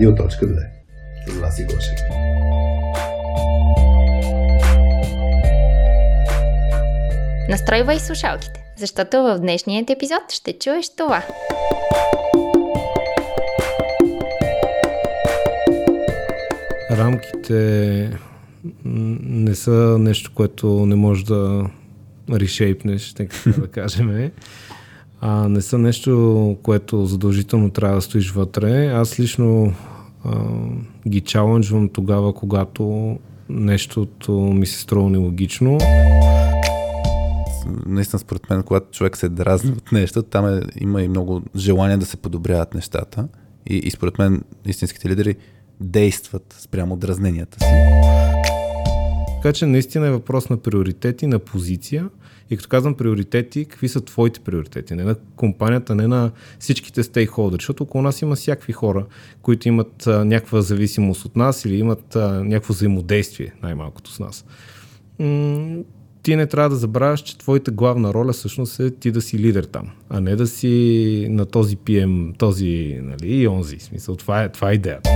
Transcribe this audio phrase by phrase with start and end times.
[0.00, 0.66] Радио.2
[1.26, 1.98] с Васи Гошев.
[7.48, 11.22] Настройвай слушалките, защото в днешният епизод ще чуеш това.
[16.90, 18.10] Рамките
[18.84, 21.70] не са нещо, което не може да
[22.32, 24.30] решейпнеш, така да кажем.
[25.20, 28.86] А, не са нещо, което задължително трябва да стоиш вътре.
[28.86, 29.72] Аз лично
[30.24, 30.38] а,
[31.08, 33.16] ги чаленджвам тогава, когато
[33.48, 35.78] нещото ми се струва нелогично.
[37.86, 41.96] Наистина, според мен, когато човек се дразни от нещо, там е, има и много желание
[41.96, 43.28] да се подобряват нещата.
[43.66, 45.36] И, и според мен, истинските лидери
[45.80, 47.70] действат спрямо дразненията си.
[49.42, 52.08] Така че наистина е въпрос на приоритети, на позиция.
[52.50, 54.94] И като казвам приоритети, какви са твоите приоритети?
[54.94, 59.06] Не на компанията, не на всичките стейкхолдери, защото около нас има всякакви хора,
[59.42, 64.44] които имат а, някаква зависимост от нас или имат а, някакво взаимодействие, най-малкото с нас.
[65.18, 65.82] М-
[66.22, 69.64] ти не трябва да забравяш, че твоята главна роля всъщност е ти да си лидер
[69.64, 73.78] там, а не да си на този PM, този нали, и онзи.
[73.78, 75.10] Смисъл, това е, това е идеята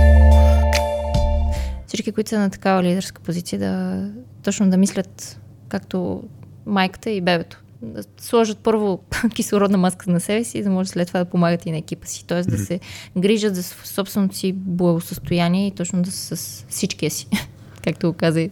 [1.95, 4.05] всички, които са на такава лидерска позиция, да
[4.43, 6.23] точно да мислят както
[6.65, 7.61] майката и бебето.
[7.81, 8.99] Да сложат първо
[9.33, 12.07] кислородна маска на себе си, за да може след това да помагат и на екипа
[12.07, 12.25] си.
[12.27, 12.79] Тоест да се
[13.17, 17.27] грижат за собственото си благосъстояние и точно да са с всичкия си.
[17.83, 18.49] Както го каза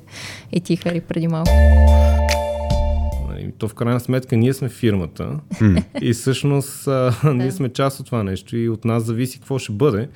[0.51, 1.51] и ти, Хари, преди малко.
[3.29, 5.39] Нали, то в крайна сметка ние сме фирмата
[6.01, 9.71] и всъщност а, ние сме част от това нещо и от нас зависи какво ще
[9.71, 10.09] бъде.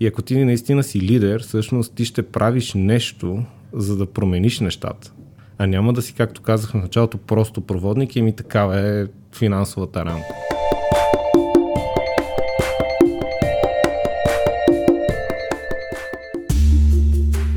[0.00, 5.12] И ако ти наистина си лидер, всъщност ти ще правиш нещо, за да промениш нещата.
[5.58, 10.04] А няма да си, както казах в началото, просто проводник и ми такава е финансовата
[10.04, 10.34] рамка.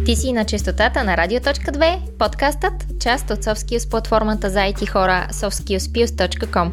[0.08, 6.72] Ти си на частотата на Радио.2, подкастът, част от SoftSkills платформата за IT хора softskillspills.com.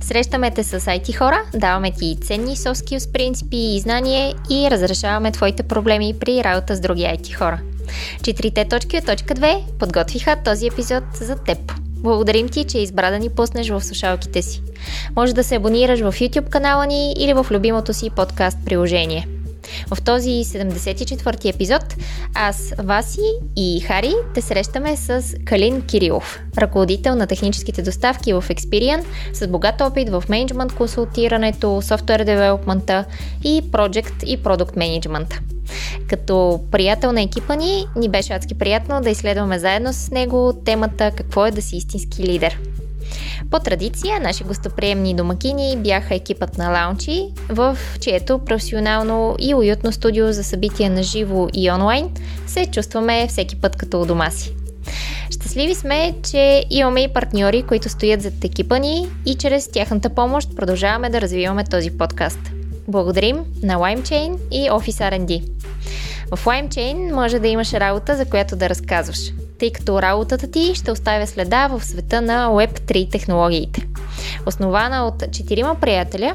[0.00, 5.32] Срещаме те с IT хора, даваме ти ценни soft skills принципи и знания и разрешаваме
[5.32, 7.60] твоите проблеми при работа с други IT хора.
[8.22, 11.58] Четирите точки от точка 2 подготвиха този епизод за теб.
[11.86, 14.62] Благодарим ти, че избра да ни пуснеш в слушалките си.
[15.16, 19.28] Може да се абонираш в YouTube канала ни или в любимото си подкаст приложение–
[19.94, 21.96] в този 74-ти епизод
[22.34, 29.04] аз, Васи и Хари те срещаме с Калин Кирилов, ръководител на техническите доставки в Experian,
[29.32, 33.04] с богат опит в менеджмент консултирането, софтуер девелопмента
[33.44, 35.40] и project и продукт менеджмента.
[36.08, 41.12] Като приятел на екипа ни, ни беше адски приятно да изследваме заедно с него темата
[41.16, 42.58] какво е да си истински лидер–
[43.50, 50.32] по традиция, наши гостоприемни домакини бяха екипът на Лаунчи, в чието професионално и уютно студио
[50.32, 52.10] за събития на живо и онлайн
[52.46, 54.54] се чувстваме всеки път като у дома си.
[55.30, 60.56] Щастливи сме, че имаме и партньори, които стоят зад екипа ни и чрез тяхната помощ
[60.56, 62.40] продължаваме да развиваме този подкаст.
[62.88, 65.48] Благодарим на LimeChain и Office R&D.
[66.34, 69.18] В LimeChain може да имаш работа, за която да разказваш–
[69.58, 73.88] тъй като работата ти ще оставя следа в света на Web3 технологиите.
[74.46, 76.34] Основана от четирима приятеля,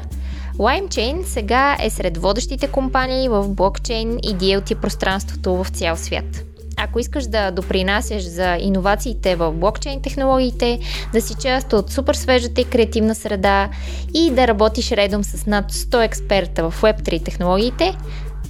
[0.58, 6.44] LimeChain сега е сред водещите компании в блокчейн и DLT пространството в цял свят.
[6.76, 10.78] Ако искаш да допринасяш за иновациите в блокчейн технологиите,
[11.12, 13.68] да си част от супер свежата и креативна среда
[14.14, 17.96] и да работиш редом с над 100 експерта в Web3 технологиите,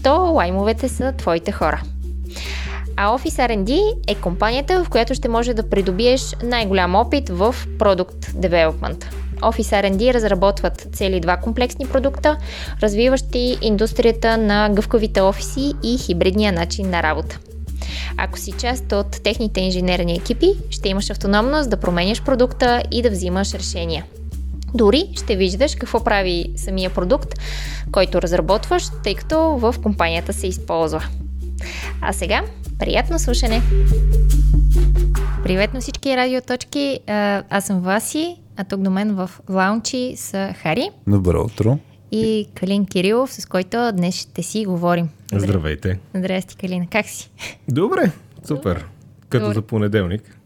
[0.02, 1.82] то лаймовете са твоите хора.
[2.96, 8.26] А Office R&D е компанията, в която ще може да придобиеш най-голям опит в продукт
[8.26, 9.04] Development.
[9.40, 12.36] Office R&D разработват цели два комплексни продукта,
[12.82, 17.38] развиващи индустрията на гъвкавите офиси и хибридния начин на работа.
[18.16, 23.10] Ако си част от техните инженерни екипи, ще имаш автономност да променяш продукта и да
[23.10, 24.04] взимаш решения.
[24.74, 27.34] Дори ще виждаш какво прави самия продукт,
[27.92, 31.08] който разработваш, тъй като в компанията се използва.
[32.00, 32.44] А сега
[32.78, 33.62] Приятно слушане!
[35.42, 37.00] Привет на всички радиоточки!
[37.50, 40.90] Аз съм Васи, а тук до мен в лаунчи са Хари.
[41.06, 41.78] Добро утро!
[42.12, 45.08] И Калин Кирилов, с който днес ще си говорим.
[45.32, 45.98] Здравейте!
[46.14, 46.86] Здрасти, Калина.
[46.90, 47.30] Как си?
[47.68, 48.12] Добре,
[48.44, 48.86] супер.
[49.28, 49.54] Като Добре.
[49.54, 50.38] за понеделник.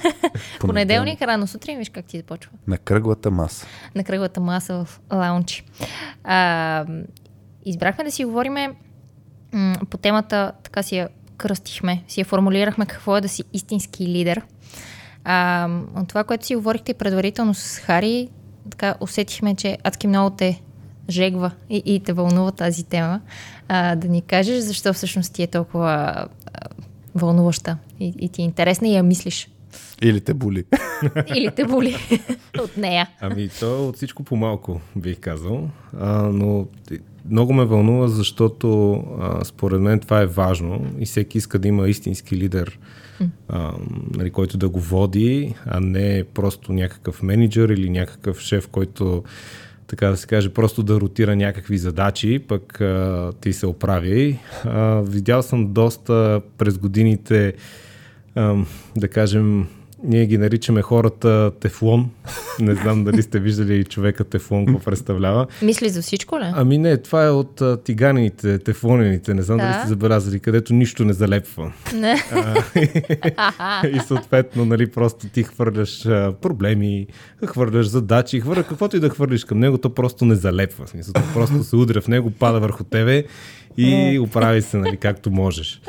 [0.60, 2.52] понеделник, рано сутрин, виж как ти започва.
[2.66, 3.66] На кръглата маса.
[3.94, 5.64] На кръглата маса в лаунчи.
[6.24, 6.86] А,
[7.64, 8.74] избрахме да си говориме
[9.90, 14.42] по темата, така си я кръстихме, си я формулирахме какво е да си истински лидер.
[15.24, 18.28] А, от това, което си говорихте предварително с Хари,
[18.70, 20.62] така усетихме, че адски много те
[21.10, 23.20] жегва и, и те вълнува тази тема,
[23.68, 26.26] а, да ни кажеш защо всъщност ти е толкова а,
[27.14, 29.48] вълнуваща и, и ти е интересна и я мислиш.
[30.02, 30.64] Или те боли.
[31.36, 31.96] Или те боли
[32.60, 33.08] от нея.
[33.20, 35.70] Ами, то от всичко по-малко, бих казал.
[36.00, 36.66] А, но
[37.30, 41.88] много ме вълнува, защото а, според мен това е важно и всеки иска да има
[41.88, 42.78] истински лидер,
[43.48, 43.72] а,
[44.14, 49.24] нали, който да го води, а не просто някакъв менеджер или някакъв шеф, който
[49.86, 54.38] така да се каже, просто да ротира някакви задачи, пък а, ти се оправи.
[54.64, 57.52] А, видял съм доста през годините,
[58.34, 58.56] а,
[58.96, 59.66] да кажем,
[60.04, 62.10] ние ги наричаме хората тефлон.
[62.60, 65.46] Не знам дали сте виждали човека тефлон, какво представлява.
[65.62, 66.44] Мисли за всичко ли?
[66.54, 69.64] Ами не, това е от а, тиганините, тефлонените, не знам да.
[69.64, 71.72] дали сте забелязали, където нищо не залепва.
[71.94, 72.16] Не.
[72.32, 77.06] А, и съответно, нали, просто ти хвърляш а, проблеми,
[77.46, 80.88] хвърляш задачи, хвърля каквото и да хвърлиш към него, то просто не залепва.
[80.88, 83.24] Смисъл, то просто се удря в него, пада върху тебе
[83.76, 85.80] и оправи се, нали, както можеш.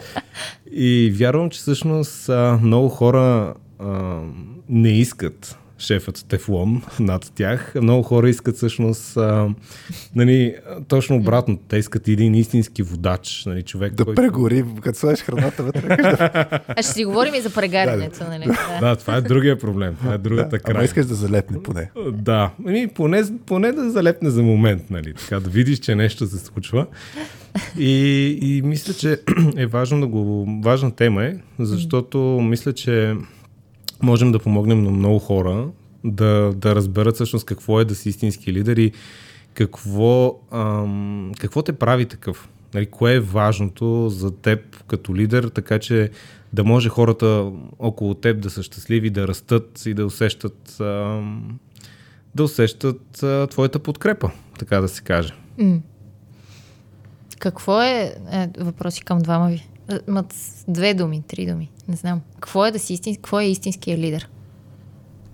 [0.72, 4.22] И вярвам, че всъщност а, много хора а,
[4.70, 7.74] не искат шефът Тефлон над тях.
[7.82, 9.50] Много хора искат всъщност а,
[10.16, 10.56] нали,
[10.88, 11.58] точно обратно.
[11.68, 13.44] Те искат един истински водач.
[13.46, 14.22] Нали, човек, да който...
[14.22, 15.98] прегори, като сложиш храната вътре.
[16.68, 18.24] А ще си говорим и за прегарянето.
[18.30, 18.46] нали?
[18.46, 18.80] Да.
[18.82, 19.96] да, това е другия проблем.
[19.96, 20.76] Това е другата да, край.
[20.76, 21.92] Ама искаш да залепне поне.
[22.12, 24.90] Да, ами, поне, поне да залепне за момент.
[24.90, 26.88] Нали, така, да видиш, че нещо се случва.
[27.78, 29.22] И, и мисля, че
[29.58, 30.48] е важно да го...
[30.64, 33.16] Важна тема е, защото мисля, че
[34.04, 35.68] можем да помогнем на много хора
[36.04, 38.92] да, да разберат всъщност какво е да си истински лидер и
[39.54, 42.50] какво, ам, какво те прави такъв.
[42.74, 46.10] Нали, кое е важното за теб като лидер, така че
[46.54, 51.60] да може хората около теб да са щастливи, да растат и да усещат, ам,
[52.36, 55.34] да усещат а, твоята подкрепа, така да се каже.
[57.40, 59.68] Какво е, е въпроси към двама ви?
[60.08, 60.34] Мат
[60.68, 62.22] две думи, три думи, не знам.
[62.34, 64.30] Какво е да си истински, какво е истинския лидер?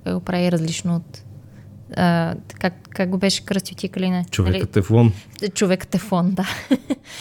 [0.04, 1.24] Как го прави различно от...
[1.96, 4.26] А, как, как го беше кръстил ти, Калина?
[4.32, 5.14] Човекът тефлон.
[5.54, 6.48] Човекът тефлон, да.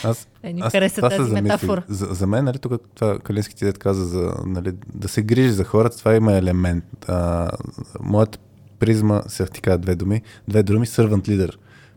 [0.05, 1.83] Аз, Е, ни аз хареса това тази се метафора.
[1.89, 5.51] За, за мен, нали, тук това Калински ти дед каза, за, нали, да се грижи
[5.51, 6.85] за хората, това има елемент.
[7.09, 7.51] А,
[8.01, 8.39] моята
[8.79, 11.55] призма, сега ти кажа две думи, две думи, servant leader,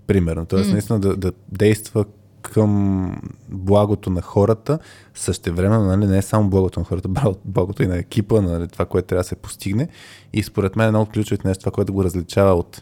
[0.08, 0.46] примерно.
[0.46, 0.74] Тоест, М.
[0.74, 2.06] наистина да, да действа
[2.52, 4.80] към благото на хората,
[5.14, 7.10] същевременно нали, не е само благото на хората,
[7.46, 9.88] благото и на екипа, нали, това, което трябва да се постигне.
[10.34, 12.82] И според мен едно от ключовите нещо, това, което го различава от...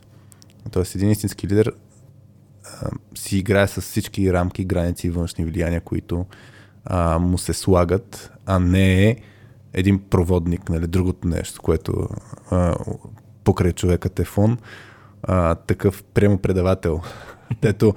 [0.71, 1.73] Тоест, един истински лидер
[2.65, 6.25] а, си играе с всички рамки, граници и външни влияния, които
[6.85, 9.17] а, му се слагат, а не е
[9.73, 12.07] един проводник, нали, другото нещо, което
[12.51, 12.75] а,
[13.43, 14.57] покрай човека Тефон,
[15.23, 17.01] а, такъв прямо-предавател,
[17.61, 17.93] дето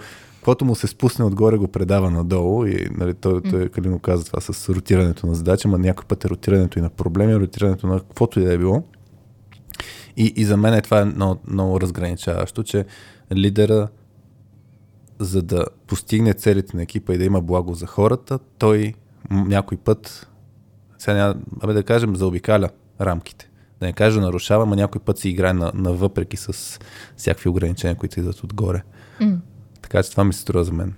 [0.46, 4.40] каквото му се спусне отгоре го предава надолу и нали, той, той Калино каза това
[4.40, 8.40] с ротирането на задача, но някой път е ротирането и на проблеми, ротирането на каквото
[8.40, 8.82] и да е било.
[10.16, 12.84] И, и за мен е това е много, много разграничаващо, че
[13.34, 13.88] лидера
[15.18, 18.94] за да постигне целите на екипа и да има благо за хората, той
[19.30, 20.30] някой път,
[20.98, 22.68] сега няма, абе да кажем, заобикаля
[23.00, 23.50] рамките.
[23.80, 26.78] Да не кажа нарушава, но някой път си играе на, навъпреки с
[27.16, 28.82] всякакви ограничения, които идват отгоре.
[29.20, 29.38] М.
[29.86, 30.92] Така че това ми се струва за мен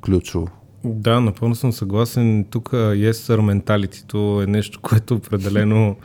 [0.00, 0.48] ключово.
[0.84, 2.44] Да, напълно съм съгласен.
[2.50, 5.96] Тук yes sir менталитето е нещо, което определено,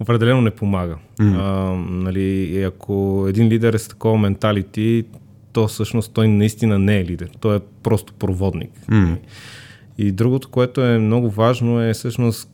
[0.00, 0.96] определено не помага.
[1.18, 1.36] М.
[1.38, 5.04] А, нали, ако един лидер е с такова менталити,
[5.52, 7.30] то всъщност той наистина не е лидер.
[7.40, 8.70] Той е просто проводник.
[8.88, 9.16] М.
[9.98, 12.50] И другото, което е много важно е всъщност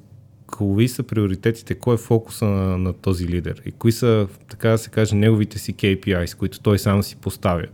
[0.47, 4.79] кои са приоритетите, кой е фокуса на, на този лидер и кои са, така да
[4.79, 7.67] се каже, неговите си KPIs, които той сам си поставя.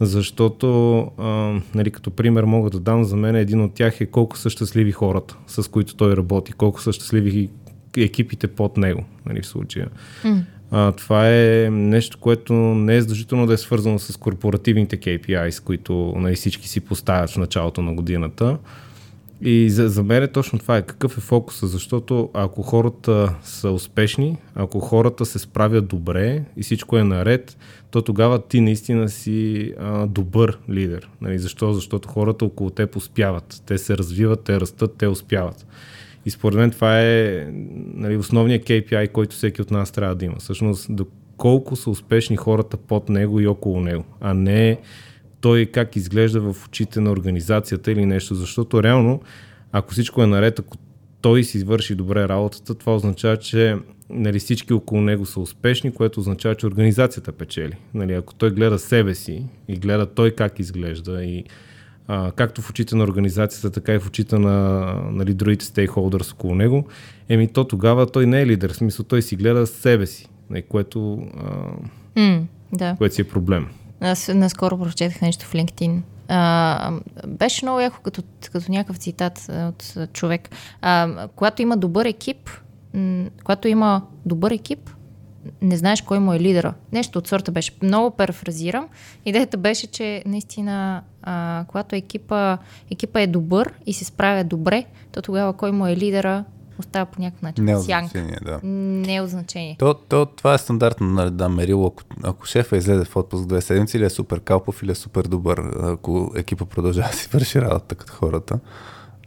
[0.00, 4.38] Защото, а, нали, като пример мога да дам, за мен един от тях е колко
[4.38, 7.50] са щастливи хората, с които той работи, колко са щастливи
[7.96, 9.88] екипите под него, нали, в случая.
[10.24, 10.42] М.
[10.70, 16.14] А, това е нещо, което не е задължително да е свързано с корпоративните KPIs, които
[16.16, 18.58] нали, всички си поставят в началото на годината.
[19.40, 20.82] И за, за мен е точно това е.
[20.82, 21.66] Какъв е фокуса?
[21.66, 27.56] Защото ако хората са успешни, ако хората се справят добре и всичко е наред,
[27.90, 31.08] то тогава ти наистина си а, добър лидер.
[31.20, 31.72] Нали, защо?
[31.72, 33.62] Защото хората около теб успяват.
[33.66, 35.66] Те се развиват, те растат, те успяват.
[36.26, 37.46] И според мен това е
[37.94, 40.36] нали, основният KPI, който всеки от нас трябва да има.
[40.38, 44.78] Всъщност, доколко са успешни хората под него и около него, а не
[45.40, 48.34] той как изглежда в очите на организацията или нещо.
[48.34, 49.20] Защото реално,
[49.72, 50.76] ако всичко е наред, ако
[51.20, 53.76] той си върши добре работата, това означава, че
[54.10, 57.74] нали, всички около него са успешни, което означава, че организацията печели.
[57.94, 61.44] Нали, ако той гледа себе си и гледа той как изглежда и
[62.08, 66.54] а, както в очите на организацията, така и в очите на нали, другите стейкхолдърс около
[66.54, 66.86] него,
[67.28, 70.62] еми то тогава той не е лидер, в смисъл той си гледа себе си, нали,
[70.62, 71.70] което, а,
[72.16, 72.94] Mm, да.
[72.98, 73.66] което си е проблем.
[74.00, 76.00] Аз наскоро прочетах нещо в LinkedIn.
[76.28, 76.92] А,
[77.26, 78.22] беше много яко като,
[78.52, 80.50] като някакъв цитат от човек.
[80.82, 82.50] А, когато има добър екип,
[83.44, 84.90] когато има добър екип,
[85.62, 86.74] не знаеш кой му е лидера.
[86.92, 87.72] Нещо от сорта беше.
[87.82, 88.88] Много парафразирам.
[89.24, 92.58] Идеята беше, че наистина, а, когато екипа,
[92.90, 96.44] екипа е добър и се справя добре, то тогава кой му е лидера
[96.78, 97.64] остава по някакъв начин.
[97.64, 98.60] Не е значение, да.
[98.62, 99.76] Не е значение.
[99.78, 101.86] То, то, това е стандартно, нали, да, мерило.
[101.86, 105.22] Ако, ако шефа излезе в отпуск две седмици, или е супер калпов, или е супер
[105.22, 108.58] добър, ако екипа продължава да си върши работа като хората.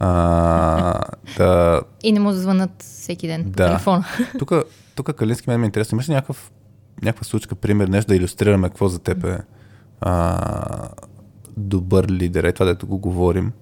[0.00, 1.00] А,
[1.36, 3.66] да, И не му звънат всеки ден по Да.
[3.66, 4.04] телефона.
[4.38, 4.52] тук,
[4.94, 5.96] тук Калински мен ме е интересно.
[5.96, 6.52] Имаш ли някакъв,
[7.02, 9.38] някаква случка, пример, нещо да иллюстрираме какво за теб е
[10.00, 10.88] а,
[11.56, 12.44] добър лидер?
[12.44, 13.52] Е това, дето го говорим.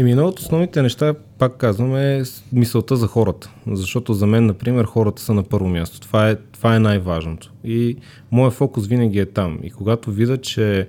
[0.00, 3.50] Еми, едно от основните неща, пак казвам, е мисълта за хората.
[3.66, 6.00] Защото за мен, например, хората са на първо място.
[6.00, 7.52] Това е, това е най-важното.
[7.64, 7.96] И
[8.30, 9.58] моят фокус винаги е там.
[9.62, 10.88] И когато видя, че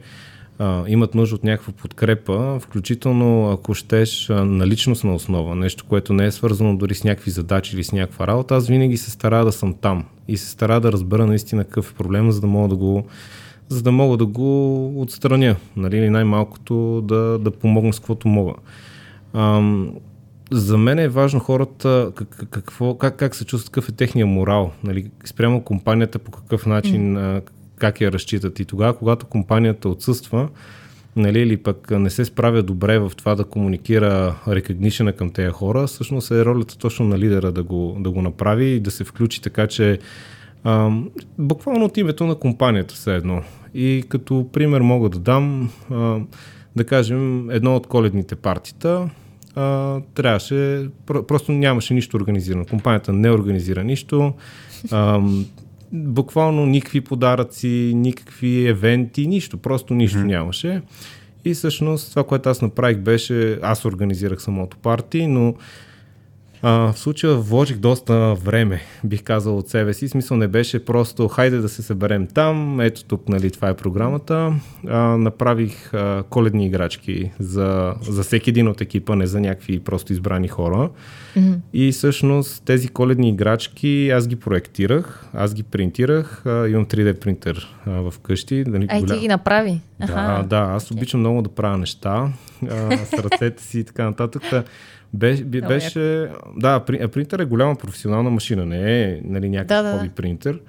[0.60, 6.26] а, имат нужда от някаква подкрепа, включително ако щеш на личностна основа, нещо, което не
[6.26, 9.52] е свързано дори с някакви задачи или с някаква работа, аз винаги се старая да
[9.52, 12.76] съм там и се старая да разбера наистина какъв е проблема, за да мога да
[12.76, 13.06] го
[13.70, 18.54] за да мога да го отстраня, нали, или най-малкото да, да помогна с каквото мога.
[19.34, 19.94] Ам,
[20.52, 24.72] за мен е важно хората как, какво, как, как се чувстват, какъв е техния морал,
[24.84, 27.50] нали, спрямо компанията по какъв начин, mm.
[27.76, 28.60] как я разчитат.
[28.60, 30.50] И тогава, когато компанията отсъства,
[31.16, 35.88] нали, или пък не се справя добре в това да комуникира рекогнишена към тези хора,
[35.88, 39.42] всъщност е ролята точно на лидера да го, да го направи и да се включи
[39.42, 40.00] така, че
[40.64, 43.44] ам, буквално от името на компанията все едно.
[43.74, 46.20] И като пример мога да дам, а,
[46.80, 49.10] да кажем, едно от коледните партита,
[49.56, 52.66] а, трябваше, про- просто нямаше нищо организирано.
[52.66, 54.34] Компанията не организира нищо.
[54.92, 55.46] Ам,
[55.92, 60.26] буквално никакви подаръци, никакви евенти, нищо, просто нищо mm-hmm.
[60.26, 60.82] нямаше.
[61.46, 65.56] И всъщност това, което аз направих беше, аз организирах самото парти, но
[66.62, 70.08] а, в случая вложих доста време, бих казал от себе си.
[70.08, 74.54] Смисъл не беше просто хайде да се съберем там, ето тук, нали, това е програмата.
[74.88, 80.14] А, направих а, коледни играчки за, за всеки един от екипа, не за някакви просто
[80.14, 80.90] избрани хора.
[81.36, 81.54] Мгм.
[81.74, 87.76] И всъщност тези коледни играчки аз ги проектирах, аз ги принтирах, а, имам 3D принтер
[87.86, 88.64] а, в къщи.
[88.68, 89.82] Нали, Ай, ти голям- ги направи.
[90.08, 92.28] да, да, аз обичам много да правя неща
[92.70, 94.44] а, с ръцете си и така нататък.
[95.14, 100.60] Беше, беше да, принтер е голяма професионална машина, не е нали, някакъв Да, да, принтер.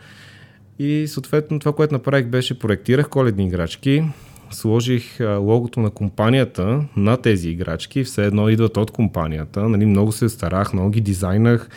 [0.79, 4.05] И съответно това, което направих беше проектирах коледни играчки,
[4.51, 10.29] сложих логото на компанията на тези играчки, все едно идват от компанията, нали, много се
[10.29, 11.69] старах, много ги дизайнах,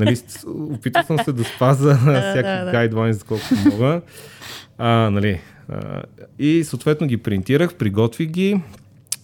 [0.00, 0.16] нали,
[0.46, 4.00] опитал съм се да спаза всякакви гайдлайнс, колкото мога.
[4.78, 6.02] А, нали, а,
[6.38, 8.60] и съответно ги принтирах, приготвих ги,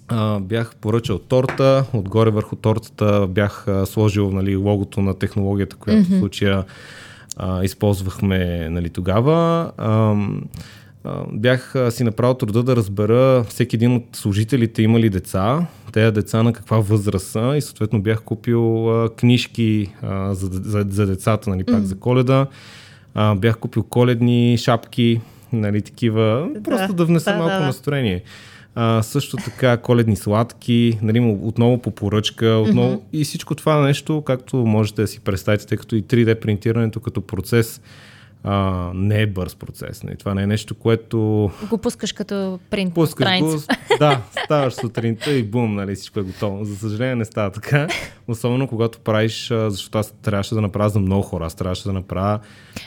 [0.08, 6.02] а, бях поръчал торта, отгоре върху тортата бях а, сложил нали, логото на технологията, която
[6.02, 6.16] mm-hmm.
[6.16, 6.64] в случая
[7.36, 9.70] а, използвахме нали, тогава.
[9.76, 10.16] А,
[11.04, 15.66] а, бях а, си направил труда да разбера всеки един от служителите има ли деца,
[15.92, 20.86] тези деца на каква възраст са и съответно бях купил а, книжки а, за, за,
[20.88, 21.84] за децата, нали, пак mm-hmm.
[21.84, 22.46] за коледа.
[23.14, 25.20] А, бях купил коледни шапки,
[25.52, 28.20] нали, такива, Да, просто да внеса да, малко да, да.
[28.80, 33.02] А, също така коледни сладки, нали, отново по поръчка, отново mm-hmm.
[33.12, 37.20] и всичко това нещо, както можете да си представите, тъй като и 3D принтирането като
[37.20, 37.80] процес
[38.44, 38.60] а,
[38.94, 40.02] не е бърз процес.
[40.02, 40.16] Нали.
[40.16, 43.66] Това не е нещо, което Го пускаш като принт пускаш го, страница.
[43.98, 46.64] да, ставаш сутринта и бум, нали, всичко е готово.
[46.64, 47.88] За съжаление не става така,
[48.28, 52.38] особено когато правиш, защото аз трябваше да направя за много хора, аз трябваше да направя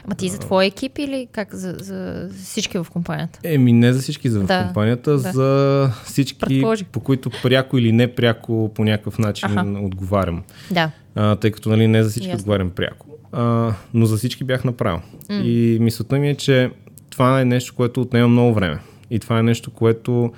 [0.05, 3.39] Ама ти за твой екип или как за, за всички в компанията?
[3.43, 5.17] Еми не за всички за в Да, компанията, да.
[5.17, 6.87] за всички, Предположих.
[6.87, 9.67] по които пряко или не пряко по някакъв начин Аха.
[9.81, 10.43] отговарям.
[10.71, 10.91] Да.
[11.15, 12.39] А, тъй като нали, не за всички Ясно.
[12.39, 13.07] отговарям пряко.
[13.31, 15.01] А, но за всички бях направил.
[15.29, 15.41] Mm.
[15.41, 16.71] И мисълта ми е, че
[17.09, 18.79] това е нещо, което отнема много време.
[19.09, 20.33] И това е нещо, което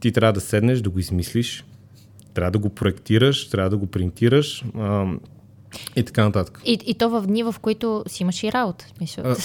[0.00, 1.64] ти трябва да седнеш, да го измислиш,
[2.34, 5.06] трябва да го проектираш, трябва да го принтираш а,
[5.96, 6.60] и така нататък.
[6.64, 8.84] И, и то в дни, в които си имаш и работа.
[8.84, 9.24] в Смисъл.
[9.26, 9.36] А,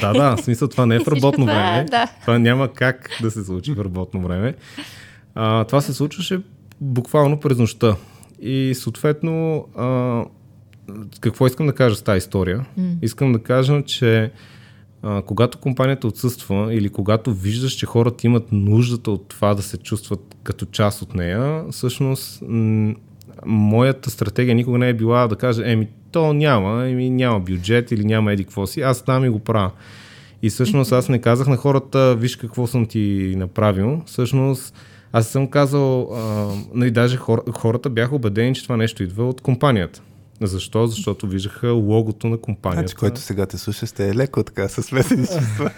[0.00, 1.84] да, да, в смисъл това не е в работно е, време.
[1.90, 2.06] да.
[2.20, 4.54] Това няма как да се случи в работно време.
[5.34, 6.40] А, това се случваше
[6.80, 7.96] буквално през нощта.
[8.40, 10.24] И съответно, а,
[11.20, 12.66] какво искам да кажа с тази история?
[12.78, 12.94] Mm.
[13.02, 14.32] Искам да кажа, че
[15.02, 19.76] а, когато компанията отсъства или когато виждаш, че хората имат нуждата от това да се
[19.76, 22.94] чувстват като част от нея, всъщност м-
[23.46, 28.04] моята стратегия никога не е била да кажа, еми, то няма, еми, няма бюджет или
[28.04, 29.70] няма еди какво си, аз там и го правя.
[30.42, 34.02] И всъщност аз не казах на хората, виж какво съм ти направил.
[34.06, 34.74] Всъщност
[35.12, 39.40] аз съм казал, а, нали, даже хор, хората бяха убедени, че това нещо идва от
[39.40, 40.02] компанията.
[40.42, 40.86] Защо?
[40.86, 42.80] Защото виждаха логото на компанията.
[42.80, 45.70] Значи, който сега те слуша, сте е леко така, с смесени чувства.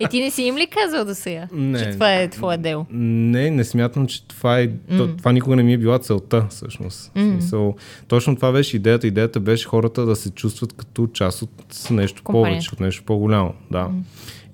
[0.00, 1.48] И ти не си им ли казал до сега?
[1.52, 1.78] Не.
[1.78, 2.86] Че това е твое дело.
[2.90, 4.68] Не, не смятам, че това е.
[4.68, 5.18] Mm.
[5.18, 7.12] Това никога не ми е била целта, всъщност.
[7.16, 7.32] Mm.
[7.32, 7.74] Смисъл,
[8.08, 9.06] точно това беше идеята.
[9.06, 11.50] Идеята беше хората да се чувстват като част от
[11.90, 12.50] нещо Компания.
[12.50, 13.54] повече, от нещо по-голямо.
[13.70, 13.84] Да.
[13.84, 14.02] Mm.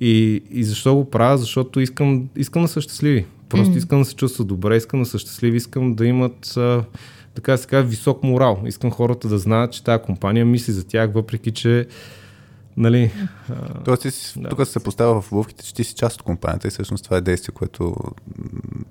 [0.01, 1.39] И, и защо го правя?
[1.39, 3.27] Защото искам, искам да са щастливи.
[3.49, 3.77] Просто mm.
[3.77, 6.59] искам да се чувстват добре, искам да са щастливи, искам да имат.
[7.35, 8.63] Така да се казва, висок морал.
[8.67, 11.87] Искам хората да знаят, че тази компания мисли за тях, въпреки че
[12.77, 13.11] Нали,
[13.51, 13.55] а,
[13.85, 14.49] Тоест, ти Да.
[14.49, 17.21] тук се поставя в обувките, че ти си част от компанията и всъщност това е
[17.21, 17.95] действие, което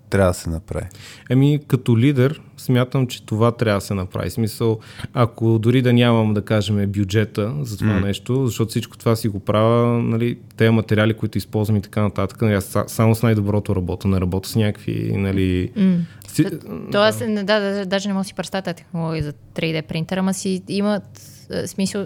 [0.09, 0.85] трябва да се направи.
[1.29, 4.29] Еми, като лидер, смятам, че това трябва да се направи.
[4.29, 4.79] Смисъл,
[5.13, 7.99] ако дори да нямам, да кажем, бюджета за това М.
[8.01, 12.41] нещо, защото всичко това си го правя, нали, тези материали, които използвам и така нататък,
[12.41, 15.71] нали, аз са- само с най-доброто работя, не работя с някакви, нали...
[15.75, 15.97] М.
[16.27, 16.45] Си,
[16.91, 20.19] То аз да, да, да, даже не мога да си представя технология за 3D принтера,
[20.19, 21.03] ама си имат
[21.65, 22.05] смисъл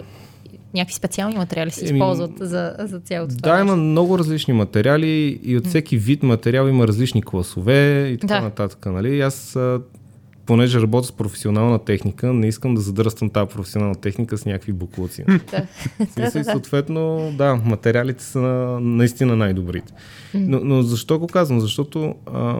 [0.74, 3.54] някакви специални материали се Еми, използват за, за цялото това.
[3.54, 5.08] Да, има много различни материали
[5.42, 7.72] и от всеки вид материал има различни класове
[8.04, 8.40] и така Да.
[8.40, 8.86] нататък.
[8.86, 9.20] Нали?
[9.20, 9.58] Аз,
[10.46, 15.24] понеже работя с професионална техника, не искам да задръствам тази професионална техника с някакви буклуци.
[15.50, 15.66] Да.
[16.40, 19.92] И съответно, да, материалите са на- наистина най-добрите.
[20.34, 21.60] Но, но защо го казвам?
[21.60, 22.54] Защото а,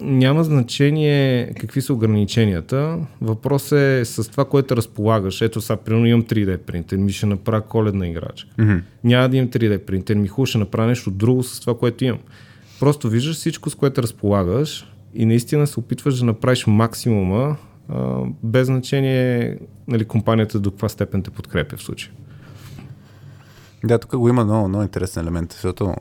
[0.00, 2.98] няма значение какви са ограниченията.
[3.20, 5.42] Въпрос е с това, което разполагаш.
[5.42, 8.50] Ето сега, примерно имам 3D принтер, ми ще направя коледна играчка.
[8.58, 8.82] Mm-hmm.
[9.04, 12.18] Няма да имам 3D принтер, ми хубаво ще направя нещо друго с това, което имам.
[12.80, 17.56] Просто виждаш всичко, с което разполагаш и наистина се опитваш да направиш максимума,
[17.88, 19.58] а, без значение
[19.88, 22.12] нали, компанията до каква степен те подкрепя в случая.
[23.84, 25.94] Да, тук го има много, много интересен елемент, защото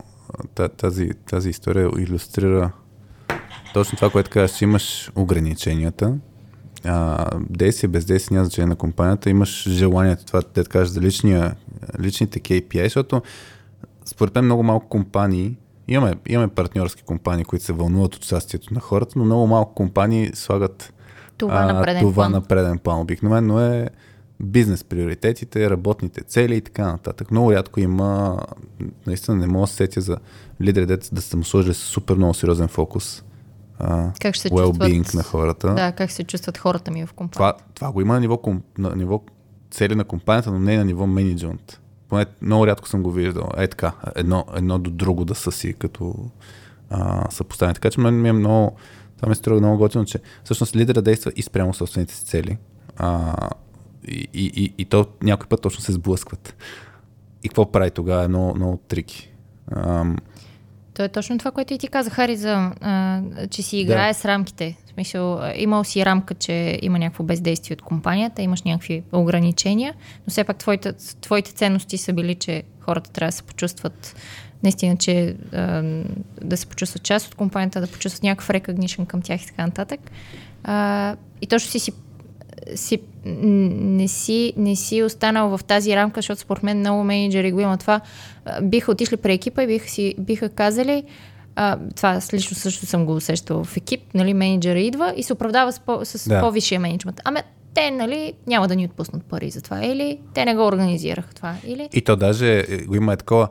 [0.77, 2.71] тази, тази история иллюстрира
[3.73, 6.17] точно това, което казваш, че имаш ограниченията,
[6.85, 11.55] а, действие, бездействие няма значение на компанията, имаш желанието, това да кажеш за личния,
[11.99, 13.21] личните KPI, защото
[14.05, 15.55] според мен много малко компании,
[15.87, 20.31] имаме, имаме партньорски компании, които се вълнуват от участието на хората, но много малко компании
[20.33, 20.93] слагат
[21.37, 22.31] Това на преден това план.
[22.31, 22.99] на преден план.
[22.99, 23.89] Обикновено е
[24.39, 27.31] бизнес приоритетите, работните цели и така нататък.
[27.31, 28.39] Много рядко има,
[29.07, 30.17] наистина не мога да се сетя за
[30.61, 33.23] лидери, да са му сложили супер много сериозен фокус.
[33.79, 35.73] А, Как ще се чувстват, на хората.
[35.73, 37.53] Да, как се чувстват хората ми в компания.
[37.53, 38.41] Това, това го има на ниво,
[38.77, 39.21] на ниво
[39.71, 41.81] цели на компанията, но не на ниво менеджмент.
[42.09, 43.49] Поне много рядко съм го виждал.
[43.57, 46.15] Е така, едно, едно до друго да са си като
[46.89, 47.73] а, съпоставени.
[47.73, 48.75] Така че мен ми е много,
[49.17, 52.57] това ми се струва много готино, че всъщност лидера действа и спрямо собствените си цели.
[52.97, 53.35] А,
[54.07, 56.55] и, и, и, и то някой път точно се сблъскват.
[57.43, 59.33] И какво прави тогава е много, много трики.
[59.71, 60.17] Ам,
[60.97, 64.13] То е точно това, което и ти каза, Хари, за, а, че си играе да.
[64.13, 64.77] с рамките.
[64.85, 69.93] В смисъл, имал си рамка, че има някакво бездействие от компанията, имаш някакви ограничения,
[70.27, 74.15] но все пак твоите, твоите ценности са били, че хората трябва да се почувстват
[74.63, 75.83] наистина, че а,
[76.41, 79.99] да се почувстват част от компанията, да почувстват някакъв recognition към тях и така нататък.
[80.63, 81.91] А, и точно си си
[82.75, 87.59] си, не, си, не си останал в тази рамка, защото според мен много менеджери го
[87.59, 88.01] има това.
[88.61, 91.03] Биха отишли при екипа и биха, си, биха казали,
[91.55, 95.33] а, това аз лично също съм го усещал в екип, нали, менеджера идва и се
[95.33, 96.35] оправдава с, по, с Да.
[96.35, 96.41] да.
[96.41, 97.21] по-висшия менеджмент.
[97.23, 97.39] Ами,
[97.73, 99.85] те, нали, няма да ни отпуснат пари за това.
[99.85, 101.55] Или те не го организираха това.
[101.67, 101.89] Или...
[101.93, 103.47] и то даже е, го има е такова,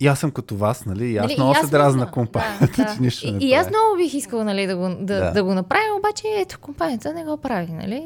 [0.00, 1.06] и аз съм като вас, нали?
[1.06, 2.94] И аз Нали, много и се дразна много- компанията, да, да.
[2.94, 5.30] че нищо не и, и аз много бих искала нали, да, го, да, Да.
[5.30, 5.44] да.
[5.44, 7.72] го направя, обаче ето компанията не го прави.
[7.72, 8.04] Нали?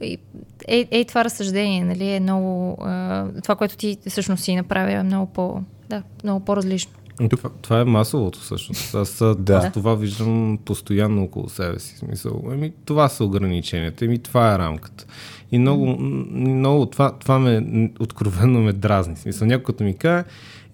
[0.00, 0.18] И,
[0.68, 2.76] е, е, това разсъждение нали, е много...
[2.80, 6.92] А, това, което ти всъщност си направи е много, по, да, много по-различно.
[7.30, 8.94] Това, това е масовото всъщност.
[8.94, 9.54] Аз, да.
[9.54, 11.96] Аз това виждам постоянно около себе си.
[11.96, 15.06] Смисъл, еми, това са ограниченията, еми, това е рамката.
[15.52, 15.86] И много,
[16.30, 17.62] много това, това ме,
[18.00, 19.16] откровенно ме дразни.
[19.16, 20.24] Смисъл, някой като ми каже,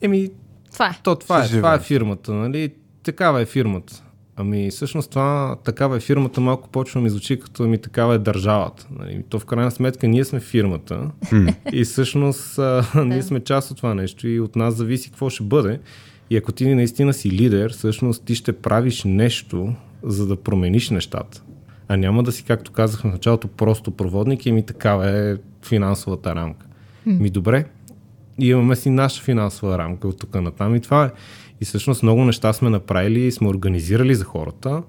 [0.02, 0.30] еми,
[0.72, 0.98] Това е.
[1.02, 2.72] то това е, това е фирмата, нали?
[3.02, 4.02] Такава е фирмата.
[4.36, 8.86] Ами всъщност това, такава е фирмата, малко почва ми звучи като ми такава е държавата.
[8.98, 9.24] Нали?
[9.28, 11.10] То в крайна сметка ние сме фирмата
[11.72, 15.42] и всъщност а, ние сме част от това нещо и от нас зависи какво ще
[15.42, 15.80] бъде.
[16.30, 21.42] И ако ти наистина си лидер, всъщност ти ще правиш нещо, за да промениш нещата.
[21.88, 26.34] А няма да си, както казах в началото, просто проводник и ми такава е финансовата
[26.34, 26.66] рамка.
[27.06, 27.64] Ми добре,
[28.38, 31.10] имаме си наша финансова рамка от тук натам и това е.
[31.60, 34.82] И всъщност много неща сме направили и сме организирали за хората.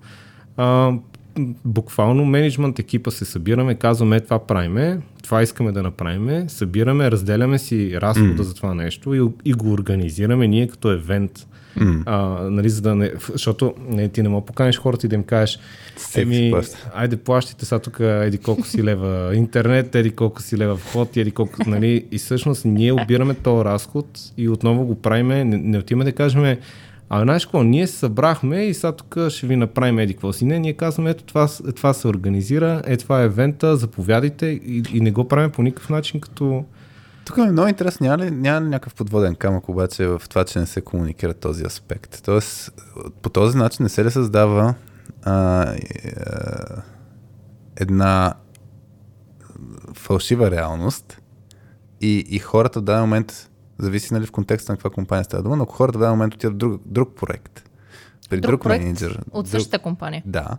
[0.58, 0.94] А,
[1.66, 8.02] буквално менеджмент екипа се събираме, казваме това правиме, това искаме да направиме, събираме, разделяме си
[8.02, 8.42] разхода mm.
[8.42, 11.48] за това нещо и, и го организираме ние като евент.
[11.78, 12.04] Mm.
[12.06, 12.18] А,
[12.50, 15.60] нали, за да не, защото не, ти не мога поканиш хората и да им кажеш,
[16.16, 16.54] еми,
[16.94, 21.32] айде плащите сега тук еди колко си лева интернет, еди колко си лева вход, еди
[21.32, 26.06] колко, нали, и всъщност ние обираме този разход и отново го правиме, не, не отиваме
[26.06, 26.58] да кажем,
[27.10, 30.46] а знаеш какво, ние се събрахме и сега тук ще ви направим еди какво си.
[30.46, 35.02] Не, ние казваме, ето това, това се организира, е това е евента, заповядайте и, и
[35.02, 36.66] не го правим по никакъв начин като...
[37.26, 40.60] Тук е много интересно, няма ли, няма ли някакъв подводен камък обаче в това, че
[40.60, 42.24] не се комуникира този аспект?
[42.24, 42.82] Тоест,
[43.22, 44.76] по този начин не се ли създава
[45.24, 45.76] а, а,
[47.76, 48.34] една
[49.94, 51.22] фалшива реалност
[52.02, 55.56] и, и хората в даден момент зависи нали, в контекста на каква компания става дума,
[55.56, 57.70] но ако хората в даден момент отидат в друг, друг проект,
[58.30, 59.24] при друг, друг менеджер.
[59.32, 60.24] От същата друг, компания.
[60.26, 60.58] Да.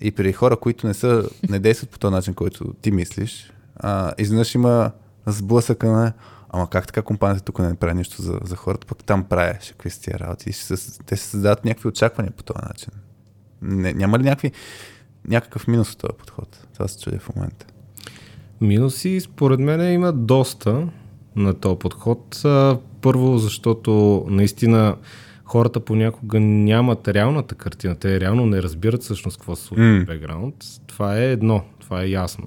[0.00, 4.12] И при хора, които не, са, не действат по този начин, който ти мислиш, а,
[4.18, 4.90] изведнъж има
[5.26, 6.12] сблъсъка на
[6.48, 9.90] ама как така компанията тук не прави нищо за, за хората, пък там правиш какви
[9.90, 10.50] тия работи.
[10.50, 10.74] И ще,
[11.06, 12.92] те се създадат някакви очаквания по този начин.
[13.62, 14.52] Не, няма ли някакви,
[15.28, 16.66] някакъв минус от този подход?
[16.74, 17.66] Това се чуди в момента.
[18.60, 20.88] Минуси, според мен, има доста
[21.36, 22.42] на този подход.
[23.00, 24.96] Първо, защото наистина
[25.44, 27.94] хората понякога нямат реалната картина.
[27.94, 30.02] Те реално не разбират всъщност какво се случва mm.
[30.04, 30.54] в бекграунд.
[30.86, 32.46] Това е едно, това е ясно.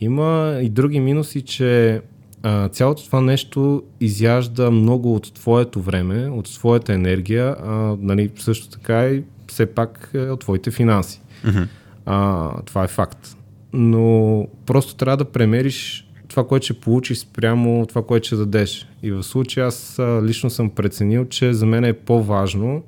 [0.00, 2.00] Има и други минуси, че
[2.42, 8.68] а, цялото това нещо изяжда много от твоето време, от твоята енергия, а, нали, също
[8.68, 11.20] така и все пак е, от твоите финанси.
[11.44, 11.66] Mm-hmm.
[12.06, 13.36] А, това е факт.
[13.72, 18.88] Но просто трябва да премериш това, което ще получиш спрямо това, което ще дадеш.
[19.02, 22.82] И в случая аз лично съм преценил, че за мен е по-важно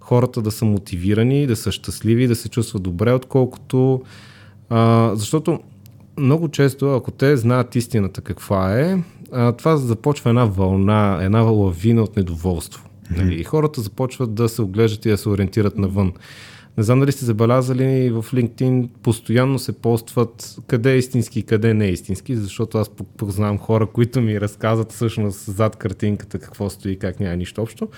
[0.00, 4.02] хората да са мотивирани, да са щастливи, да се чувстват добре, отколкото...
[4.70, 5.60] А, защото
[6.18, 12.02] много често, ако те знаят истината каква е, а, това започва една вълна, една лавина
[12.02, 12.84] от недоволство.
[13.12, 13.34] Mm-hmm.
[13.34, 16.12] И хората започват да се оглеждат и да се ориентират навън.
[16.78, 21.74] Не знам дали сте забелязали в LinkedIn, постоянно се постват къде е истински и къде
[21.74, 26.92] не е истински, защото аз познавам хора, които ми разказват всъщност зад картинката какво стои
[26.92, 27.88] и как няма нищо общо.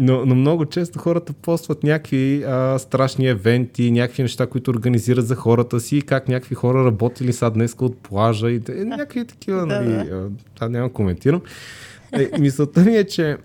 [0.00, 5.34] Но, но много често хората постват някакви а, страшни евенти, някакви неща, които организират за
[5.34, 10.10] хората си, как някакви хора работили сега днес от плажа и някакви такива, нали,
[10.54, 11.40] това няма коментирам.
[12.12, 13.36] Е, мисълта ми е, че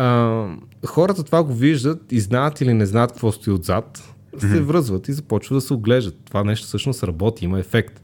[0.00, 0.46] а,
[0.86, 4.60] хората това го виждат и знаят или не знаят какво стои отзад, се mm-hmm.
[4.60, 6.16] връзват и започват да се оглеждат.
[6.24, 8.00] Това нещо всъщност работи, има ефект.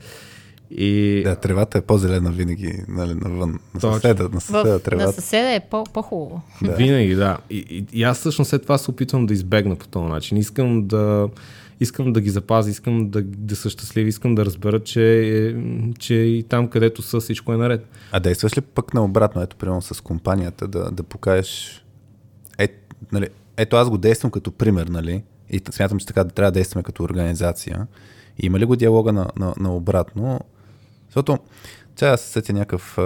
[0.70, 1.22] И...
[1.24, 3.58] Да, тревата е по-зелена винаги нали, навън.
[3.74, 5.06] На съседа, на съседа тревата.
[5.06, 6.42] На съседа е по- по-хубаво.
[6.62, 6.72] Да.
[6.72, 7.38] Винаги, да.
[7.50, 10.38] И, и, и аз всъщност след това се опитвам да избегна по този начин.
[10.38, 11.28] Искам да,
[11.80, 15.56] искам да ги запазя, искам да, да са щастливи, искам да разбера, че,
[15.98, 17.86] че и там, където са, всичко е наред.
[18.12, 21.82] А действаш ли пък наобратно, ето, примерно с компанията, да, да покажеш
[23.12, 25.24] нали, ето аз го действам като пример, нали?
[25.50, 27.86] И смятам, че така да трябва да действаме като организация.
[28.38, 30.40] И има ли го диалога на, на, на обратно?
[31.06, 31.38] Защото
[31.96, 32.98] сега аз сетя някакъв,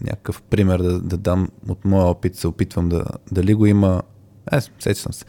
[0.00, 4.02] някакъв пример да, да дам от моя опит, се опитвам да, дали го има.
[4.52, 5.24] Е, сетя съм се.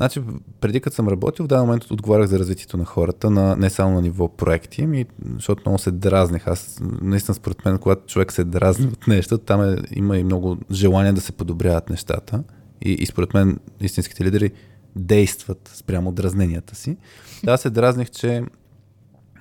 [0.00, 0.22] Значи,
[0.60, 3.94] преди като съм работил, в даден момент отговарях за развитието на хората, на, не само
[3.94, 6.46] на ниво проекти, ми, защото много се дразнех.
[6.46, 10.56] Аз, наистина, според мен, когато човек се дразни от нещо, там е, има и много
[10.70, 12.42] желание да се подобряват нещата.
[12.82, 14.50] И, и според мен, истинските лидери
[14.96, 16.96] действат спрямо дразненията си.
[17.44, 18.42] Да, се дразних, че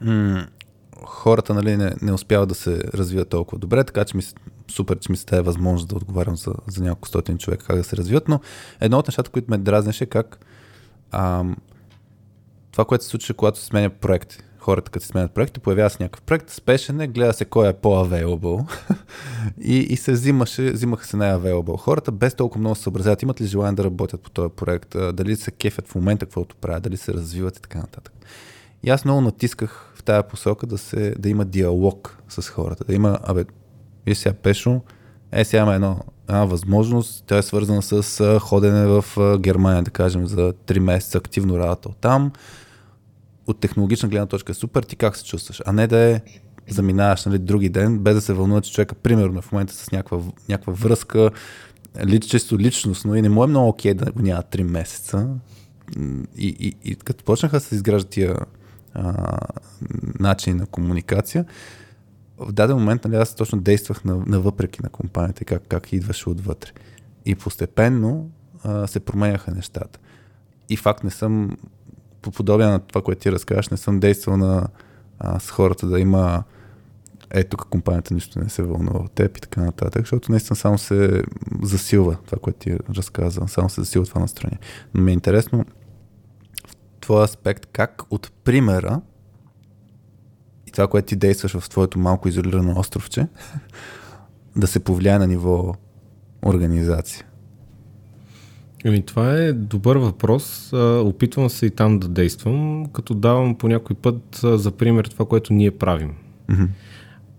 [0.02, 0.48] м-
[1.06, 4.24] хората нали, не, не успяват да се развиват толкова добре, така че ми
[4.72, 7.84] супер, че ми се даде възможност да отговарям за, за няколко стотин човека как да
[7.84, 8.40] се развиват, но
[8.80, 10.46] едно от нещата, които ме дразнеше, как
[11.12, 11.58] ам,
[12.72, 14.44] това, което се случва, когато се сменя проект.
[14.58, 17.74] Хората, като се сменят проекти, появява се някакъв проект, спешен е, гледа се кой е
[17.74, 18.72] по-available
[19.62, 21.78] и, и се взимаше, взимаха се най-available.
[21.78, 25.52] Хората без толкова много съобразяват, имат ли желание да работят по този проект, дали се
[25.52, 28.14] кефят в момента, каквото правят, дали се развиват и така нататък.
[28.84, 32.94] И аз много натисках в тая посока да, се, да има диалог с хората, да
[32.94, 33.46] има, абе,
[34.06, 34.82] виж сега Пешо,
[35.32, 39.06] е сега има едно, една възможност, тя е свързана с ходене в
[39.40, 42.32] Германия, да кажем, за 3 месеца активно работа там.
[43.48, 45.62] От технологична гледна точка е супер, ти как се чувстваш?
[45.66, 46.22] А не да е
[46.70, 50.20] заминаваш нали, други ден, без да се вълнува, че човека, примерно, в момента с някаква,
[50.50, 51.32] някаква връзка,
[52.06, 55.28] ли, чисто личностно и не му е много окей да го няма 3 месеца.
[56.38, 58.38] И, и, и като почнаха да се изграждат тия
[58.94, 59.38] а,
[60.20, 61.46] начини на комуникация,
[62.40, 66.72] в даден момент нали, аз точно действах на, навъпреки на компанията, как, как идваше отвътре.
[67.26, 68.30] И постепенно
[68.64, 70.00] а, се променяха нещата.
[70.70, 71.58] И факт не съм,
[72.22, 74.68] по подобие на това, което ти разказваш, не съм действал на,
[75.20, 76.44] а, с хората да има
[77.32, 80.78] е, тук компанията нищо не се вълнува от теб и така нататък, защото наистина само
[80.78, 81.24] се
[81.64, 84.60] засилва това, което ти разказвам, само се засилва това настроение.
[84.94, 85.66] Но ми е интересно
[86.68, 89.02] в твоя аспект как от примера
[90.80, 93.28] това, което ти действаш в твоето малко изолирано островче,
[94.56, 95.74] да се повлияе на ниво
[96.46, 97.26] организация.
[98.86, 100.74] Еми, това е добър въпрос.
[101.04, 105.54] Опитвам се и там да действам, като давам по някой път за пример това, което
[105.54, 106.14] ние правим.
[106.50, 106.68] Mm-hmm.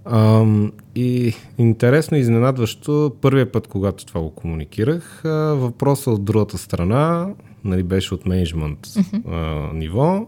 [0.05, 0.47] А,
[0.95, 5.21] и интересно и изненадващо, първият път, когато това го комуникирах,
[5.55, 7.29] въпросът от другата страна,
[7.65, 9.73] нали, беше от менеджмент mm-hmm.
[9.73, 10.27] ниво,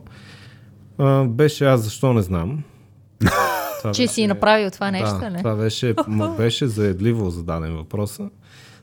[0.98, 2.62] а, беше аз защо не знам.
[3.78, 5.38] Това Че беше, си направил това нещо, да, не?
[5.38, 5.94] Това беше,
[6.36, 8.30] беше заедливо зададен въпроса.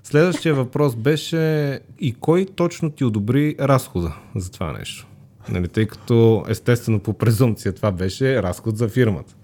[0.04, 5.08] Следващия въпрос беше и кой точно ти одобри разхода за това нещо?
[5.50, 9.36] Нали, тъй като естествено по презумпция това беше разход за фирмата.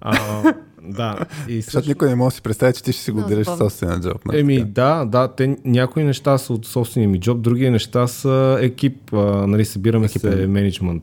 [0.00, 0.42] А,
[0.88, 1.18] да.
[1.48, 1.70] И също...
[1.70, 4.24] Защото никой не може да си представи, че ти ще си го делиш собствения джоб.
[4.24, 4.40] Нали?
[4.40, 9.12] Еми да, да, те, някои неща са от собствения ми джоб, други неща са екип.
[9.12, 11.02] А, нали, събираме екип, се менеджмент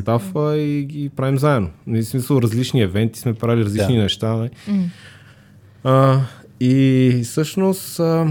[0.00, 1.70] стафа и ги правим заедно.
[1.86, 4.02] Нали, в смисъл различни евенти сме правили различни да.
[4.02, 4.36] неща.
[4.36, 4.50] Нали.
[5.84, 6.20] А,
[6.60, 8.26] и всъщност а,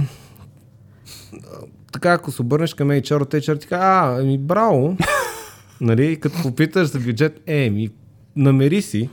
[1.92, 4.98] така, ако се обърнеш към HR, те HR ти кажа, а, ми браво,
[5.82, 7.90] нали, като попиташ за бюджет, е, ми
[8.36, 9.10] намери си,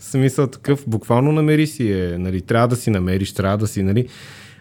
[0.00, 4.08] смисъл такъв, буквално намери си е, нали, трябва да си намериш, трябва да си, нали,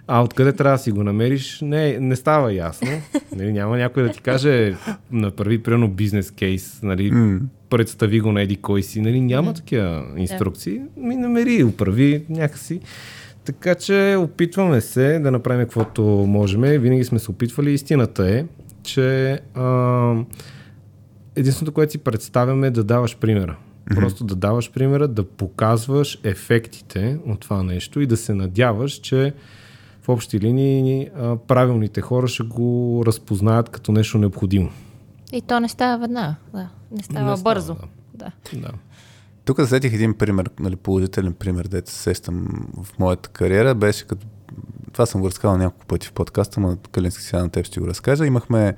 [0.08, 2.88] а откъде трябва да си го намериш, не, не става ясно.
[3.36, 4.76] Нали, няма някой да ти каже
[5.12, 7.40] на първи, примерно, бизнес кейс, нали, mm.
[7.70, 9.56] представи го на еди кой си, нали, няма mm.
[9.56, 10.82] такива инструкции.
[10.98, 12.80] Ми намери, управи някакси.
[13.46, 16.62] Така че опитваме се да направим каквото можем.
[16.62, 17.72] Винаги сме се опитвали.
[17.72, 18.46] Истината е,
[18.84, 20.16] че а,
[21.36, 23.56] единственото, което си представяме е да даваш примера.
[23.96, 29.34] Просто да даваш примера, да показваш ефектите от това нещо и да се надяваш, че
[30.02, 31.10] в общи линии
[31.48, 34.70] правилните хора ще го разпознаят като нещо необходимо.
[35.32, 36.70] И то не става веднага, да.
[36.92, 37.74] Не става не бързо.
[37.74, 38.32] Става, да.
[38.54, 38.60] да.
[38.60, 38.72] да.
[39.46, 42.48] Тук засетих един пример, нали, положителен пример, дето се сещам
[42.84, 43.76] в моята кариера.
[43.76, 44.28] Беше като...
[44.94, 47.88] Това съм го разказал няколко пъти в подкаста, но Калински сега на теб ще го
[47.88, 48.26] разкажа.
[48.26, 48.76] Имахме...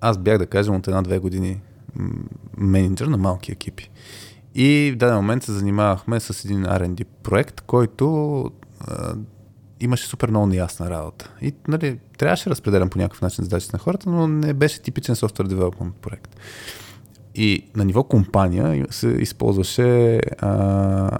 [0.00, 1.60] Аз бях, да кажем, от една-две години
[2.56, 3.90] менеджер на малки екипи.
[4.54, 8.44] И в даден момент се занимавахме с един R&D проект, който
[8.80, 9.14] а,
[9.80, 11.30] имаше супер много неясна работа.
[11.42, 15.16] И нали, трябваше да разпределям по някакъв начин задачите на хората, но не беше типичен
[15.16, 16.36] софтуер девелопмент проект.
[17.34, 21.18] И на ниво компания се използваше а,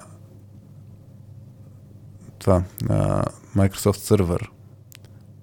[2.39, 3.25] това, а,
[3.57, 4.49] Microsoft Server.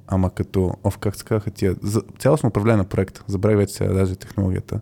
[0.07, 3.93] Ама като, оф, как се казаха тия, за, цялостно управление на проекта, забравих вече сега
[3.93, 4.79] даже технологията,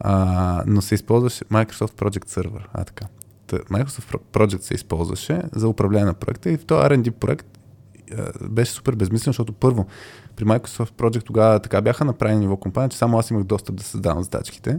[0.00, 2.66] а, но се използваше Microsoft Project Server.
[2.72, 3.06] А, така.
[3.48, 7.46] Microsoft Project се използваше за управление на проекта и в този R&D проект
[8.48, 9.86] беше супер безмислен, защото първо
[10.36, 13.82] при Microsoft Project тогава така бяха направени ниво компания, че само аз имах достъп да
[13.82, 14.78] създавам задачките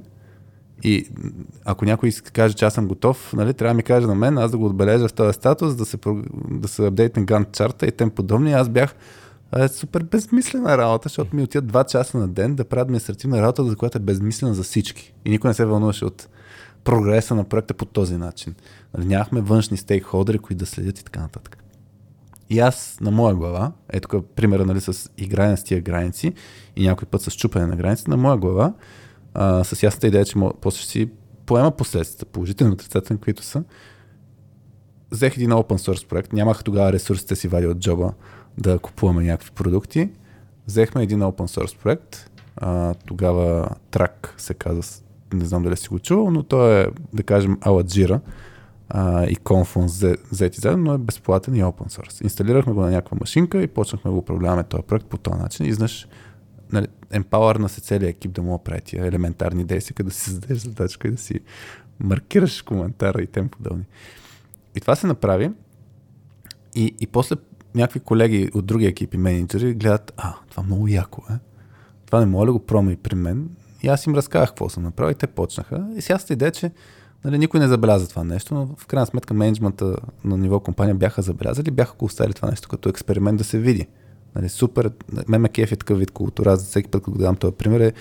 [0.84, 1.08] и
[1.66, 4.52] ако някой каже, че аз съм готов, нали, трябва да ми каже на мен, аз
[4.52, 5.98] да го отбележа в този статус, да се,
[6.50, 8.54] да се апдейтне Gantt чарта и тем подобни.
[8.54, 8.96] Аз бях
[9.56, 13.64] е супер безмислена работа, защото ми отиват два часа на ден да правя административна работа,
[13.64, 15.14] за която е безмислена за всички.
[15.26, 16.28] И никой не се вълнуваше от
[16.84, 18.56] прогреса на проекта по този начин.
[18.98, 21.64] Нали, нямахме външни стейкхолдери, които да следят и така нататък.
[22.50, 26.34] И аз на моя глава, ето тук примера нали, с игране с тия граници
[26.76, 28.74] и някой път с чупане на граници, на моя глава,
[29.34, 31.10] а, с ясната идея, че после ще си
[31.46, 33.64] поема последствията, положителни, отрицателни, които са.
[35.12, 38.14] Взех един open source проект, нямах тогава ресурсите си вади от джоба
[38.58, 40.10] да купуваме някакви продукти.
[40.68, 44.84] Взехме един open source проект, а, тогава Track се казва,
[45.34, 48.20] не знам дали си го чувал, но той е, да кажем, Aladjira
[48.90, 52.24] а, и Confluence взети заедно, но е безплатен и open source.
[52.24, 55.66] Инсталирахме го на някаква машинка и почнахме да го управляваме този проект по този начин.
[55.66, 56.08] И знаеш,
[56.72, 61.08] нали, емпауър на се целият екип да му прави елементарни действия, да си зададеш задачка
[61.08, 61.40] и да си
[62.00, 63.84] маркираш коментара и тем подобни.
[64.76, 65.52] И това се направи.
[66.76, 67.36] И, и после
[67.76, 71.34] някакви колеги от други екипи менеджери гледат, а, това много яко е.
[72.06, 73.50] Това не мога да го прома и при мен.
[73.84, 75.88] И аз им разказах какво съм направил и те почнаха.
[75.96, 76.72] И сега сте идея, че
[77.26, 81.22] нали, никой не забеляза това нещо, но в крайна сметка менеджмента на ниво компания бяха
[81.22, 83.88] забелязали, бяха го оставили това нещо като експеримент да се види.
[84.36, 84.92] Нали, супер,
[85.28, 87.94] мен ме кеф е такъв вид култура, за всеки път, когато дам този пример е,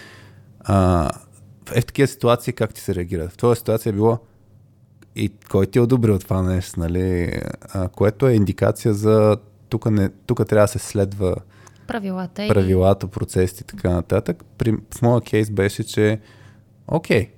[0.60, 1.10] а,
[1.74, 3.28] е в такива ситуации как ти се реагира?
[3.28, 4.18] В твоя ситуация е било
[5.16, 7.40] и кой ти е одобрил това нещо, нали?
[7.68, 9.36] А, което е индикация за
[9.68, 11.36] тук, не, тук трябва да се следва
[11.86, 14.44] Правилата правилата, процесите и така нататък.
[14.58, 16.20] При, в моя кейс беше, че
[16.88, 17.30] окей,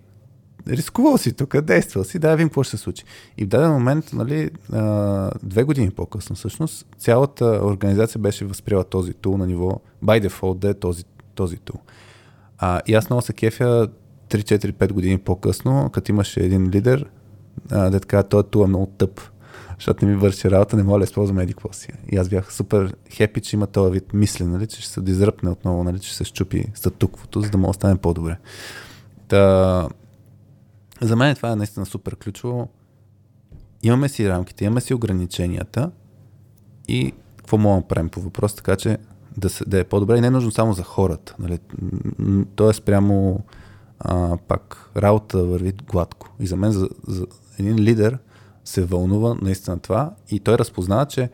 [0.68, 3.04] рискувал си тук, действал си, да видим какво ще се случи.
[3.38, 9.14] И в даден момент, нали, а, две години по-късно всъщност, цялата организация беше възприела този
[9.14, 11.80] тул на ниво by default да е този, този тул.
[12.58, 13.88] А, и аз много се кефя
[14.28, 17.10] 3-4-5 години по-късно, като имаше един лидер,
[17.70, 19.20] а, да така, този тул е много тъп,
[19.78, 21.88] защото не ми върши работа, не мога да използвам еди какво си.
[22.12, 25.50] И аз бях супер хепи, че има този вид мисли, нали, че ще се дизръпне
[25.50, 28.38] отново, нали, че ще се щупи статуквото, за да мога да стане по-добре.
[29.28, 29.88] Та,
[31.00, 32.68] за мен това е наистина супер ключово.
[33.82, 35.90] Имаме си рамките, имаме си ограниченията
[36.88, 38.98] и какво можем да правим по въпрос, така че
[39.36, 41.36] да, се, да е по-добре и не е нужно само за хората.
[41.38, 41.58] Нали?
[42.54, 43.40] Тоест прямо
[44.00, 46.34] а, пак работа върви гладко.
[46.40, 47.26] И за мен, за, за
[47.58, 48.18] един лидер,
[48.68, 51.30] се вълнува наистина това и той разпознава, че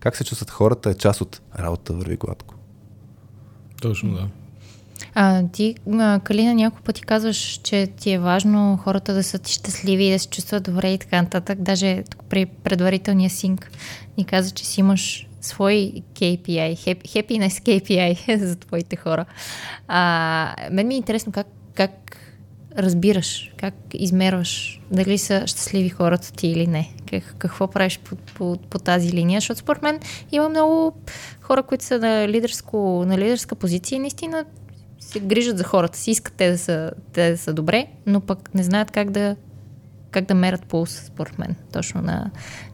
[0.00, 2.54] как се чувстват хората е част от работа върви гладко.
[3.82, 4.28] Точно, да.
[5.14, 5.74] А, ти,
[6.24, 10.28] Калина, няколко пъти казваш, че ти е важно хората да са ти щастливи, да се
[10.28, 11.58] чувстват добре и така нататък.
[11.60, 13.70] Даже при предварителния синк
[14.18, 19.24] ни каза, че си имаш свой KPI, happiness KPI за твоите хора.
[19.88, 22.16] А, мен ми е интересно как, как
[22.78, 26.92] разбираш, как измерваш дали са щастливи хората ти или не.
[27.10, 30.00] Как, какво правиш по, по, по тази линия, защото според мен
[30.32, 30.96] има много
[31.40, 34.44] хора, които са на, лидерско, на лидерска позиция и наистина
[35.00, 38.54] се грижат за хората си, искат те да са, те да са добре, но пък
[38.54, 39.36] не знаят как да,
[40.10, 42.30] как да мерят пулс, според мен, точно на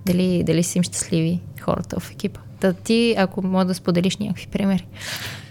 [0.06, 2.40] дали, дали са им щастливи хората в екипа.
[2.60, 4.86] Та ти, ако мога да споделиш някакви примери,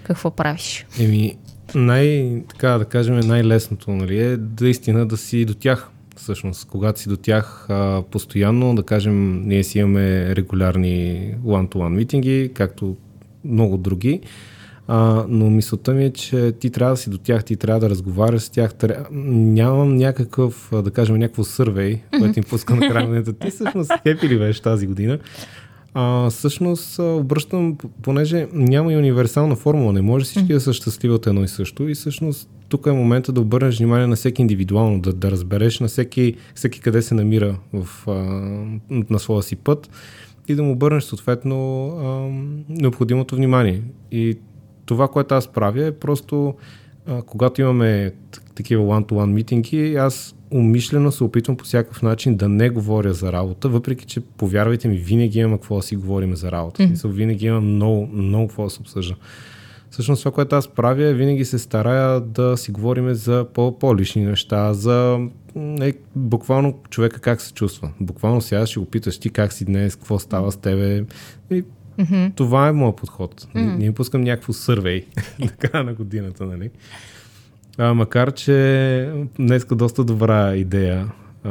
[0.04, 0.86] какво правиш?
[1.00, 1.38] Еми,
[1.76, 5.90] най, така да кажем, най-лесното нали, е наистина да си до тях.
[6.16, 12.52] Всъщност, когато си до тях а, постоянно, да кажем, ние си имаме регулярни one-to-one митинги,
[12.54, 12.96] както
[13.46, 14.22] много други,
[14.88, 17.90] а, но мисълта ми е, че ти трябва да си до тях, ти трябва да
[17.90, 18.74] разговаряш с тях.
[18.74, 19.06] Тря...
[19.12, 24.30] Нямам някакъв, да кажем, някакво сървей, което им пуска на края на Ти всъщност хепи
[24.30, 25.20] ли беше тази година?
[25.94, 31.28] А, всъщност обръщам, понеже няма и универсална формула, не може всички да са щастливи от
[31.28, 35.14] едно и също и всъщност тук е момента да обърнеш внимание на всеки индивидуално, да,
[35.14, 38.12] да разбереш на всеки, всеки къде се намира в, а,
[39.10, 39.90] на своя си път
[40.48, 42.30] и да му обърнеш съответно а,
[42.70, 43.82] необходимото внимание.
[44.12, 44.38] И
[44.86, 46.56] това, което аз правя е просто,
[47.08, 48.14] а, когато имаме
[48.56, 53.70] такива one-to-one митинги, аз умишлено се опитвам по всякакъв начин да не говоря за работа,
[53.70, 56.84] въпреки че, повярвайте ми, винаги има какво да си говорим за работа.
[56.84, 57.08] Mm-hmm.
[57.08, 59.16] Винаги има много, много какво да се обсъжда.
[59.92, 64.26] Всъщност това, което аз правя, е винаги се старая да си говорим за по- по-лични
[64.26, 65.20] неща, за
[65.82, 67.92] е, буквално човека как се чувства.
[68.00, 71.04] Буквално сега ще го питаш ти как си днес, какво става с тебе.
[71.52, 71.64] И
[72.00, 72.36] Mm-hmm.
[72.36, 73.42] Това е моят подход.
[73.42, 73.78] Mm-hmm.
[73.78, 75.06] Не им пускам някакво сървей
[75.74, 76.70] на годината, нали?
[77.80, 81.12] А, макар, че днеска доста добра идея.
[81.44, 81.50] А,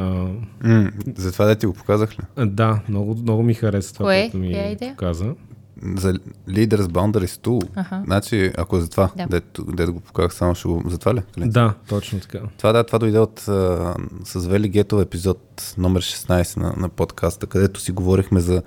[0.64, 2.46] mm, затова да ти го показах ли?
[2.46, 4.22] Да, много, много ми хареса това, Кое?
[4.22, 4.90] което ми Коя идея?
[4.92, 5.26] показа.
[5.96, 6.12] За
[6.48, 7.68] Leaders Boundaries Tool.
[7.76, 8.02] Аха.
[8.06, 9.26] Значи, ако е за това, Да.
[9.26, 10.82] дето, дето го показах, само ще го...
[10.86, 11.22] За това ли?
[11.34, 11.50] Калин?
[11.50, 12.40] Да, точно така.
[12.58, 17.46] Това, да, това дойде от а, с Вели Гетов епизод номер 16 на, на подкаста,
[17.46, 18.62] където си говорихме за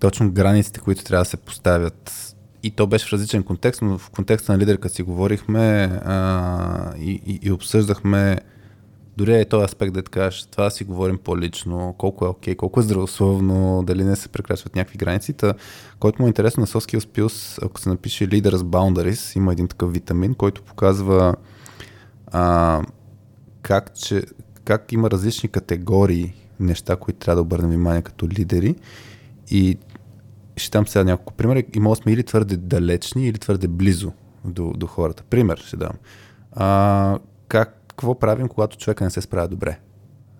[0.00, 2.33] точно границите, които трябва да се поставят.
[2.64, 6.96] И то беше в различен контекст, но в контекста на лидер, като си говорихме а,
[6.98, 8.38] и, и, и обсъждахме
[9.16, 12.82] дори е този аспект да кажеш, това си говорим по-лично, колко е окей, колко е
[12.82, 15.32] здравословно, дали не се прекрачват някакви граници.
[15.32, 15.54] Та,
[16.00, 19.92] който му е интересно на Soft Skills ако се напише Leaders Boundaries, има един такъв
[19.92, 21.34] витамин, който показва
[22.26, 22.82] а,
[23.62, 24.22] как, че,
[24.64, 28.74] как има различни категории неща, които трябва да обърнем внимание като лидери.
[29.50, 29.78] И
[30.56, 34.12] ще дам сега няколко примера и може сме или твърде далечни, или твърде близо
[34.44, 35.22] до, до хората.
[35.22, 35.92] Пример ще дам.
[36.52, 39.78] А, как, какво правим, когато човека не се справя добре?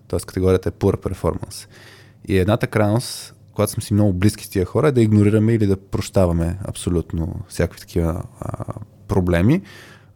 [0.07, 1.67] Тоест категорията е poor performance.
[2.27, 5.67] И едната крайност, когато сме си много близки с тия хора, е да игнорираме или
[5.67, 8.65] да прощаваме абсолютно всякакви такива а,
[9.07, 9.61] проблеми.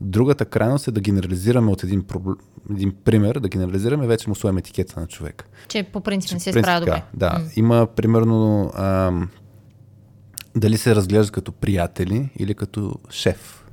[0.02, 2.36] Другата крайност е да генерализираме от един, проблем,
[2.72, 5.50] един пример, да генерализираме, вече му сложим етикета на човек.
[5.68, 7.04] Че по принцип не се справя добре.
[7.14, 7.46] Да, М.
[7.56, 9.30] има примерно ам,
[10.56, 13.66] дали се разглежда като приятели или като шеф.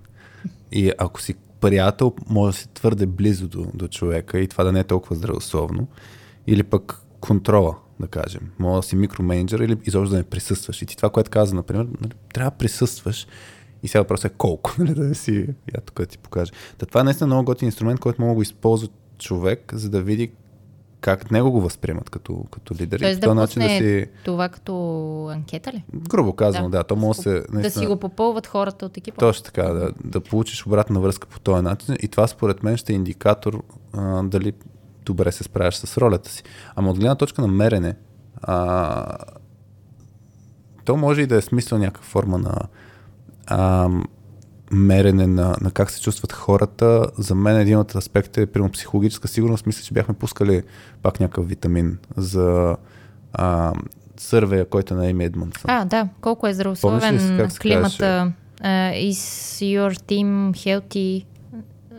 [0.72, 4.72] И ако си приятел, може да си твърде близо до, до човека и това да
[4.72, 5.88] не е толкова здравословно.
[6.46, 8.50] Или пък контрола, да кажем.
[8.58, 10.82] Може да си микроменеджер или изобщо да не присъстваш.
[10.82, 13.26] И ти това, което каза, например, нали, трябва да присъстваш
[13.82, 16.52] И сега въпросът е колко, нали, да си, я тук да ти покажа.
[16.78, 20.30] Та това е наистина много готин инструмент, който мога да използва човек, за да види
[21.00, 23.00] как него го възприемат като, като лидер.
[23.00, 25.84] Тоест да начин да си, това като анкета ли?
[25.94, 27.44] грубо казано, да, да то може да се...
[27.50, 29.18] Да си го попълват хората от екипа.
[29.18, 31.96] Точно така, да, да получиш обратна връзка по този начин.
[32.02, 34.52] И това според мен ще е индикатор а, дали
[35.04, 36.42] добре се справяш с ролята си.
[36.76, 37.96] Ама от гледна точка на мерене,
[38.42, 39.18] а,
[40.84, 42.54] то може и да е смисъл някаква форма на
[43.46, 43.88] а,
[44.70, 47.06] мерене на, на как се чувстват хората.
[47.18, 49.66] За мен един от аспектите е примерно психологическа сигурност.
[49.66, 50.62] Мисля, че бяхме пускали
[51.02, 52.76] пак някакъв витамин за
[53.32, 53.72] а,
[54.16, 55.70] сървея, който е на Еми Едмонсън.
[55.70, 56.08] А, да.
[56.20, 58.32] Колко е здравословен се климата?
[58.62, 61.24] Uh, is your team healthy?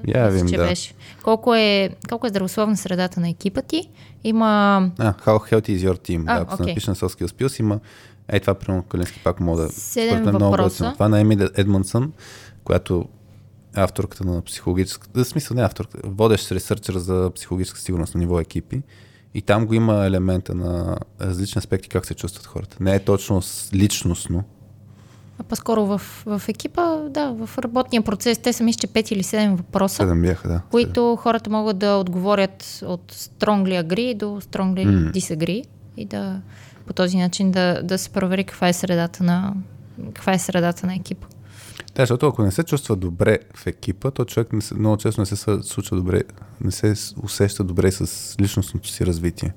[0.08, 0.68] Я Мисля, вим, че да.
[0.68, 0.94] беше.
[1.24, 3.90] Колко е, колко е здравословна средата на екипа ти?
[4.24, 4.78] Има...
[4.98, 6.24] А, How Healthy is your team.
[6.28, 6.74] А, да, ако се окей.
[6.74, 7.80] напише на Soft Skills Skills, има
[8.30, 9.70] е това, примерно, Калински пак мога да...
[9.70, 10.84] Седем много въпроса.
[10.84, 10.94] готино.
[10.94, 12.12] Това на Еми Едмонсън,
[12.68, 13.06] която
[13.76, 15.08] авторката на психологическа...
[15.16, 18.82] В смисъл не е авторка, водещ ресърчър за психологическа сигурност на ниво екипи.
[19.34, 22.78] И там го има елемента на различни аспекти как се чувстват хората.
[22.80, 23.42] Не е точно
[23.74, 24.44] личностно.
[25.40, 28.38] А по-скоро в, в екипа, да, в работния процес.
[28.38, 30.62] Те са мисля, че 5 или 7 въпроса, Седем бяха, да.
[30.72, 35.12] които хората могат да отговорят от strongly agree до strongly М.
[35.12, 35.64] disagree
[35.98, 36.42] и да
[36.88, 39.54] по този начин да, да се провери каква е средата на
[40.14, 41.28] каква е средата на екипа.
[41.98, 45.22] Да, защото ако не се чувства добре в екипа, то човек не се, много често
[45.22, 46.22] не се случва добре,
[46.62, 46.94] не се
[47.24, 49.54] усеща добре с личностното си развитие.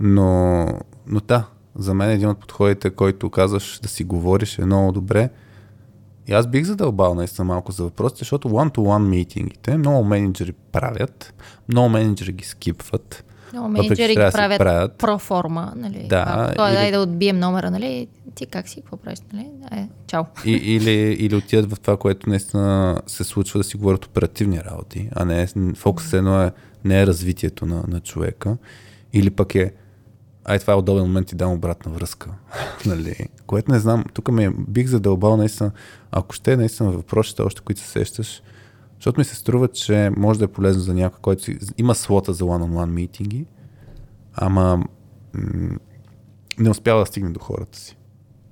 [0.00, 0.66] Но,
[1.06, 5.30] но да, за мен един от подходите, който казваш да си говориш е много добре.
[6.26, 11.34] И аз бих задълбал наистина малко за въпросите, защото one-to-one митингите много менеджери правят,
[11.68, 13.24] много менеджери ги скипват.
[13.54, 14.98] Много менеджери ги правят, правят.
[14.98, 16.06] проформа, нали?
[16.08, 18.08] Да, А, той, или- дай да отбием номера, нали?
[18.34, 19.50] Ти как си, какво правиш, нали?
[19.72, 20.24] Е, чао.
[20.44, 25.08] И, или, или отидат в това, което наистина се случва да си говорят оперативни работи,
[25.14, 25.46] а не
[25.76, 26.52] фокус едно е,
[26.84, 28.56] не е развитието на, на човека.
[29.12, 29.72] Или пък е,
[30.44, 32.30] ай това е удобен момент и дам обратна връзка.
[32.86, 33.16] нали?
[33.46, 35.70] Което не знам, тук ме бих задълбал наистина,
[36.10, 38.42] ако ще е наистина въпросите, още които се сещаш,
[39.04, 42.44] защото ми се струва, че може да е полезно за някой, който има слота за
[42.44, 43.46] one-on-one митинги,
[44.34, 44.76] ама
[45.34, 45.76] м-
[46.58, 47.96] не успява да стигне до хората си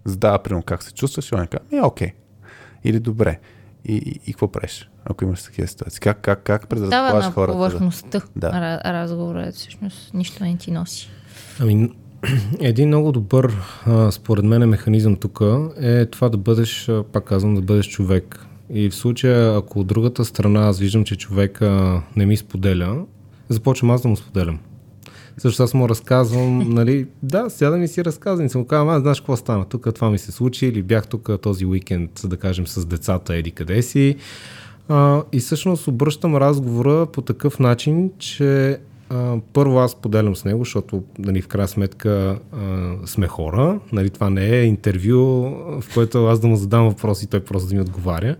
[0.04, 2.12] задава примерно как се чувстваш и он казва, ми окей.
[2.84, 3.38] Или добре.
[3.84, 6.00] И, и, и какво правиш, ако имаш такива ситуации?
[6.00, 7.52] Как, как, как Дава предразполагаш на хората?
[7.52, 8.50] повърхността Да.
[8.50, 8.80] да.
[8.92, 11.10] разговора, всъщност нищо не ти носи.
[11.60, 11.90] Ами,
[12.60, 15.40] един много добър, а, според мен, механизъм тук
[15.80, 18.46] е това да бъдеш, пак казвам, да бъдеш човек.
[18.72, 23.04] И в случая, ако от другата страна аз виждам, че човека не ми споделя,
[23.48, 24.58] започвам аз да му споделям.
[25.38, 29.20] Също аз му разказвам, нали, да, сядам и си разказвам и съм казвам, аз знаеш
[29.20, 32.86] какво стана, тук това ми се случи или бях тук този уикенд, да кажем, с
[32.86, 34.16] децата, еди къде си.
[34.88, 38.78] А, и всъщност обръщам разговора по такъв начин, че
[39.52, 43.80] първо аз поделям с него, защото нали, в крайна сметка а, сме хора.
[43.92, 45.50] Нали, това не е интервю,
[45.80, 48.36] в което аз да му задам въпроси и той просто да ми отговаря.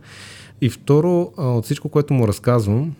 [0.61, 2.95] И второ, а, от всичко, което му разказвам,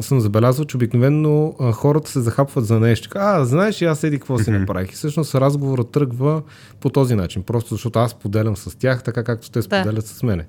[0.00, 3.08] съм забелязал, че обикновено а, хората се захапват за нещо.
[3.14, 4.92] А, знаеш, и аз еди какво си направих.
[4.92, 6.42] И всъщност разговорът тръгва
[6.80, 7.42] по този начин.
[7.42, 10.46] Просто защото аз поделям с тях, така както те споделят с мене.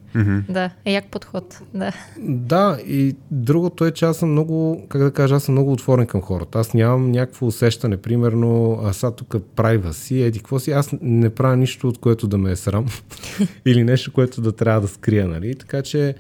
[0.49, 1.61] Да, е як подход.
[1.73, 1.91] Да.
[2.19, 6.07] Да, и другото е, че аз съм много, как да кажа, аз съм много отворен
[6.07, 6.59] към хората.
[6.59, 11.29] Аз нямам някакво усещане, примерно, а сега тук прайва си, еди какво си, аз не
[11.29, 12.85] правя нищо, от което да ме е срам
[13.65, 15.55] или нещо, което да трябва да скрия, нали?
[15.55, 16.15] Така че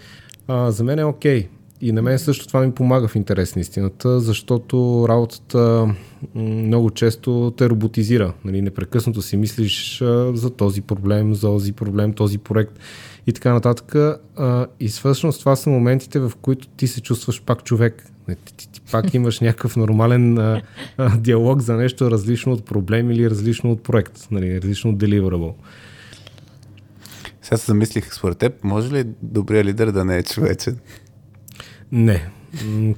[0.47, 1.47] а, за мен е окей.
[1.81, 5.93] И на мен също това ми помага в интерес на истината, защото работата
[6.35, 8.33] много често те роботизира.
[8.45, 8.61] Нали?
[8.61, 9.97] Непрекъснато си мислиш
[10.33, 12.79] за този проблем, за този проблем, този проект
[13.27, 13.95] и така нататък.
[14.79, 18.05] И всъщност това са моментите, в които ти се чувстваш пак човек.
[18.45, 20.61] Ти, ти, ти пак имаш някакъв нормален а,
[20.97, 24.61] а, диалог за нещо различно от проблем или различно от проект, нали?
[24.61, 25.53] различно от deliverable.
[27.41, 30.77] Сега се замислих, според теб, може ли добрият лидер да не е човечен?
[31.91, 32.29] Не.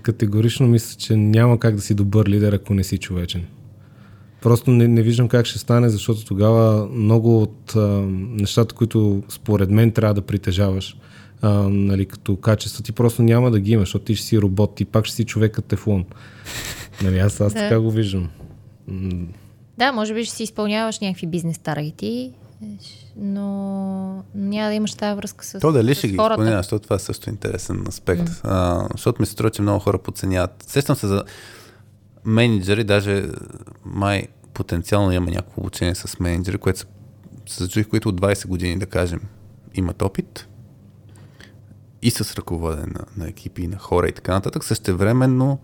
[0.02, 3.46] Категорично мисля, че няма как да си добър лидер, ако не си човечен.
[4.42, 7.80] Просто не, не виждам как ще стане, защото тогава много от а,
[8.30, 10.98] нещата, които според мен трябва да притежаваш,
[11.42, 14.76] а, нали, като качество, ти просто няма да ги имаш, защото ти ще си робот,
[14.76, 16.06] ти пак ще си човекът тефлон.
[17.04, 17.60] Нали, аз, аз Да.
[17.60, 18.30] така го виждам.
[19.78, 22.32] Да, може би ще си изпълняваш някакви бизнес таргети,
[23.16, 26.34] но няма да имаш тази връзка с, То дали с ще ги хората.
[26.34, 28.30] изпълнява, защото това е също интересен аспект.
[28.30, 28.40] Mm.
[28.44, 30.64] А, защото ми се струва, че много хора подценяват.
[30.68, 31.24] Сещам се за
[32.26, 33.30] менеджери, даже
[33.86, 36.80] май потенциално имаме някакво обучение с менеджери, което
[37.46, 39.22] се зачуих, които от 20 години, да кажем,
[39.76, 40.48] имат опит
[42.02, 45.60] и с ръководене на, на екипи и на хора и така нататък, същевременно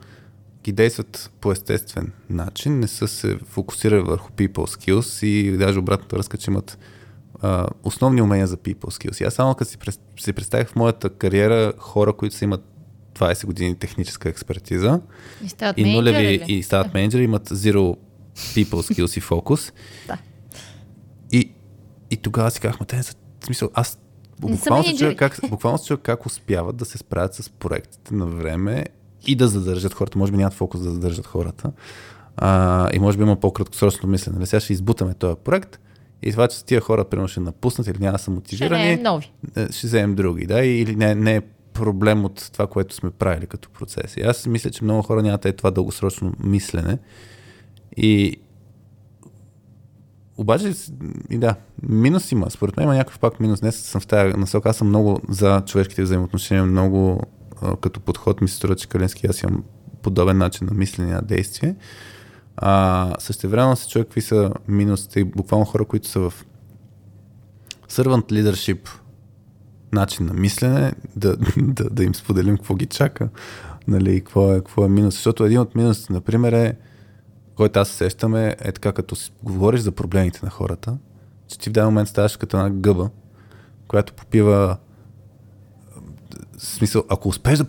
[0.65, 6.15] ги действат по естествен начин, не са се фокусирали върху people skills и даже обратната
[6.15, 6.77] връзка, че имат
[7.41, 9.21] а, основни умения за people skills.
[9.21, 9.77] И аз само като си,
[10.19, 12.63] си представях в моята кариера хора, които са имат
[13.13, 15.01] 20 години техническа експертиза
[15.45, 16.53] И стават и нулеви менеджери, ли?
[16.53, 17.97] и стават менеджери, имат zero
[18.35, 19.73] people skills и фокус.
[20.07, 20.17] Да.
[21.31, 21.51] И,
[22.11, 23.99] и тогава си казах, ма те са, в смисъл, аз
[24.39, 28.25] буквално се, чуя как, буквално се чуя как успяват да се справят с проектите на
[28.25, 28.85] време
[29.27, 30.17] и да задържат хората.
[30.17, 31.71] Може би нямат фокус да задържат хората.
[32.37, 34.37] А, и може би има по-краткосрочно мислене.
[34.37, 35.79] Нали, Сега ще избутаме този проект
[36.21, 38.93] и това, че тия хора примерно ще напуснат или няма да са Ще мотивирани, не
[38.93, 39.31] е нови.
[39.55, 41.41] е, ще вземем други, да, или не, не е
[41.73, 44.17] проблем от това, което сме правили като процес.
[44.17, 46.97] И аз мисля, че много хора нямат е това дългосрочно мислене.
[47.97, 48.37] И
[50.37, 50.73] обаче,
[51.29, 51.55] и да,
[51.89, 52.51] минус има.
[52.51, 53.59] Според мен има някакъв пак минус.
[53.59, 54.69] Днес съм в тази насока.
[54.69, 57.21] Аз съм много за човешките взаимоотношения, много
[57.81, 59.63] като подход ми се струва, че Калински аз имам
[60.01, 61.75] подобен начин на мислене на действие.
[62.57, 66.45] А, същевременно се чуя какви са минусите и буквално хора, които са в
[67.89, 68.89] servant leadership
[69.91, 73.29] начин на мислене, да, да, да им споделим какво ги чака,
[73.87, 75.13] нали, какво е, какво е минус.
[75.13, 76.77] Защото един от минусите, например, е,
[77.55, 80.97] който аз се сещам е, е така, като си говориш за проблемите на хората,
[81.47, 83.09] че ти в даден момент ставаш като една гъба,
[83.87, 84.77] която попива
[86.57, 87.65] в смисъл, ако успееш да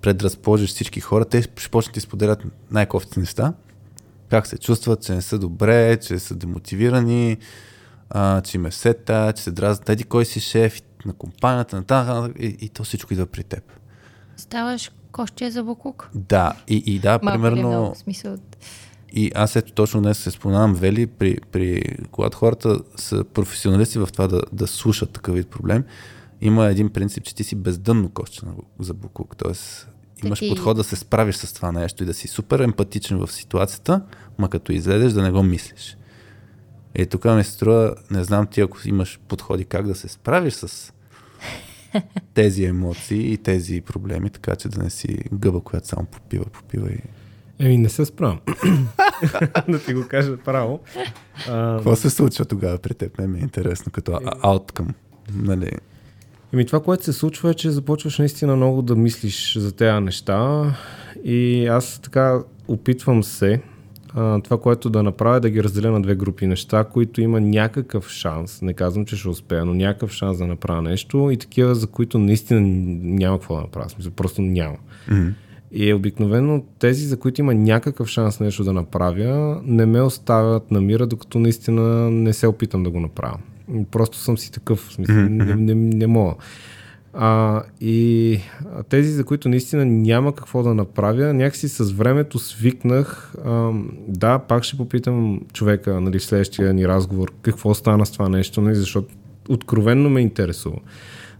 [0.00, 3.52] предразположиш всички хора, те ще почнат да ти споделят най-кофти неща,
[4.28, 7.36] как се чувстват, че не са добре, че са демотивирани,
[8.10, 11.84] а, че им е сета, че се дразнат, еди кой си шеф на компанията, на
[11.84, 13.64] тази, и, и то всичко идва при теб.
[14.36, 16.10] Ставаш кощия за буклук.
[16.14, 18.36] Да, и, и да, Малко примерно, много, смисъл.
[19.12, 24.08] и аз ето точно днес се споменавам Вели, при, при, когато хората са професионалисти в
[24.12, 25.84] това да, да слушат такъв вид проблем,
[26.40, 28.40] има един принцип, че ти си бездънно кошче
[28.80, 29.36] за буклук.
[29.36, 29.88] Тоест,
[30.24, 33.32] имаш ти- подход да се справиш с това нещо и да си супер емпатичен в
[33.32, 34.02] ситуацията,
[34.38, 35.96] ма като излезеш да не го мислиш.
[36.94, 40.54] И тук ми се струва, не знам ти ако имаш подходи как да се справиш
[40.54, 40.92] с
[42.34, 46.90] тези емоции и тези проблеми, така че да не си гъба, която само попива, попива
[46.90, 46.98] и...
[47.58, 48.40] Еми, не се справям.
[49.68, 50.80] да ти го кажа право.
[51.46, 53.18] Какво се случва тогава при теб?
[53.18, 54.94] Не ми е интересно като а- outcome.
[55.32, 55.70] Нали?
[56.52, 60.64] Еми това, което се случва е, че започваш наистина много да мислиш за тези неща
[61.24, 63.62] и аз така опитвам се
[64.14, 67.40] а, това, което да направя е да ги разделя на две групи неща, които има
[67.40, 71.74] някакъв шанс, не казвам, че ще успея, но някакъв шанс да направя нещо и такива,
[71.74, 72.60] за които наистина
[73.02, 74.76] няма какво да направя, смисъл, просто няма.
[75.08, 75.32] Mm-hmm.
[75.72, 80.80] И обикновено тези, за които има някакъв шанс нещо да направя, не ме оставят на
[80.80, 83.38] мира, докато наистина не се опитам да го направя.
[83.90, 86.34] Просто съм си такъв, в смисъл, не, не, не мога.
[87.12, 88.38] А, и
[88.88, 93.34] тези, за които наистина няма какво да направя, някакси с времето свикнах.
[93.44, 93.70] А,
[94.08, 98.60] да, пак ще попитам човека нали, в следващия ни разговор какво стана с това нещо,
[98.60, 99.14] нали, защото
[99.48, 100.76] откровенно ме интересува.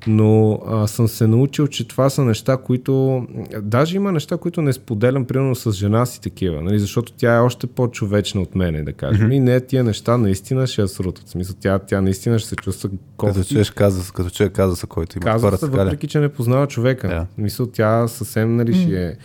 [0.06, 3.26] Но а, съм се научил, че това са неща, които...
[3.62, 7.40] Даже има неща, които не споделям, примерно с жена си такива, нали, защото тя е
[7.40, 9.28] още по-човечна от мене, да кажем.
[9.28, 9.34] Mm-hmm.
[9.34, 11.26] И не тия неща наистина ще я срутат.
[11.26, 13.54] В смисъл, тя, тя наистина ще се чувства Като кофти.
[13.54, 15.84] чуеш казус, като чуеш казуса, който има Казва хората, се, така ли?
[15.84, 17.08] въпреки че не познава човека.
[17.08, 17.26] Yeah.
[17.38, 19.16] Мисъл, тя съвсем нали, ще е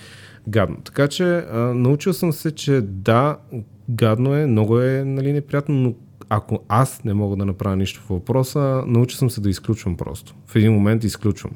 [0.47, 0.77] гадно.
[0.83, 3.37] Така че а, научил съм се, че да,
[3.89, 5.93] гадно е, много е нали, неприятно, но
[6.29, 10.35] ако аз не мога да направя нищо в въпроса, научил съм се да изключвам просто.
[10.47, 11.51] В един момент изключвам.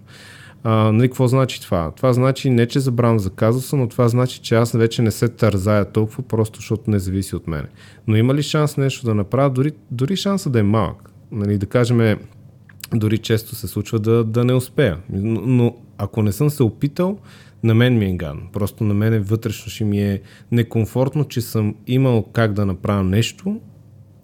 [0.64, 1.92] А, нали, какво значи това?
[1.92, 5.28] Това значи не, че забравям за казуса, но това значи, че аз вече не се
[5.28, 7.68] тързая толкова, просто защото не зависи от мене.
[8.08, 9.50] Но има ли шанс нещо да направя?
[9.50, 11.12] Дори, дори шанса да е малък.
[11.32, 12.18] Нали, да кажем,
[12.94, 14.98] дори често се случва да, да не успея.
[15.10, 17.18] Но, но ако не съм се опитал,
[17.64, 18.42] на мен ми е гадно.
[18.54, 23.60] Просто на мен вътрешно ще ми е некомфортно, че съм имал как да направя нещо,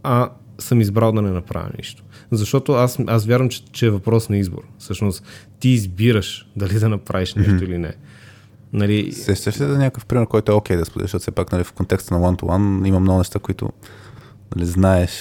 [0.04, 0.30] а
[0.60, 2.04] съм избрал да не направя нищо.
[2.32, 4.64] Защото аз, аз вярвам, че, че е въпрос на избор.
[4.78, 5.24] Всъщност,
[5.60, 7.64] ти избираш дали да направиш нещо mm-hmm.
[7.64, 7.94] или не.
[8.74, 11.64] Нали, Сещаш ли да някакъв пример, който е окей да споделиш, защото все пак нали,
[11.64, 13.70] в контекста на one-to-one има много неща, които
[14.56, 15.12] нали, знаеш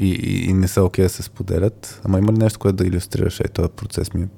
[0.00, 2.00] и, и, и не са окей да се споделят.
[2.04, 3.40] Ама има ли нещо, което да иллюстрираш?
[3.40, 4.28] Ей, този процес ми е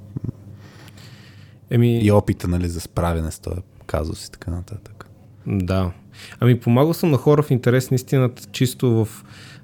[1.70, 5.06] еми, и опита нали, за справяне с този казус и така нататък.
[5.46, 5.92] Да.
[6.40, 9.08] Ами помагал съм на хора в интерес на истината чисто в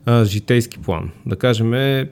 [0.07, 1.11] а, житейски план.
[1.27, 2.07] Да кажем,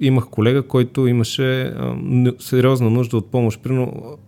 [0.00, 1.96] имах колега, който имаше а,
[2.38, 3.62] сериозна нужда от помощ.
[3.62, 4.18] Примерно,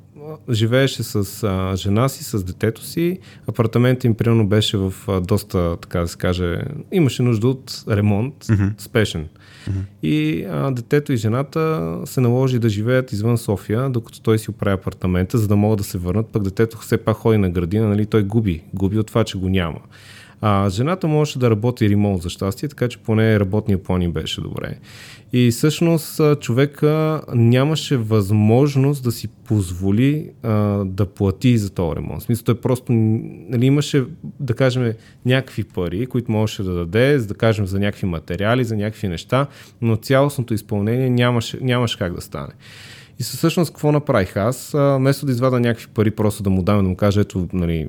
[0.50, 3.18] живееше с а, жена си, с детето си.
[3.46, 6.58] Апартаментът им примерно беше в а, доста, така да се каже,
[6.92, 8.80] имаше нужда от ремонт, mm-hmm.
[8.80, 9.28] спешен.
[10.02, 14.74] И а, детето и жената се наложи да живеят извън София, докато той си оправи
[14.74, 16.26] апартамента, за да могат да се върнат.
[16.26, 18.62] Пък детето все пак ходи на градина, нали, той губи.
[18.74, 19.78] Губи от това, че го няма.
[20.46, 24.40] А, жената можеше да работи ремонт за щастие, така че поне работния план им беше
[24.40, 24.78] добре.
[25.32, 30.50] И всъщност човека нямаше възможност да си позволи а,
[30.84, 32.22] да плати за този ремонт.
[32.22, 34.04] В смисъл, той просто нали, имаше,
[34.40, 34.92] да кажем,
[35.26, 39.46] някакви пари, които можеше да даде, да кажем, за някакви материали, за някакви неща,
[39.80, 42.52] но цялостното изпълнение нямаше, нямаше как да стане.
[43.20, 44.70] И всъщност какво направих аз?
[44.74, 47.88] Вместо да извада някакви пари, просто да му дам да му кажа, ето, нали,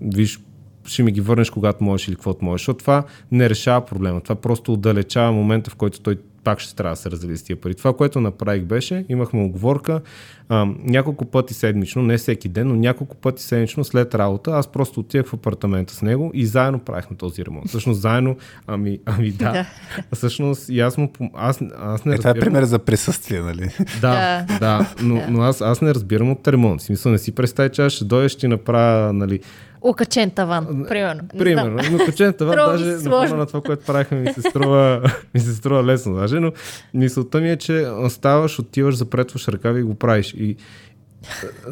[0.00, 0.40] виж,
[0.86, 2.60] ще ми ги върнеш когато можеш или каквото можеш.
[2.60, 4.20] Защото това не решава проблема.
[4.20, 6.16] Това просто отдалечава момента, в който той
[6.46, 7.74] пак ще трябва да се раздели с тия пари.
[7.74, 10.00] Това, което направих беше, имахме оговорка
[10.48, 15.00] а, няколко пъти седмично, не всеки ден, но няколко пъти седмично след работа, аз просто
[15.00, 17.68] отивах в апартамента с него и заедно правихме този ремонт.
[17.68, 19.66] Всъщност заедно, ами, ами да.
[20.12, 23.70] Всъщност и аз му, аз, аз не е, Това е пример за присъствие, нали?
[24.00, 26.80] Да, да, но, но аз, аз не разбирам от ремонт.
[26.80, 29.40] В смисъл не си представя, че аз ще дойдеш, ще направя, нали,
[29.80, 31.22] Окачен таван, примерно.
[31.38, 31.80] Примерно.
[31.90, 35.02] Но окачен таван, даже на, на това, което правихме, ми се, струва,
[35.34, 36.52] ми се струва лесно даже, но
[36.94, 40.34] мисълта ми е, че ставаш, отиваш, запретваш ръкави и го правиш.
[40.38, 40.56] И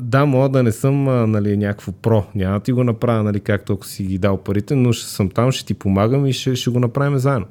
[0.01, 2.25] да, мога да не съм нали, някакво про.
[2.35, 5.31] Няма да ти го направя, нали, както ако си ги дал парите, но ще съм
[5.31, 7.47] там, ще ти помагам и ще, ще го направим заедно.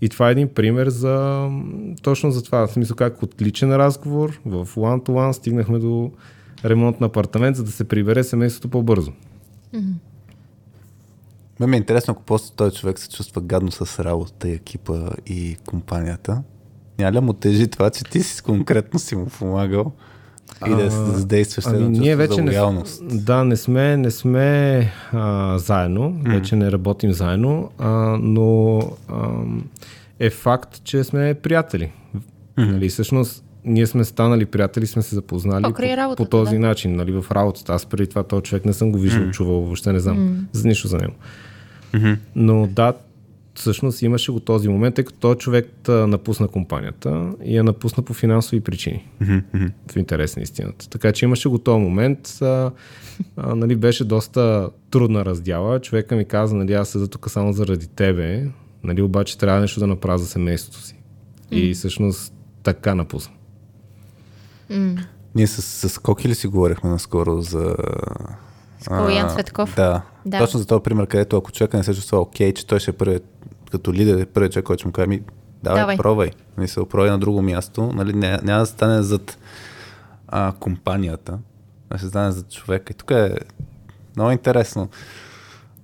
[0.00, 1.46] И това е един пример за
[2.02, 2.66] точно за това.
[2.66, 6.10] В смисъл как отличен разговор в one-to-one стигнахме до
[6.64, 9.12] ремонт на апартамент, за да се прибере семейството по-бързо.
[9.74, 9.94] Mm-hmm.
[11.60, 15.10] Ме ми е интересно, ако после този човек се чувства гадно с работа и екипа
[15.26, 16.42] и компанията.
[16.98, 19.92] Няма ли му тежи това, че ти си конкретно си му помагал
[20.66, 26.12] и да, да задействаш ами, ние вече не, Да, не сме, не сме а, заедно,
[26.12, 26.30] mm.
[26.30, 27.88] вече не работим заедно, а,
[28.20, 29.28] но а,
[30.18, 31.92] е факт, че сме приятели.
[32.58, 32.72] Mm.
[32.72, 36.60] Нали, всъщност ние сме станали приятели, сме се запознали по, работата, по този да.
[36.60, 37.72] начин, нали, в работата.
[37.72, 39.30] Аз преди това този човек не съм го виждал, mm.
[39.30, 40.44] чувал, въобще не знам mm.
[40.52, 41.14] за нищо за него.
[41.92, 42.16] Mm-hmm.
[42.34, 42.92] Но да,
[43.54, 48.14] всъщност имаше го този момент, тъй като този човек напусна компанията и я напусна по
[48.14, 49.08] финансови причини.
[49.22, 49.70] Mm-hmm.
[49.92, 50.88] В интерес на истината.
[50.88, 52.38] Така че имаше го този момент.
[52.42, 52.70] А,
[53.36, 55.80] а, нали, беше доста трудна раздяла.
[55.80, 58.46] Човека ми каза, нали, аз седа тук само заради тебе,
[58.84, 60.94] нали, обаче трябва нещо да направя за семейството си.
[61.52, 61.56] Mm.
[61.56, 63.32] И всъщност така напусна.
[64.70, 65.04] Mm.
[65.34, 67.76] Ние с, с Коки ли си говорихме наскоро за...
[68.80, 69.74] С Колян Цветков?
[69.76, 70.02] Да.
[70.26, 70.38] да.
[70.38, 72.94] Точно за този пример, където ако човека не се чувства окей, че той ще е
[72.94, 73.24] първият,
[73.70, 75.22] като лидер, е първият човек, който ще му каже, ми,
[75.62, 75.96] давай, давай.
[75.96, 76.30] пробвай.
[76.58, 77.92] Не се опробвай на друго място.
[77.94, 79.38] Нали, няма, няма да стане зад
[80.28, 81.38] а, компанията,
[81.90, 82.92] а ще стане зад човека.
[82.92, 83.34] И тук е
[84.16, 84.88] много интересно.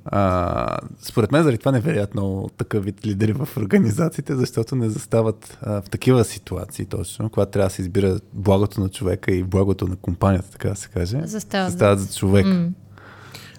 [0.08, 4.88] А, според мен заради това не верят много такъв вид лидери в организациите, защото не
[4.88, 9.42] застават а, в такива ситуации точно, когато трябва да се избира благото на човека и
[9.42, 11.20] благото на компанията, така да се каже.
[11.24, 12.46] Застават, застават за човек.
[12.46, 12.68] Mm.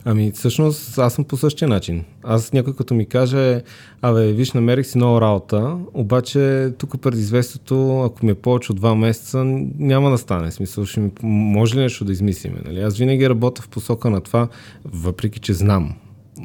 [0.09, 2.03] Ами, всъщност, аз съм по същия начин.
[2.23, 3.61] Аз някой като ми каже,
[4.01, 8.95] абе, виж, намерих си нова работа, обаче тук предизвестието, ако ми е повече от два
[8.95, 9.43] месеца,
[9.79, 10.51] няма да стане.
[10.51, 12.57] Смисъл, ще ми, може ли нещо да измислиме?
[12.65, 12.81] Нали?
[12.81, 14.47] Аз винаги работя в посока на това,
[14.85, 15.95] въпреки че знам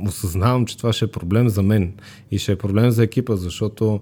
[0.06, 1.92] осъзнавам, че това ще е проблем за мен
[2.30, 4.00] и ще е проблем за екипа, защото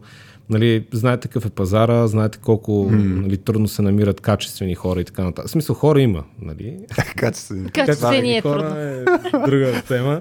[0.50, 3.22] нали, знаете какъв е пазара, знаете колко mm.
[3.22, 5.48] нали, трудно се намират качествени хора и така нататък.
[5.48, 6.24] В смисъл, хора има.
[6.42, 6.78] Нали?
[7.16, 7.70] Качествени.
[7.70, 9.04] Качествени е хора е
[9.50, 10.20] друга тема.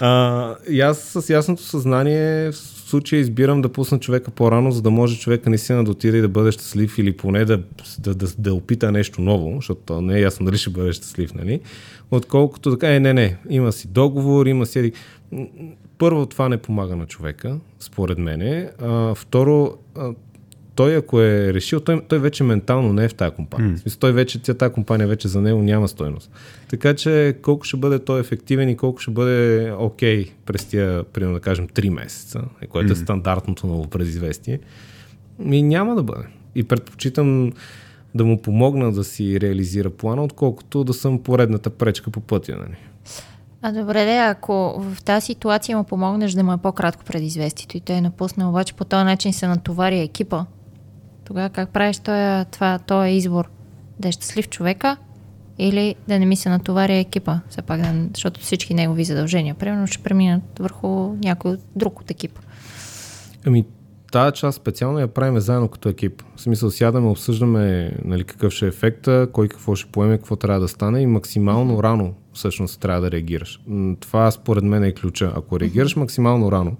[0.00, 2.52] А, и аз с ясното съзнание
[2.90, 6.28] случая избирам да пусна човека по-рано, за да може човека наистина да отиде и да
[6.28, 7.62] бъде щастлив или поне да,
[7.98, 11.60] да, да, да опита нещо ново, защото не е ясно дали ще бъде щастлив, нали?
[12.10, 14.92] Отколкото така, е, не, не, има си договор, има си...
[15.98, 18.70] Първо, това не помага на човека, според мене.
[18.82, 20.12] А, второ, а,
[20.80, 23.76] той ако е решил, той, той вече ментално не е в тази компания.
[23.76, 24.00] Mm.
[24.00, 26.30] Той вече, тя тази компания вече за него няма стойност.
[26.68, 31.04] Така че колко ще бъде той ефективен и колко ще бъде окей okay през тия,
[31.04, 32.92] примерно да кажем, 3 месеца, което mm.
[32.92, 34.58] е стандартното ново предизвестие,
[35.38, 36.24] ми няма да бъде.
[36.54, 37.52] И предпочитам
[38.14, 42.56] да му помогна да си реализира плана, отколкото да съм поредната пречка по пътя.
[42.56, 42.76] Нали?
[43.62, 47.80] А добре, де, ако в тази ситуация му помогнеш да му е по-кратко предизвестието и
[47.80, 50.44] той е напуснал, обаче по този начин се натовари екипа,
[51.30, 53.50] тогава как правиш този, това, този избор?
[53.98, 54.96] Да е щастлив човека
[55.58, 59.86] или да не ми се натоваря екипа, все пак, да, защото всички негови задължения, примерно,
[59.86, 60.88] ще преминат върху
[61.24, 62.40] някой друг от екипа.
[63.46, 63.64] Ами,
[64.12, 66.22] тази част специално я правим заедно като екип.
[66.36, 70.60] В смисъл сядаме, обсъждаме нали, какъв ще е ефекта, кой какво ще поеме, какво трябва
[70.60, 73.60] да стане и максимално рано всъщност трябва да реагираш.
[74.00, 75.32] Това според мен е ключа.
[75.36, 76.76] Ако реагираш максимално рано,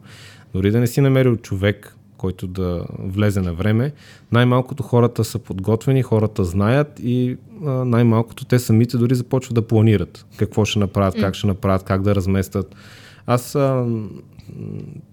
[0.55, 3.92] дори да не си намерил човек, който да влезе на време,
[4.32, 7.36] най-малкото хората са подготвени, хората знаят и
[7.84, 12.14] най-малкото те самите дори започват да планират какво ще направят, как ще направят, как да
[12.14, 12.74] разместят.
[13.26, 13.86] Аз, а,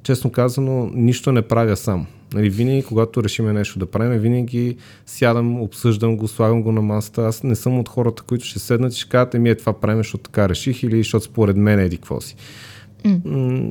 [0.04, 2.06] честно казано, нищо не правя сам.
[2.34, 7.22] Нали, винаги, когато решиме нещо да правим, винаги сядам, обсъждам го, слагам го на масата.
[7.22, 9.98] Аз не съм от хората, които ще седнат и ще кажат, ми е това правим,
[9.98, 12.36] защото така реших или защото според мен еди какво си.
[13.26, 13.70] М,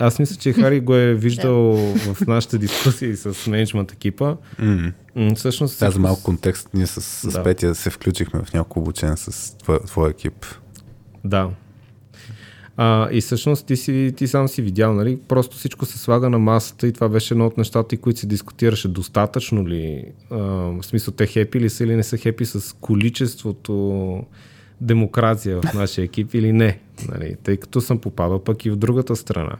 [0.00, 4.36] Аз мисля, че Хари го е виждал в нашите дискусии с менеджмент екипа.
[4.58, 4.92] М,
[5.36, 7.42] Всъщност, всичко малко контекст, ние с, с Да.
[7.42, 10.46] Петя се включихме в няколко обучения с твоя, твоя екип.
[11.24, 11.50] Да.
[12.76, 15.18] А, и всъщност ти, си, ти сам си видял, нали?
[15.28, 18.88] Просто всичко се слага на масата и това беше едно от нещата, които се дискутираше.
[18.88, 20.04] Достатъчно ли?
[20.30, 24.24] А, в смисъл, те хепи ли са или не са хепи с количеството
[24.80, 26.78] демокрация в нашия екип или не?
[27.08, 27.36] Нали?
[27.42, 29.56] Тъй като съм попадал пък и в другата страна.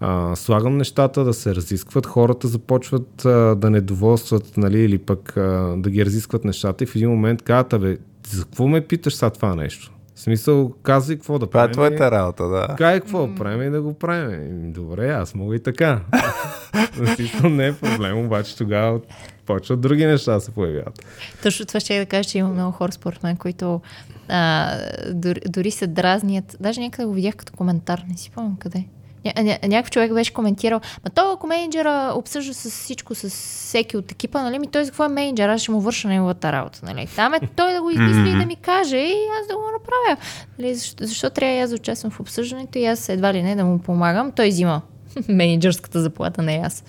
[0.00, 5.74] А, слагам нещата да се разискват, хората започват а, да недоволстват, нали, или пък а,
[5.76, 7.98] да ги разискват нещата и в един момент казват, абе,
[8.28, 9.92] за какво ме питаш сега това нещо?
[10.14, 11.72] В смисъл, казвай какво да Това е правим.
[11.72, 12.74] твоята работа, да.
[12.78, 14.30] Кай какво да правим и да го правим.
[14.30, 16.00] Еми, Добре, аз мога и така.
[17.16, 19.00] Смисъл, не е проблем, обаче тогава
[19.48, 21.06] почват други неща да се появяват.
[21.42, 23.80] Точно това ще я да кажа, че има много хора, според мен, които
[24.28, 24.74] а,
[25.12, 26.56] дори, дори се дразнят.
[26.60, 28.84] Даже някъде го видях като коментар, не си помня къде.
[29.24, 33.96] Ня, ня, някакъв човек беше коментирал, ма той ако менеджера обсъжда с всичко, с всеки
[33.96, 36.80] от екипа, нали, ми той за какво е менеджер, аз ще му върша неговата работа,
[36.82, 37.08] нали.
[37.16, 40.16] Там е той да го измисли и да ми каже и аз да го направя.
[40.58, 43.64] Нали, защо, защо трябва аз да участвам в обсъждането и аз едва ли не да
[43.64, 44.82] му помагам, той взима
[45.28, 46.84] менеджерската заплата, не аз.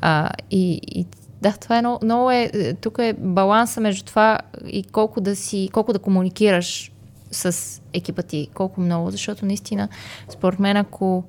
[0.00, 1.06] А, и, и
[1.42, 5.36] да, това е много, много е, е, тук е баланса между това и колко да
[5.36, 6.92] си, колко да комуникираш
[7.30, 9.88] с екипа ти, колко много, защото наистина,
[10.28, 11.24] според мен, ако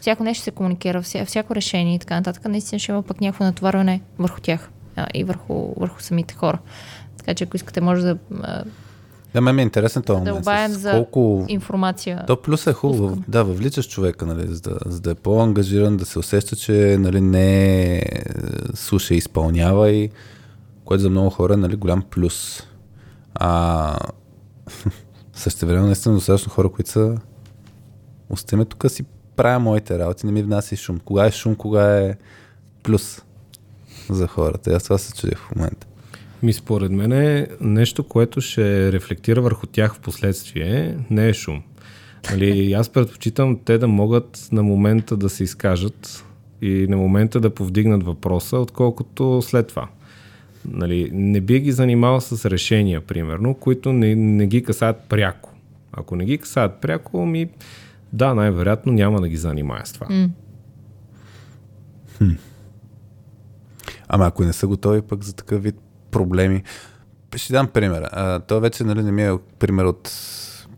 [0.00, 3.44] всяко нещо се комуникира, вся, всяко решение и така нататък, наистина ще има пък някакво
[3.44, 6.58] натоварване върху тях а, и върху, върху самите хора.
[7.18, 8.64] Така че ако искате, може да а,
[9.34, 11.46] Да, ме ми е интересен този Да обаем за колко...
[11.48, 12.24] информация.
[12.26, 13.24] То плюс е хубаво, Пускам.
[13.28, 17.20] да, въвличаш човека, нали, за да, за да е по-ангажиран, да се усеща, че нали,
[17.20, 18.02] не е
[18.74, 20.10] слуша и изпълнява и
[20.84, 22.62] което за много хора е нали, голям плюс.
[23.34, 23.98] А
[25.32, 27.16] също време наистина достатъчно хора, които са
[28.30, 29.04] оставяме тук си
[29.36, 30.98] правя моите работи, не ми внася шум.
[30.98, 32.14] Кога е шум, кога е
[32.82, 33.22] плюс
[34.10, 34.70] за хората.
[34.70, 35.86] И Аз това се чудих в момента.
[36.44, 41.62] Ми според мен е нещо, което ще рефлектира върху тях в последствие, не е шум.
[42.30, 46.24] Нали, аз предпочитам те да могат на момента да се изкажат
[46.62, 49.88] и на момента да повдигнат въпроса, отколкото след това.
[50.68, 55.50] Нали, не би ги занимавал с решения, примерно, които не, не ги касаят пряко.
[55.92, 57.48] Ако не ги касаят пряко, ми
[58.12, 60.06] да, най-вероятно няма да ги занимая с това.
[60.10, 60.28] М.
[64.08, 65.76] Ама ако не са готови пък за такъв вид
[66.18, 66.62] проблеми.
[67.36, 68.08] Ще дам пример.
[68.12, 70.12] А, то вече нали, не ми е пример от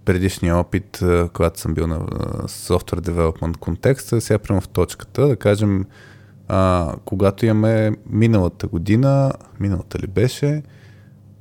[0.04, 1.00] предишния опит,
[1.32, 2.00] когато съм бил на
[2.46, 4.20] software development контекста.
[4.20, 5.84] Сега прямо в точката, да кажем,
[6.48, 10.62] а, когато имаме миналата година, миналата ли беше,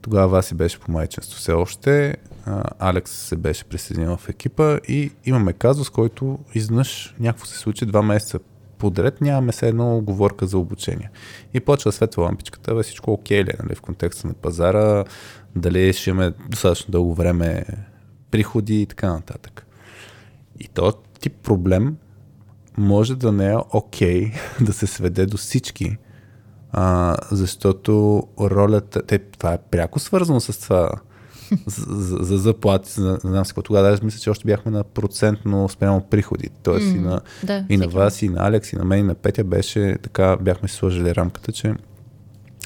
[0.02, 5.12] тогава Васи беше по майчинство все още, а, Алекс се беше присъединил в екипа и
[5.26, 8.39] имаме казус, който изнъж някакво се случи два месеца
[8.78, 11.09] подред, нямаме се едно оговорка за обучение.
[11.53, 15.03] И почва светва лампичката, бе всичко окей ли е, нали, в контекста на пазара,
[15.55, 17.65] дали ще имаме достатъчно дълго време
[18.32, 19.67] приходи и така нататък.
[20.59, 21.97] И този тип проблем
[22.78, 25.97] може да не е окей да се сведе до всички,
[26.71, 30.89] а, защото ролята, те, това е пряко свързано с това,
[31.66, 33.62] за, за, за заплати, за, не знам си какво.
[33.62, 36.50] Тогава даже мисля, че още бяхме на процентно спрямо приходи.
[36.64, 39.16] Тоест и на, Да, и на вас, и на Алекс, и на мен, и на
[39.16, 41.74] Петя беше така, бяхме си сложили рамката, че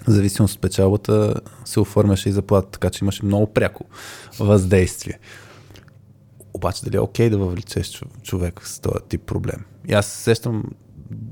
[0.07, 3.85] в зависимост от печалбата се оформяше и заплата, така че имаше много пряко
[4.39, 5.19] въздействие.
[6.53, 9.65] Обаче дали е окей да въвлечеш чов- човек с този тип проблем?
[9.87, 10.63] И аз се сещам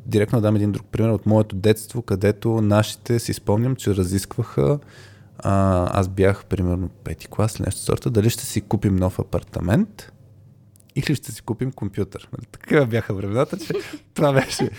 [0.06, 4.80] директно да дам един друг пример от моето детство, където нашите си спомням, че разискваха
[5.40, 10.12] а, аз бях примерно пети клас или нещо сорта, дали ще си купим нов апартамент
[10.96, 12.30] или ще си купим компютър.
[12.38, 13.74] Нали, Такива бяха времената, че
[14.14, 14.70] това беше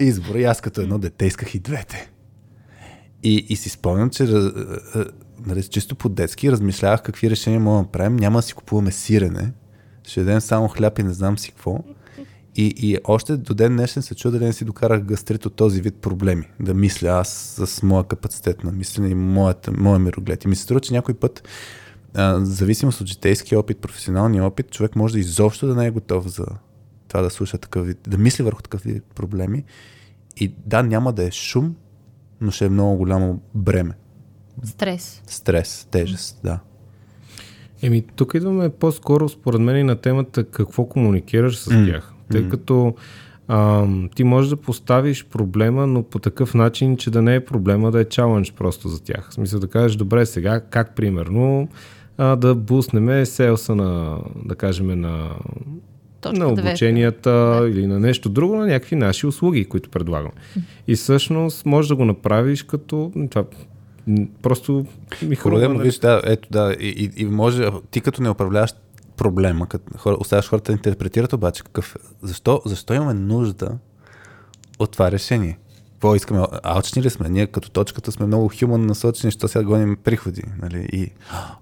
[0.00, 0.34] избор.
[0.34, 2.10] И аз като едно дете исках и двете.
[3.22, 4.24] И, и си спомням, че
[5.46, 8.16] нали, чисто по-детски размишлявах какви решения мога да направим.
[8.16, 9.52] Няма да си купуваме сирене,
[10.04, 11.78] ще ядем само хляб и не знам си какво.
[12.56, 15.80] И, и още до ден днешен се чудя да не си докарах гастрит от този
[15.80, 16.48] вид проблеми.
[16.60, 17.28] Да мисля аз
[17.66, 20.44] с моя капацитет на мислене и моята, моя мироглед.
[20.44, 21.48] И ми се струва, че някой път,
[22.14, 25.90] а, в зависимост от житейски опит, професионалния опит, човек може да изобщо да не е
[25.90, 26.46] готов за
[27.08, 29.64] това да слуша такъв вид, да мисли върху такъв вид проблеми.
[30.36, 31.74] И да, няма да е шум,
[32.40, 33.94] но ще е много голямо бреме.
[34.64, 35.22] Стрес.
[35.26, 36.60] Стрес, тежест, да.
[37.82, 42.11] Еми, тук идваме по-скоро, според мен, и на темата какво комуникираш с тях.
[42.32, 42.94] Тъй като
[43.48, 47.90] а, ти можеш да поставиш проблема, но по такъв начин, че да не е проблема,
[47.90, 49.30] да е чалендж просто за тях.
[49.30, 51.68] В смисъл да кажеш, добре, сега как примерно
[52.18, 55.30] а, да буснеме селса на, да кажем, на,
[56.20, 57.68] Точка на обученията да.
[57.68, 60.32] или на нещо друго, на някакви наши услуги, които предлагаме.
[60.88, 63.44] И всъщност можеш да го направиш като това,
[64.42, 64.86] просто
[65.22, 65.68] ми хрумва.
[65.68, 65.82] Нали?
[65.82, 68.70] виж, да, ето да, и, и, и може, ти като не управляваш
[69.16, 73.78] проблема, като хора, оставяш хората да интерпретират обаче какъв, защо, защо имаме нужда
[74.78, 75.58] от това решение?
[75.92, 76.42] Какво искаме?
[76.62, 77.28] Алчни ли сме?
[77.28, 80.42] Ние като точката сме много хуман насочени, що сега гоним приходи.
[80.62, 80.88] Нали?
[80.92, 81.10] И,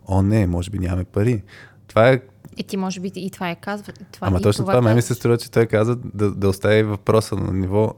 [0.07, 1.43] о не, може би нямаме пари.
[1.87, 2.21] Това е
[2.57, 3.93] И ти може би и това е казва.
[4.13, 5.03] Това, Ама точно това, мен ми казва.
[5.05, 7.95] се струва, че той каза да, да остави въпроса на ниво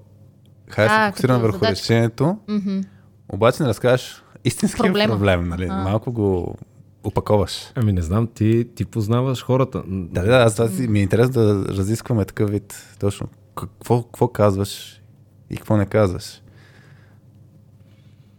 [0.68, 1.72] хай А, се фокусираме като върху задачка.
[1.72, 2.80] решението, Мгм.
[3.28, 5.14] обаче не разкажеш истинския Проблема.
[5.14, 5.64] проблем, нали?
[5.64, 5.74] Аха.
[5.74, 6.56] Малко го
[7.04, 7.72] опаковаш.
[7.74, 9.82] Ами не знам, ти, ти познаваш хората.
[9.86, 12.96] Да, да, аз си, ми е интересно да разискваме такъв вид.
[13.00, 13.28] Точно.
[13.56, 15.02] Какво, какво казваш
[15.50, 16.42] и какво не казваш.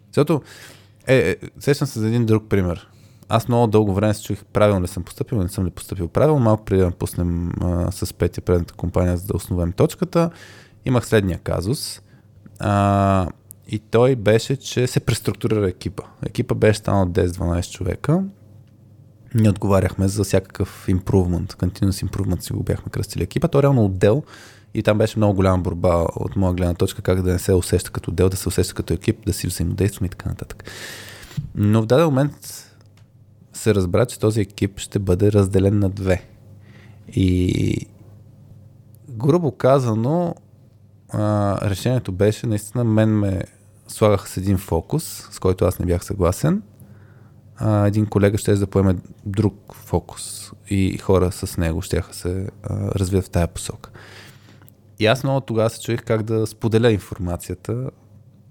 [0.07, 0.41] Защото,
[1.07, 2.87] е, е, сещам се за един друг пример.
[3.29, 6.39] Аз много дълго време се чуих правилно ли съм поступил, не съм ли поступил правилно.
[6.39, 10.29] Малко преди да напуснем а, с Петя предната компания, за да основем точката,
[10.85, 12.01] имах следния казус.
[12.59, 13.27] А,
[13.67, 16.03] и той беше, че се преструктурира екипа.
[16.25, 18.23] Екипа беше станал 10-12 човека.
[19.35, 23.47] Ние отговаряхме за всякакъв improvement, continuous improvement си го бяхме кръстили екипа.
[23.47, 24.23] То е реално отдел
[24.73, 27.91] и там беше много голяма борба от моя гледна точка, как да не се усеща
[27.91, 30.63] като отдел, да се усеща като екип, да си взаимодействаме и така нататък.
[31.55, 32.69] Но в даден момент
[33.53, 36.23] се разбра, че този екип ще бъде разделен на две.
[37.07, 37.87] И
[39.09, 40.35] грубо казано,
[41.61, 43.41] решението беше, наистина, мен ме
[43.87, 46.61] слагаха с един фокус, с който аз не бях съгласен.
[47.57, 48.95] А, един колега ще да поеме
[49.25, 53.89] друг фокус и хора с него ще се а, развият в тая посока.
[54.99, 57.89] И аз много тогава се чуих как да споделя информацията.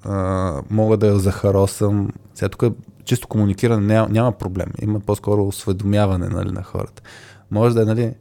[0.05, 2.12] А, мога да я захаросам.
[2.34, 2.72] Сега тук е
[3.05, 4.72] чисто комуникиране няма, няма проблем.
[4.82, 7.03] Има по-скоро осведомяване нали, на хората.
[7.50, 8.14] Може да е, нали,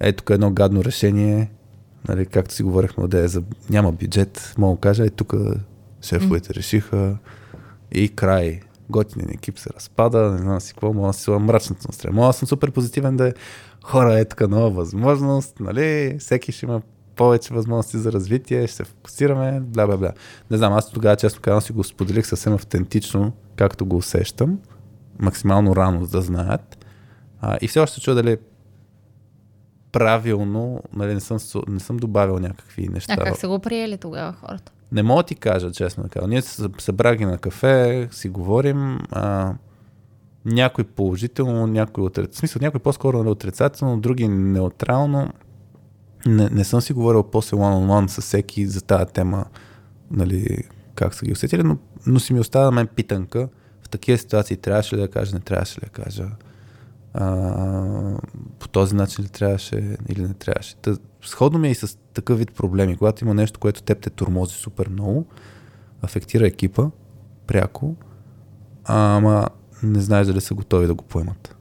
[0.00, 1.50] е тук едно гадно решение,
[2.08, 5.34] нали, както си говорихме, да е за, няма бюджет, мога да кажа, е тук
[6.02, 7.16] шефовете решиха
[7.92, 8.60] и край.
[8.90, 12.16] Готинен екип се разпада, не знам си какво, мога да си слагам мрачното настроение.
[12.16, 13.32] Мога да съм супер позитивен да е
[13.84, 16.82] хора, е тук нова възможност, нали, всеки ще има
[17.16, 20.12] повече възможности за развитие, ще се фокусираме, бла, бла, бла.
[20.50, 24.58] Не знам, аз тогава, честно казвам, си го споделих съвсем автентично, както го усещам,
[25.18, 26.86] максимално рано, да знаят.
[27.40, 28.38] А, и все още чуя дали
[29.92, 33.14] правилно, нали, не съм, не съм добавил някакви неща.
[33.18, 34.72] А как са го приели тогава хората?
[34.92, 36.28] Не мога ти кажа, честно да кажа.
[36.28, 38.98] Ние се събрах ги на кафе, си говорим.
[39.10, 39.54] А,
[40.44, 42.32] някой положително, някой отрицателно.
[42.32, 45.32] В смисъл, някой по-скоро нали, отрицателно, други неутрално.
[46.26, 49.44] Не, не съм си говорил после one-on-one с всеки за тази тема,
[50.10, 50.58] нали,
[50.94, 53.48] как са ги усетили, но, но си ми остава мен питанка.
[53.82, 56.26] В такива ситуации трябваше ли да кажа, не трябваше ли да кажа.
[57.14, 58.16] А,
[58.58, 60.76] по този начин ли трябваше или не трябваше.
[60.76, 62.96] Та, сходно ми е и с такъв вид проблеми.
[62.96, 65.26] Когато има нещо, което теб те турмози супер много,
[66.02, 66.90] афектира екипа
[67.46, 67.94] пряко,
[68.84, 69.48] ама
[69.82, 71.56] не знаеш дали са готови да го поемат.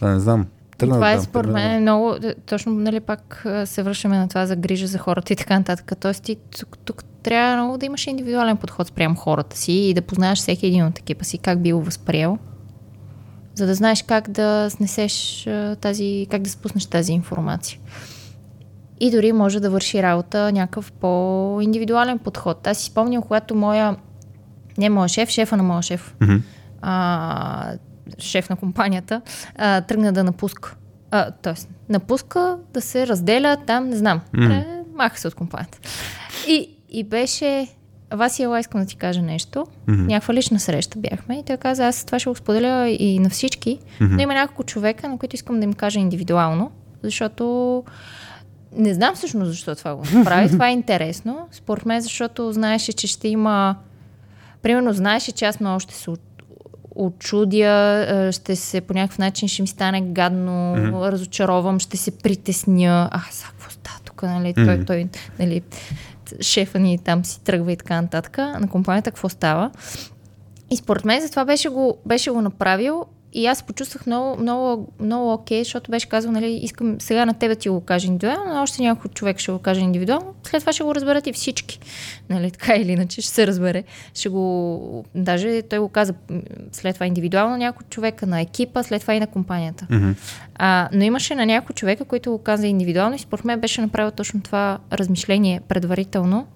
[0.00, 0.46] А, не знам.
[0.78, 2.14] Тръгна това да е според мен много,
[2.46, 5.92] точно нали пак се връщаме на това за грижа за хората и така нататък.
[6.00, 10.02] Тоест ти тук, тук трябва много да имаш индивидуален подход спрямо хората си и да
[10.02, 12.38] познаеш всеки един от екипа си, как би го възприел,
[13.56, 15.46] за да знаеш как да снесеш
[15.80, 17.78] тази, как да спуснеш тази информация.
[19.00, 22.66] И дори може да върши работа някакъв по-индивидуален подход.
[22.66, 23.96] Аз си спомням, когато моя,
[24.78, 26.36] не моя шеф, шефа на моя шеф, Мгм.
[26.82, 27.72] а,
[28.18, 29.20] шеф на компанията,
[29.56, 30.76] а, тръгна да напуска.
[31.10, 34.20] А, тоест, напуска да се разделя там, не знам.
[34.32, 34.50] Мгм.
[34.50, 35.78] Е, маха се от компанията.
[36.48, 37.68] И, и беше...
[38.10, 39.66] Васи, ела, искам да ти кажа нещо.
[39.86, 40.06] Мгм.
[40.06, 43.78] Някаква лична среща бяхме и той каза, аз това ще го споделя и на всички,
[44.00, 46.70] но има няколко човека, на които искам да им кажа индивидуално,
[47.02, 47.84] защото
[48.72, 50.48] не знам всъщност защо това го направи.
[50.50, 51.48] това е интересно.
[51.52, 53.76] Според мен, защото знаеше, че ще има...
[54.62, 56.10] Примерно, знаеше, че аз много ще се
[56.94, 60.74] очудя, ще се по някакъв начин ще ми стане гадно,
[61.12, 63.08] разочаровам, ще се притесня.
[63.12, 64.22] А, сега какво става тук?
[64.22, 64.84] нали, той, Мгм.
[64.84, 65.62] той, нали,
[66.40, 69.70] шефа ни там си тръгва и така нататък, на компанията какво става.
[70.70, 74.92] И според мен за това беше го, беше го направил и аз почувствах много, много,
[75.00, 78.62] много окей, защото беше казал, нали, искам сега на тебе ти го кажа индивидуално, на
[78.62, 81.80] още някой човек ще го каже индивидуално, след това ще го разберат и всички.
[82.30, 83.84] Нали, така или иначе ще се разбере.
[84.14, 86.14] Ще го, даже той го каза
[86.72, 89.86] след това индивидуално някой човека на екипа, след това и на компанията.
[89.90, 90.10] Мгм.
[90.54, 94.10] А, но имаше на някой човека, който го каза индивидуално и според мен беше направил
[94.10, 96.46] точно това размишление предварително.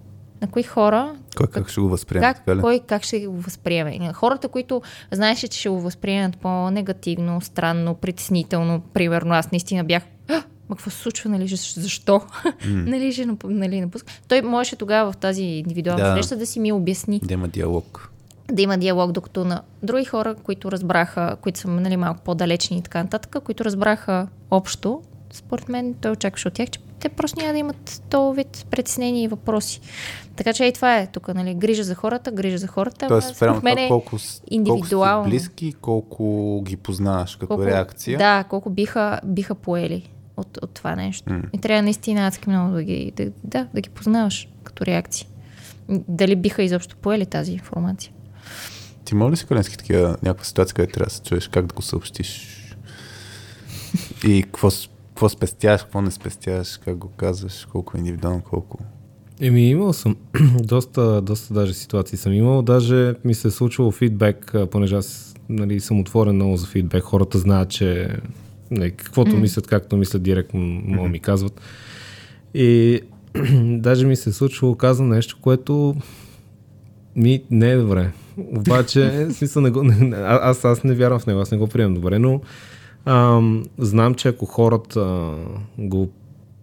[0.41, 2.25] На кои хора, Кой как ще го възприеме?
[2.25, 2.61] как, така ли?
[2.61, 4.13] кой как ще го възприеме.
[4.13, 4.81] Хората, които
[5.11, 10.33] знаеше, че ще го възприемат по-негативно, странно, притеснително, примерно аз наистина бях «А,
[10.69, 11.79] Ма какво се случва, нали, защо?
[11.81, 12.21] защо?
[12.65, 14.13] нали, ще нап- нали, напуска.
[14.27, 16.13] Той можеше тогава в тази индивидуална Да.
[16.13, 18.11] среща да си ми обясни Да има диалог.
[18.51, 22.81] да има диалог, докато на други хора, които разбраха, които са нали, малко по-далечни и
[22.81, 27.53] така нататък, които разбраха общо, според мен той очакваше от тях, че те просто няма
[27.53, 29.81] да имат този вид притеснения и въпроси.
[30.35, 33.07] Така че и това е тук, нали, грижа за хората, грижа за хората.
[33.07, 38.17] Тоест, спрямо това е колко, колко сте близки, колко ги познаваш като колко, реакция.
[38.17, 41.33] Да, колко биха, биха поели от, от това нещо.
[41.33, 41.41] М.
[41.53, 45.27] И трябва наистина адски много да ги, да, да, да ги познаваш като реакции.
[45.89, 48.13] Дали биха изобщо поели тази информация?
[49.05, 51.73] Ти моля ли си, Коленски, такива някаква ситуация, където трябва да се чуеш, как да
[51.73, 52.57] го съобщиш?
[54.27, 54.69] И какво,
[55.07, 58.77] какво спестяваш, какво не спестяваш, как го казваш, колко е индивидуално, колко...
[59.41, 60.15] Еми, имал съм
[60.63, 62.61] доста, доста даже ситуации съм имал.
[62.61, 67.03] Даже ми се е случвало фидбек, понеже аз нали, съм отворен много за фидбек.
[67.03, 68.09] Хората знаят, че
[68.71, 71.61] нали, каквото мислят, както мислят директно, да ми казват.
[72.53, 72.99] И
[73.63, 75.95] даже ми се е случвало, казвам нещо, което
[77.15, 78.11] ми не е добре.
[78.37, 81.67] Обаче, смисъл, не го, не, а- аз, аз не вярвам в него, аз не го
[81.67, 82.41] приемам добре, но
[83.05, 85.33] ам, знам, че ако хората
[85.77, 86.09] го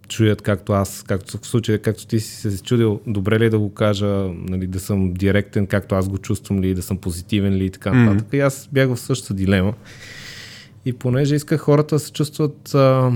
[0.09, 3.59] чуят както аз, както в случая, както ти си се чудил, добре ли е да
[3.59, 7.65] го кажа, нали, да съм директен, както аз го чувствам ли, да съм позитивен ли
[7.65, 8.27] и така нататък.
[8.33, 9.73] И аз бях в същата дилема.
[10.85, 12.75] И понеже исках хората да се чувстват...
[12.75, 13.11] А,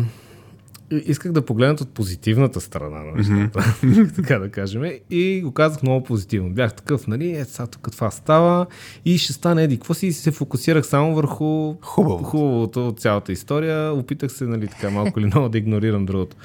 [0.91, 3.75] исках да погледнат от позитивната страна на нещата,
[4.15, 4.83] така да кажем.
[5.09, 6.49] И го казах много позитивно.
[6.49, 8.65] Бях такъв, нали, е, сега тук това става
[9.05, 9.77] и ще стане еди.
[9.77, 12.23] Какво си се фокусирах само върху Хубавото.
[12.23, 13.93] хубавото от цялата история.
[13.93, 16.35] Опитах се, нали, така малко или много да игнорирам другото.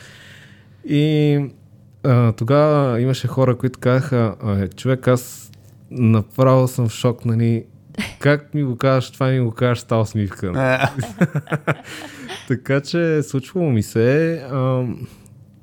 [0.89, 1.41] И
[2.05, 5.53] а, тогава имаше хора, които казаха, «Абе, човек, аз
[5.91, 7.65] направо съм в шок, нали,
[8.19, 10.89] как ми го кажеш, това ми го кажеш, става усмивка.
[12.49, 14.33] Така че случвало ми се.
[14.51, 14.85] А,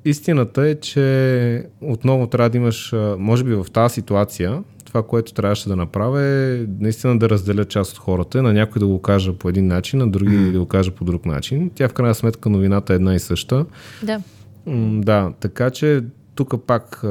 [0.04, 5.68] истината е, че отново трябва да имаш, може би в тази ситуация, това, което трябваше
[5.68, 9.48] да направя е наистина да разделя част от хората, на някой да го кажа по
[9.48, 11.70] един начин, на други да го кажа по друг начин.
[11.74, 13.66] Тя в крайна сметка новината е една и съща.
[14.02, 14.20] Да.
[15.02, 16.04] Да, така че
[16.34, 17.04] тук пак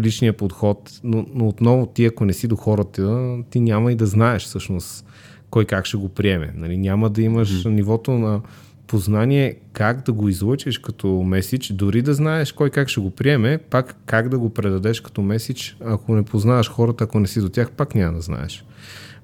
[0.00, 4.06] личния подход, но, но отново ти ако не си до хората, ти няма и да
[4.06, 5.06] знаеш всъщност
[5.50, 6.52] кой как ще го приеме.
[6.56, 6.76] Нали?
[6.76, 7.68] Няма да имаш mm-hmm.
[7.68, 8.40] нивото на
[8.86, 13.58] познание как да го излъчиш като месич, дори да знаеш кой как ще го приеме,
[13.58, 17.48] пак как да го предадеш като месич, ако не познаваш хората, ако не си до
[17.48, 18.64] тях, пак няма да знаеш.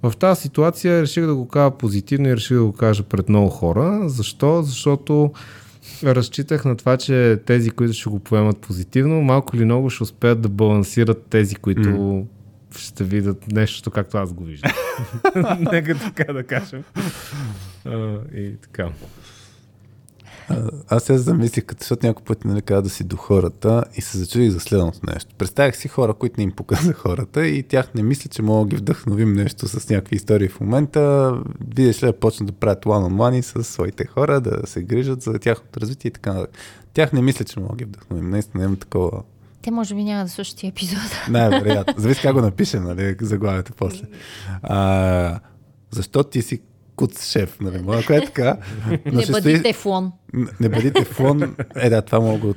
[0.02, 3.48] В тази ситуация реших да го кажа позитивно и реших да го кажа пред много
[3.48, 4.08] хора.
[4.08, 4.62] Защо?
[4.62, 5.32] Защото
[6.04, 10.40] разчитах на това, че тези, които ще го поемат позитивно, малко или много ще успеят
[10.40, 12.24] да балансират тези, които mm.
[12.78, 14.72] ще видят нещо, както аз го виждам.
[15.72, 16.82] Нека така да кажем.
[17.84, 18.88] А, и така.
[20.88, 24.18] Аз се замислих, като защото някой път нали, каза да си до хората и се
[24.18, 25.34] зачудих за следното нещо.
[25.38, 28.70] Представях си хора, които не им показа хората и тях не мисля, че мога да
[28.70, 31.34] ги вдъхновим нещо с някакви истории в момента.
[31.74, 35.80] Видиш ли да почнат да правят one-on-one с своите хора, да се грижат за тяхното
[35.80, 36.58] развитие и така нататък.
[36.94, 38.30] Тях не мисля, че мога да ги вдъхновим.
[38.30, 39.22] Наистина имам такова
[39.62, 41.00] Те може би няма да слушат тия епизода.
[41.30, 41.94] най-вероятно.
[41.96, 44.04] Зависи как го напишем, нали, заглавието после.
[44.62, 45.40] А,
[45.90, 46.60] защо ти си
[47.00, 47.78] куц шеф, нали?
[47.78, 48.56] Мога е така.
[49.06, 50.12] но Не бъди стои- тефлон.
[50.60, 51.54] Не бъди тефлон.
[51.76, 52.54] Е, да, това мога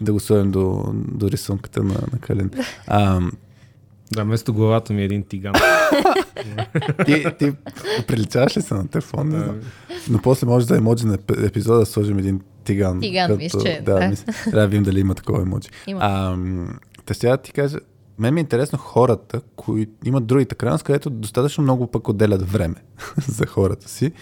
[0.00, 2.50] да- го сложим до, до рисунката на, на Калин.
[2.86, 3.20] А,
[4.12, 5.52] Да, вместо главата ми е един тиган.
[7.06, 7.52] ти, ти
[8.06, 9.28] приличаваш ли се на тефлон?
[9.28, 9.60] Не знам.
[10.10, 13.00] Но после може да емоджи на еп- епизода да сложим един тиган.
[13.00, 14.08] Тиган, виж, че, да, да.
[14.08, 15.68] мисля, трябва да видим дали има такова емоджи.
[15.86, 16.00] Има.
[16.02, 16.36] А,
[17.04, 17.78] Та сега ти кажа,
[18.18, 22.76] мен ми е интересно хората, които имат другите крайности, където достатъчно много пък отделят време
[23.28, 24.12] за хората си.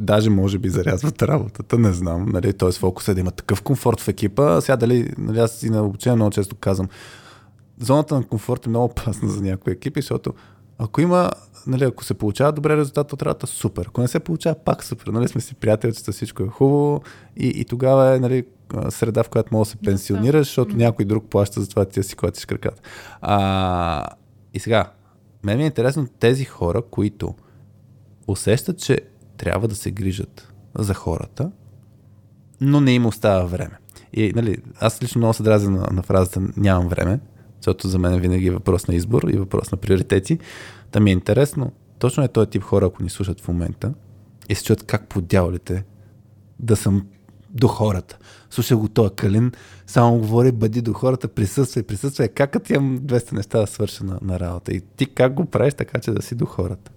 [0.00, 2.26] Даже може би зарязват работата, не знам.
[2.28, 2.72] Нали, т.е.
[2.72, 4.60] фокус е да има такъв комфорт в екипа.
[4.60, 6.88] Сега дали, нали, аз и на обучение много често казвам,
[7.80, 10.32] зоната на комфорт е много опасна за някои екипи, защото
[10.78, 11.30] Ако има,
[11.66, 13.86] нали, ако се получава добре резултат от работа, супер.
[13.88, 15.06] Ако не се получава, пак супер.
[15.06, 17.02] Нали, сме си приятелчета, всичко е хубаво.
[17.36, 18.44] И, и тогава е нали,
[18.90, 22.16] среда, в която може да се пенсионираш, защото някой друг плаща за това, ти си
[22.16, 22.82] клатиш краката.
[23.20, 24.06] А,
[24.54, 24.92] и сега,
[25.44, 27.34] мен ми е интересно тези хора, които
[28.26, 29.00] усещат, че
[29.36, 31.50] трябва да се грижат за хората,
[32.60, 33.78] но не им остава време.
[34.12, 37.20] И, нали, аз лично много се дразя на, на фразата нямам време,
[37.60, 40.38] защото за мен винаги е въпрос на избор и въпрос на приоритети.
[40.90, 43.94] Та ми е интересно, точно е този тип хора, ако ни слушат в момента
[44.48, 45.84] и се чуят как по дяволите
[46.60, 47.06] да съм
[47.54, 48.18] до хората.
[48.50, 49.52] Слушай го този Калин,
[49.86, 52.28] само говори, бъди до хората, присъствай, присъствай.
[52.28, 54.72] Как като имам 200 неща да свърша на, на работа?
[54.72, 56.90] И ти как го правиш така, че да си до хората?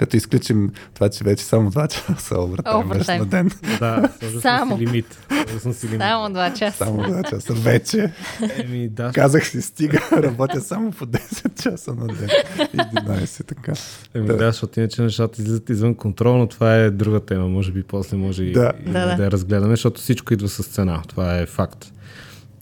[0.00, 2.88] Като изключим това, че вече само 2 часа овертайм
[3.18, 3.50] на ден.
[3.78, 4.08] Да,
[4.40, 4.78] Само.
[4.78, 5.18] си лимит.
[5.58, 6.00] Съм си лимит.
[6.00, 6.84] Само два часа.
[6.84, 7.52] Само 2 часа.
[7.54, 8.12] Вече.
[8.58, 12.28] Еми, да, Казах си, стига, работя само по 10 часа на ден.
[12.74, 13.72] 11 така.
[14.14, 14.32] Еми, Да.
[14.32, 14.38] да.
[14.38, 17.48] да, защото иначе нещата излизат извън контрол, но това е друга тема.
[17.48, 18.72] Може би после може и, Да.
[18.86, 19.16] и Да, да.
[19.16, 21.02] да я разгледаме, защото всичко идва с цена.
[21.08, 21.92] Това е факт.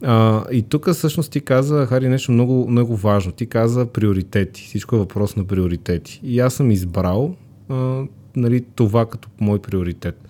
[0.02, 3.32] А, и тук всъщност ти каза, Хари, нещо много, много важно.
[3.32, 4.62] Ти каза приоритети.
[4.62, 6.20] Всичко е въпрос на приоритети.
[6.22, 7.34] И аз съм избрал
[7.68, 8.02] а,
[8.36, 10.28] нали, това като мой приоритет.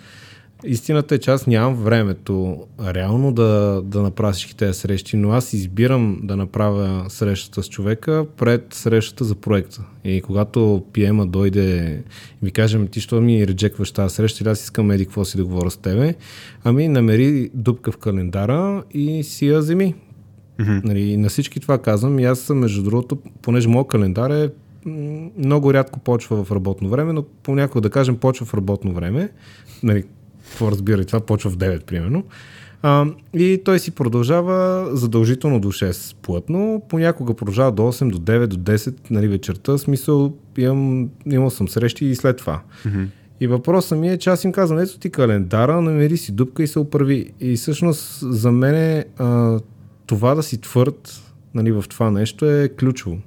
[0.64, 5.52] Истината е, че аз нямам времето реално да, да направя всички тези срещи, но аз
[5.52, 9.84] избирам да направя срещата с човека пред срещата за проекта.
[10.04, 12.02] И когато пиема дойде
[12.42, 15.24] и ми каже, «Ами ти що ми реджекваш тази среща или аз искам еди какво
[15.24, 16.14] си да говоря с тебе,
[16.64, 19.94] ами намери дупка в календара и си я вземи.
[20.60, 20.84] Mm-hmm.
[20.84, 24.50] Нали, на всички това казвам и аз съм, между другото, понеже моят календар е
[25.36, 29.30] много рядко почва в работно време, но понякога да кажем почва в работно време.
[29.82, 30.04] Нали,
[30.50, 32.24] какво разбира и това, почва в 9 примерно.
[32.82, 38.46] А, и той си продължава задължително до 6 плътно, понякога продължава до 8, до 9,
[38.46, 39.78] до 10 нали, вечерта.
[39.78, 42.62] Смисъл, имам, имал съм срещи и след това.
[42.86, 43.06] Mm-hmm.
[43.40, 46.66] И въпросът ми е, че аз им казвам, ето ти календара, намери си дупка и
[46.66, 47.30] се оправи.
[47.40, 49.60] И всъщност за мен е, а,
[50.06, 51.22] това да си твърд
[51.54, 53.18] нали, в това нещо е ключово.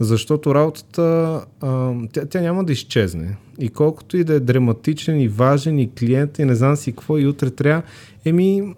[0.00, 3.36] Защото работата, а, тя, тя няма да изчезне.
[3.58, 7.18] И колкото и да е драматичен и важен и клиент и не знам си какво
[7.18, 7.82] и утре трябва,
[8.24, 8.74] еми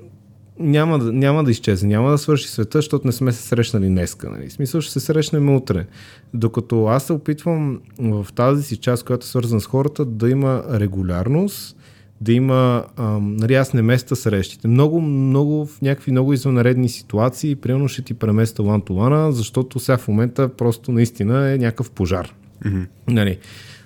[0.59, 4.31] няма да, няма да изчезне, няма да свърши света, защото не сме се срещнали днеска.
[4.31, 4.49] Нали?
[4.49, 5.87] В смисъл ще се срещнем утре.
[6.35, 10.64] Докато аз се опитвам в тази си част, която е свързана с хората, да има
[10.70, 11.76] регулярност,
[12.20, 14.68] да има, ам, нали аз не места срещите.
[14.68, 20.09] Много, много, в някакви много извънредни ситуации, примерно ще ти преместа one, защото сега в
[20.09, 22.35] момента просто наистина е някакъв пожар.
[22.64, 22.87] Mm-hmm.
[23.09, 23.39] Нали.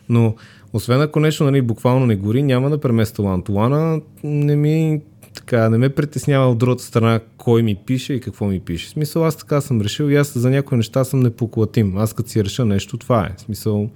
[0.08, 0.34] Но
[0.72, 5.00] освен ако нещо нали, буквално не гори, няма да преместа one, не ми
[5.34, 8.86] така, не ме притеснява от другата страна кой ми пише и какво ми пише.
[8.86, 11.96] В смисъл, аз така съм решил и аз за някои неща съм непоклатим.
[11.96, 13.34] Аз като си реша нещо, това е.
[13.36, 13.90] В смисъл,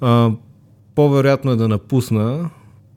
[0.00, 0.30] а,
[0.94, 2.50] по-вероятно е да напусна,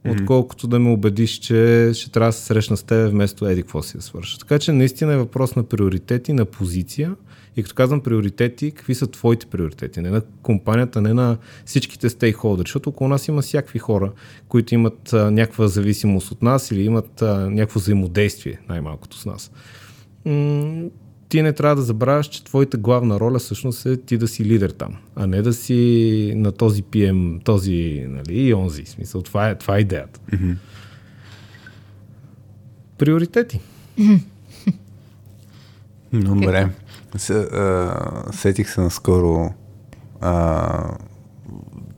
[0.08, 3.82] отколкото да ме убедиш, че ще трябва да се срещна с теб вместо еди какво
[3.82, 4.38] си да свърша.
[4.38, 7.14] Така че наистина е въпрос на приоритети, на позиция.
[7.60, 10.00] И като казвам приоритети, какви са твоите приоритети?
[10.00, 14.12] Не на компанията, не на всичките стейкхолдери, защото около нас има всякакви хора,
[14.48, 19.50] които имат а, някаква зависимост от нас или имат а, някакво взаимодействие, най-малкото с нас.
[20.24, 20.88] М-
[21.28, 24.70] ти не трябва да забравяш, че твоята главна роля всъщност е ти да си лидер
[24.70, 28.84] там, а не да си на този PM, този нали, и онзи.
[28.84, 30.20] Смисъл, това е, това е идеята.
[30.32, 30.54] Mm-hmm.
[32.98, 33.60] Приоритети.
[36.12, 36.68] Добре.
[37.16, 39.54] Се, а, сетих се наскоро.
[40.20, 40.96] А,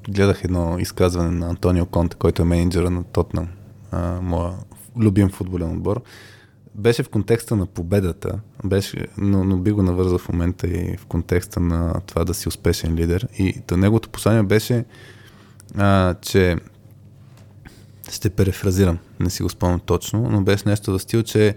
[0.08, 3.48] гледах едно изказване на Антонио Конте, който е менеджера на Тотнам,
[3.90, 4.52] а, моя
[4.96, 6.02] любим футболен отбор.
[6.74, 11.06] Беше в контекста на победата, беше, но, но би го навързал в момента и в
[11.06, 13.28] контекста на това да си успешен лидер.
[13.38, 14.84] И то неговото послание беше,
[15.76, 16.56] а, че
[18.10, 21.54] ще перефразирам, не си го спомням точно, но беше нещо в стил, че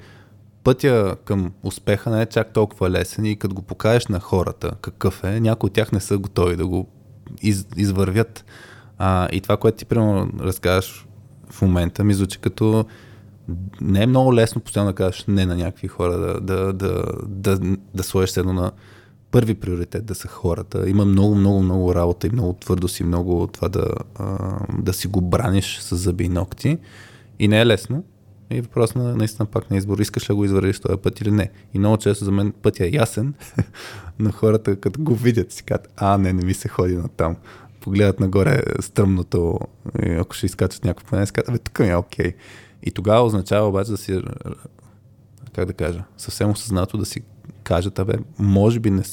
[0.66, 5.24] пътя към успеха не е чак толкова лесен и като го покажеш на хората какъв
[5.24, 6.88] е, някои от тях не са готови да го
[7.42, 8.46] из, извървят.
[8.98, 11.08] А, и това, което ти примерно разказваш
[11.50, 12.86] в момента, ми звучи като
[13.82, 17.78] не е много лесно постоянно да кажеш не на някакви хора, да, да, да, да,
[17.94, 18.72] да сложиш едно на
[19.32, 20.90] първи приоритет да са хората.
[20.90, 23.88] Има много, много, много работа и много твърдост и много това да,
[24.80, 26.78] да си го браниш с зъби и ногти.
[27.40, 28.04] И не е лесно.
[28.50, 30.00] И въпрос на наистина пак на избор.
[30.00, 31.52] Искаш ли го извървиш този път или не?
[31.74, 33.34] И много често за мен пътя е ясен,
[34.20, 37.36] но хората като го видят си казват, а не, не ми се ходи на там.
[37.82, 39.60] Погледат нагоре стръмното,
[40.20, 42.34] ако ще изкачат някакво плане, си казват, бе, тук ми е окей.
[42.84, 44.22] И тогава означава обаче да си,
[45.54, 47.22] как да кажа, съвсем осъзнато да си
[47.64, 49.04] кажат, абе, може би не,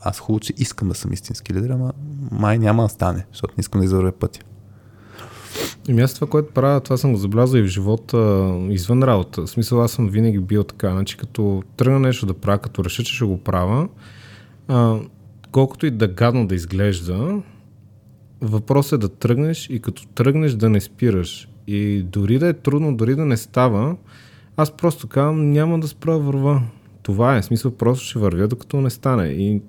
[0.00, 1.92] аз хубаво, че искам да съм истински лидер, ама
[2.30, 4.40] май няма да стане, защото не искам да извървя пътя.
[5.88, 9.42] И аз това, което правя, това съм го забелязал и в живота извън работа.
[9.42, 10.90] В смисъл, аз съм винаги бил така.
[10.90, 13.88] Значи, като тръгна нещо да правя, като реша, че ще го правя,
[14.68, 14.98] а,
[15.52, 17.42] колкото и да гадно да изглежда,
[18.40, 21.48] въпросът е да тръгнеш и като тръгнеш да не спираш.
[21.66, 23.96] И дори да е трудно, дори да не става,
[24.56, 26.62] аз просто казвам, няма да спра върва.
[27.02, 29.26] Това е, смисъл, просто ще вървя, докато не стане.
[29.28, 29.62] И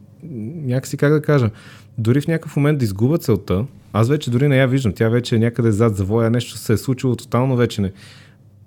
[0.63, 1.49] някакси, как да кажа,
[1.97, 5.35] дори в някакъв момент да изгубя целта, аз вече дори не я виждам, тя вече
[5.35, 7.91] е някъде зад завоя, нещо се е случило тотално вече не.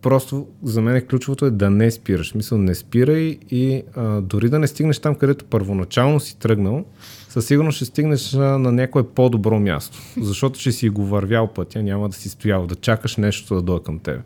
[0.03, 2.35] Просто за мен ключовото е да не спираш.
[2.35, 6.85] Мисъл, не спирай и а, дори да не стигнеш там, където първоначално си тръгнал,
[7.29, 9.99] със сигурност ще стигнеш на някое по-добро място.
[10.21, 13.85] Защото ще си го вървял пътя, няма да си стоял, да чакаш нещо да дойде
[13.85, 14.21] към теб.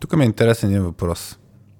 [0.00, 1.38] Тук ми е интересен един въпрос.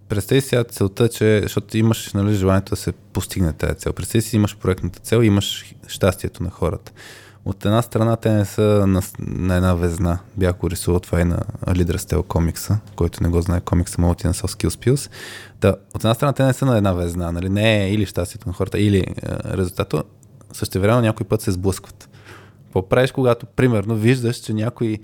[0.09, 3.93] Представи си целта, че, защото имаш нали, желанието да се постигне тази цел.
[3.93, 6.93] Представи си, имаш проектната цел и имаш щастието на хората.
[7.45, 10.19] От една страна те не са на, на една везна.
[10.37, 11.39] Бях го рисувал това и на
[11.75, 15.11] Лидер Стел комикса, който не го знае, комикса му на Soft Skills Pills.
[15.61, 17.33] Да, от една страна те не са на една везна.
[17.33, 17.49] Нали?
[17.49, 19.07] Не е или щастието на хората, или е,
[19.57, 20.03] резултата.
[20.75, 22.09] Време някой път се сблъскват.
[22.65, 24.99] Какво правиш, когато, примерно, виждаш, че някой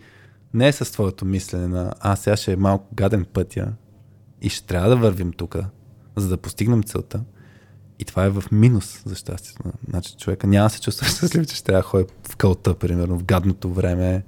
[0.54, 3.72] не е с твоето мислене на а, сега ще е малко гаден пътя
[4.42, 5.58] и ще трябва да вървим тук,
[6.16, 7.20] за да постигнем целта.
[7.98, 9.62] И това е в минус за щастието.
[9.88, 13.18] Значи човека няма да се чувства щастлив, че ще трябва да ходи в кълта, примерно,
[13.18, 14.24] в гадното време.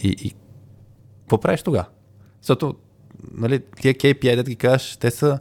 [0.00, 0.34] И, и...
[1.20, 1.86] какво правиш тогава?
[2.40, 2.74] Защото,
[3.32, 5.38] нали, тия KPI, да ги кажеш, те са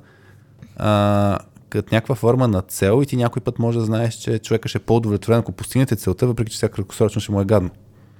[0.75, 4.69] а, като някаква форма на цел и ти някой път може да знаеш, че човека
[4.69, 7.69] ще е по-удовлетворен, ако постигнете целта, въпреки че сега краткосрочно ще му е гадно.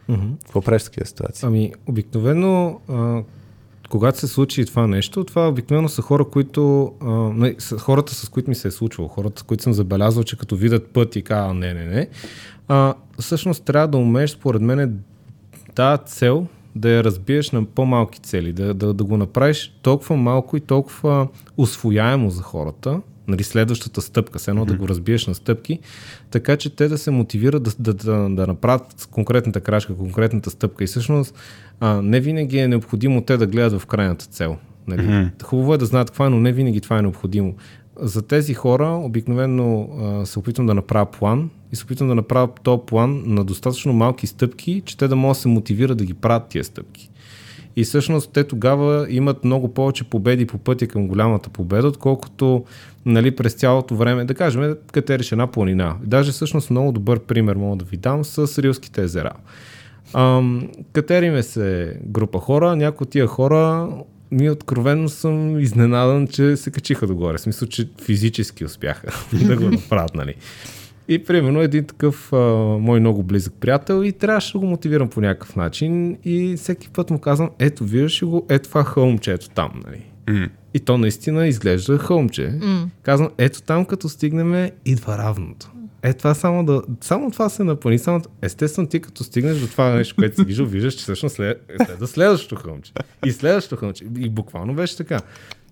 [0.09, 0.43] Mm-hmm.
[0.43, 1.47] Какво правиш в такива ситуации?
[1.47, 3.23] Ами, обикновено, а,
[3.89, 8.49] когато се случи това нещо, това обикновено са хора, които, а, са хората с които
[8.49, 11.57] ми се е случвало, хората, с които съм забелязал, че като видят път и казват
[11.57, 12.07] не, не, не,
[12.67, 14.99] а, всъщност трябва да умееш, според мен,
[15.75, 20.57] тази цел да я разбиеш на по-малки цели, да, да, да го направиш толкова малко
[20.57, 21.27] и толкова
[21.57, 24.67] освояемо за хората, нали, следващата стъпка, все едно mm-hmm.
[24.67, 25.79] да го разбиеш на стъпки,
[26.31, 30.83] така че те да се мотивират да, да, да, да направят конкретната крачка, конкретната стъпка.
[30.83, 31.35] И всъщност
[31.79, 34.57] а, не винаги е необходимо те да гледат в крайната цел.
[34.87, 35.01] Нали?
[35.01, 35.43] Mm-hmm.
[35.43, 37.55] Хубаво е да знаят каква, но не винаги това е необходимо.
[37.99, 42.49] За тези хора обикновено а, се опитвам да направя план и се опитвам да направя
[42.63, 46.13] този план на достатъчно малки стъпки, че те да могат да се мотивират да ги
[46.13, 47.09] правят тия стъпки.
[47.77, 52.65] И всъщност те тогава имат много повече победи по пътя към голямата победа, отколкото
[53.05, 55.95] нали, през цялото време, да кажем, катериш една планина.
[56.03, 59.31] Даже всъщност много добър пример мога да ви дам с Рилските езера.
[60.13, 63.89] Ам, катериме се група хора, някои от тия хора
[64.31, 67.37] ми откровенно съм изненадан, че се качиха догоре.
[67.37, 69.07] В смисъл, че физически успяха
[69.47, 70.35] да го направят, нали.
[71.07, 72.37] И примерно един такъв а,
[72.79, 77.09] мой много близък приятел и трябваше да го мотивирам по някакъв начин и всеки път
[77.09, 80.03] му казвам, ето виждаш го, ето това хълмче, ето там, нали.
[80.25, 80.49] Mm.
[80.73, 82.41] И то наистина изглежда хълмче.
[82.41, 82.85] Mm.
[83.01, 85.71] Казвам, ето там като стигнем, идва равното.
[86.03, 86.81] Е, това само да.
[87.01, 87.99] Само това се напълни.
[87.99, 88.21] Само...
[88.41, 91.71] Естествено, ти като стигнеш до това нещо, което си виждал, виждаш, че всъщност след...
[91.85, 92.91] следва следващото хълмче.
[93.25, 94.05] И следващото хълмче.
[94.19, 95.19] И буквално беше така.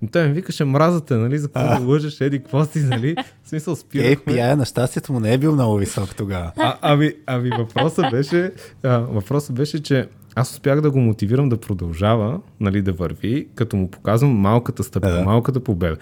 [0.01, 3.15] Но той ми викаше, мразате, нали, за какво да лъжеш, еди, какво си, нали?
[3.43, 4.34] В смисъл, спирахме.
[4.34, 6.51] API на щастието му не е бил много висок тогава.
[6.57, 8.51] А, ами, ами въпросът беше,
[8.84, 13.77] а, въпросът беше, че аз успях да го мотивирам да продължава, нали, да върви, като
[13.77, 15.23] му показвам малката стъпка, да, да.
[15.23, 15.97] малката победа.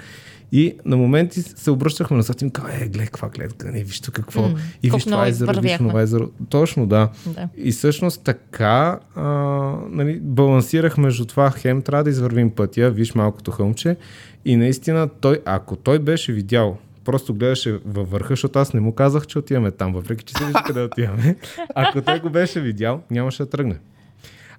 [0.56, 4.14] И на моменти се обръщахме на и казвам, е, гледай каква гледка, не, виж тук
[4.14, 4.42] какво.
[4.42, 6.30] Mm, и виж това езеро, виж това езеро.
[6.50, 7.10] Точно, да.
[7.26, 7.50] да.
[7.58, 9.24] И всъщност така а,
[9.90, 13.96] нали, балансирах между това, хем трябва да извървим пътя, виж малкото хълмче.
[14.46, 18.96] И наистина той, ако той беше видял просто гледаше във върха, защото аз не му
[18.96, 21.36] казах, че отиваме там, въпреки че се вижда къде отиваме.
[21.76, 23.76] Ако той го беше видял, нямаше да тръгне.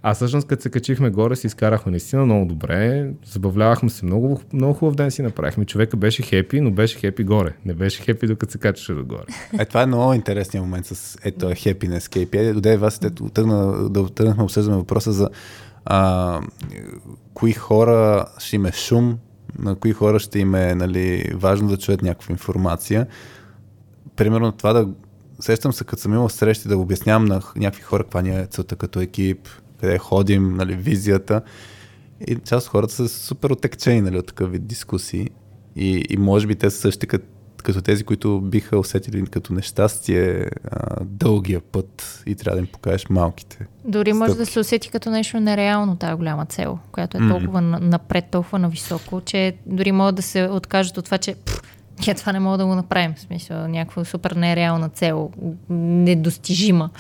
[0.06, 3.10] А всъщност, като се качихме горе, си изкарахме наистина много добре.
[3.26, 5.64] Забавлявахме се много, много хубав ден си направихме.
[5.64, 7.52] Човека беше хепи, но беше хепи горе.
[7.64, 9.24] Не беше хепи, докато се качеше догоре.
[9.58, 12.52] Е, това е много интересният момент с ето happiness KPI.
[12.52, 13.00] Доде вас
[13.34, 15.28] тръгна, да тръгнахме обсъждаме въпроса за
[15.84, 16.40] а,
[17.34, 19.18] кои хора ще има шум,
[19.58, 23.06] на кои хора ще им е нали, важно да чуят някаква информация.
[24.16, 24.88] Примерно това да
[25.40, 28.76] сещам се, като съм имал срещи да обяснявам на някакви хора каква ни е целта
[28.76, 29.48] като екип,
[29.80, 31.42] къде ходим, нали, визията.
[32.28, 35.30] И част от хората са супер отекчени нали, от такъв вид дискусии.
[35.76, 37.24] И, и може би те са същи като,
[37.56, 43.08] като тези, които биха усетили като нещастие а, дългия път и трябва да им покажеш
[43.08, 43.66] малките.
[43.84, 44.18] Дори стъпки.
[44.18, 47.80] може да се усети като нещо нереално тази голяма цел, която е толкова mm-hmm.
[47.80, 51.34] напред, толкова нависоко, че дори могат да се откажат от това, че
[52.00, 53.14] Тя това не мога да го направим.
[53.14, 55.30] В смисъл, някаква супер нереална цел,
[55.70, 56.90] недостижима,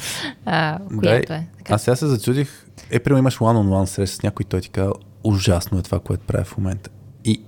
[0.44, 1.46] а, която да, е.
[1.58, 1.74] Така.
[1.74, 4.94] Аз сега се зачудих, е, примерно имаш one-on-one среща с някой, той ти казва,
[5.24, 6.90] ужасно е това, което прави в момента.
[7.24, 7.44] И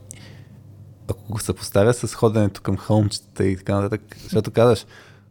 [1.10, 4.86] ако го съпоставя с ходенето към хълмчетата и така нататък, защото казваш,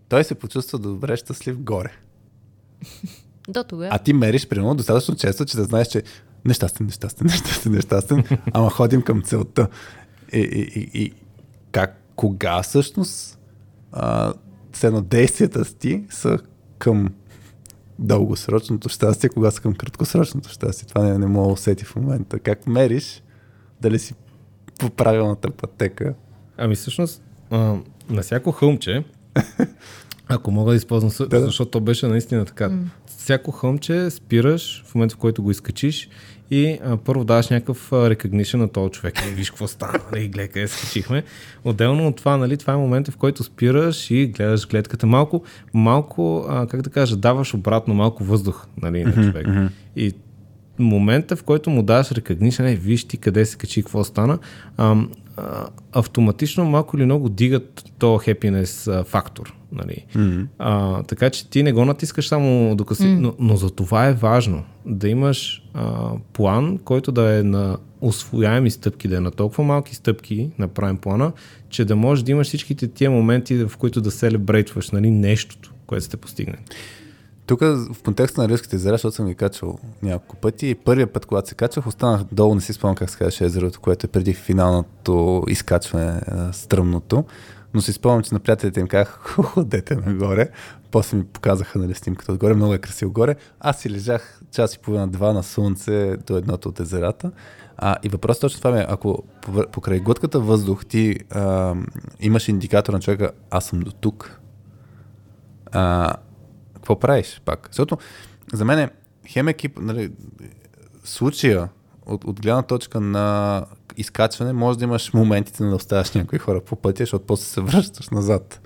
[0.10, 1.92] той се почувства добре щастлив горе.
[3.50, 3.90] До тогава.
[3.96, 6.04] А ти мериш, примерно, достатъчно често, че да знаеш, че
[6.46, 8.24] нещастен, нещастен, нещастен, нещастен,
[8.54, 9.68] ама ходим към целта.
[10.34, 11.14] И, и, и, и
[11.72, 13.40] как, кога всъщност
[13.92, 14.34] а,
[14.84, 16.38] едно действията си са
[16.78, 17.10] към
[18.00, 20.88] дългосрочното щастие, кога са към краткосрочното щастие.
[20.88, 22.40] Това не, не мога да усети в момента.
[22.40, 23.24] Как мериш
[23.82, 24.14] дали си
[24.80, 26.14] по правилната пътека?
[26.58, 27.76] Ами всъщност, а,
[28.10, 29.04] на всяко хълмче,
[30.28, 31.46] ако мога да използвам, да, да.
[31.46, 32.70] защото то беше наистина така.
[32.70, 32.84] Mm.
[33.18, 36.10] Всяко хълмче спираш в момента, в който го изкачиш
[36.52, 39.22] и а, първо даваш някакъв recognition на този човек.
[39.32, 41.24] И виж какво стана, нали, гледай къде скачихме.
[41.64, 45.08] Отделно от това, нали, това е момента, в който спираш и гледаш гледката.
[45.08, 45.44] Малко,
[45.74, 49.48] малко а, как да кажа, даваш обратно малко въздух нали, на човек.
[49.48, 49.70] Mm-hmm.
[49.96, 50.14] И
[50.80, 54.40] момента, в който му даваш recognition, е, виж ти къде се качи, какво стана,
[54.78, 54.96] а,
[55.38, 59.54] а, автоматично малко или много дигат happiness а, фактор.
[59.76, 60.06] Нали?
[60.15, 60.47] Mm-hmm.
[60.60, 63.19] А, така че ти не го натискаш само докато си, mm.
[63.19, 68.72] но, но за това е важно да имаш а, план, който да е на освояеми
[68.72, 71.31] стъпки, да е на толкова малки стъпки, направим плана,
[71.69, 76.06] че да можеш да имаш всичките тия моменти, в които да селебрейтваш нали, нещото, което
[76.06, 76.61] сте постигнали.
[77.45, 81.26] Тук в контекста на Рилските езера, защото съм ги качвал няколко пъти, и първият път,
[81.26, 84.34] когато се качвах, останах долу, не си спомням как се казваше езерото, което е преди
[84.34, 86.22] финалното изкачване
[86.52, 87.23] стръмното,
[87.76, 90.49] но си спомням, че на приятелите им казах, ходете нагоре,
[90.91, 93.35] после ми показаха нали, снимката отгоре, много е красиво горе.
[93.60, 97.31] Аз си лежах час и половина, два на слънце до едното от езерата.
[97.77, 99.23] А, и въпросът точно това е, ако
[99.72, 101.76] покрай глътката въздух ти а,
[102.19, 104.39] имаш индикатор на човека, аз съм до тук,
[105.72, 106.14] а,
[106.73, 107.68] какво правиш пак?
[107.72, 107.97] Защото
[108.53, 108.89] за мен е
[109.27, 110.11] хем екип, нали,
[111.03, 111.69] случая
[112.06, 113.65] от, от гледна точка на
[113.98, 118.10] изкачване, може да имаш моментите да оставяш някои хора по пътя, защото после се връщаш
[118.10, 118.62] назад.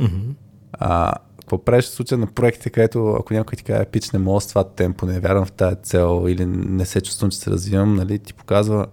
[0.00, 0.34] Mm-hmm.
[0.72, 4.40] А, какво правиш в случая на проектите, където ако някой ти каже, пич, не мога
[4.40, 7.94] с това темпо, не вярвам в тази цел или не се чувствам, че се развивам,
[7.94, 8.86] нали, ти показва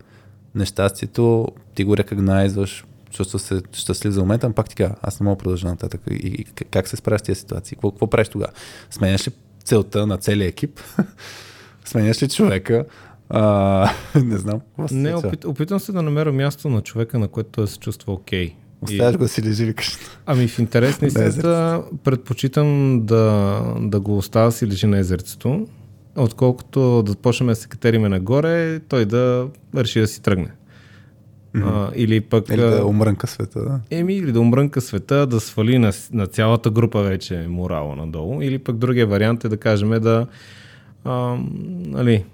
[0.55, 5.23] нещастието, ти го рекогнайзваш, чувства се щастлив за момента, но пак ти кажа, аз не
[5.23, 6.01] мога да продължа нататък.
[6.11, 7.75] И, и как се справяш с тези ситуации?
[7.75, 8.51] Какво, какво правиш тогава?
[8.89, 9.31] Сменяш ли
[9.63, 10.79] целта на целия екип?
[11.85, 12.85] Сменяш ли човека?
[13.29, 13.89] А,
[14.23, 14.61] не знам.
[14.91, 18.49] Не, опит, опитвам се да намеря място на човека, на което той се чувства окей.
[18.49, 18.53] Okay.
[18.81, 19.97] Оставяш го да си лежи, викаш.
[20.25, 25.67] Ами в интерес на истината предпочитам да, да го оставя си лежи на езерцето,
[26.15, 30.51] отколкото да почнем да се катериме нагоре, той да реши да си тръгне.
[31.55, 31.89] Mm-hmm.
[31.89, 32.49] А, или пък...
[32.49, 33.79] Или да умрънка света, да.
[33.91, 38.41] Еми, или да умрънка света, да свали на, на цялата група вече морала надолу.
[38.41, 40.27] Или пък другия вариант е да кажем да
[41.03, 41.37] а,
[41.87, 42.25] нали,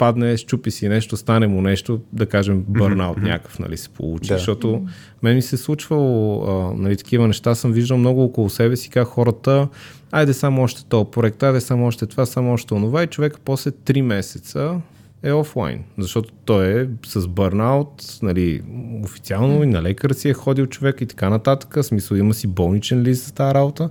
[0.00, 3.22] падне, щупи си нещо, стане му нещо, да кажем бърнаут mm-hmm.
[3.22, 4.28] някакъв, нали, се получи.
[4.28, 4.38] Да.
[4.38, 4.86] Защото
[5.22, 8.90] мен ми се е случвало а, нали, такива неща, съм виждал много около себе си,
[8.90, 9.68] как хората
[10.12, 13.70] айде само още този проект, айде само още това, само още онова и човек после
[13.70, 14.80] 3 месеца
[15.22, 18.62] е офлайн, защото той е с бърнаут, нали,
[19.04, 22.46] официално и на лекар си е ходил човек и така нататък, в смисъл има си
[22.46, 23.90] болничен лист за тази работа.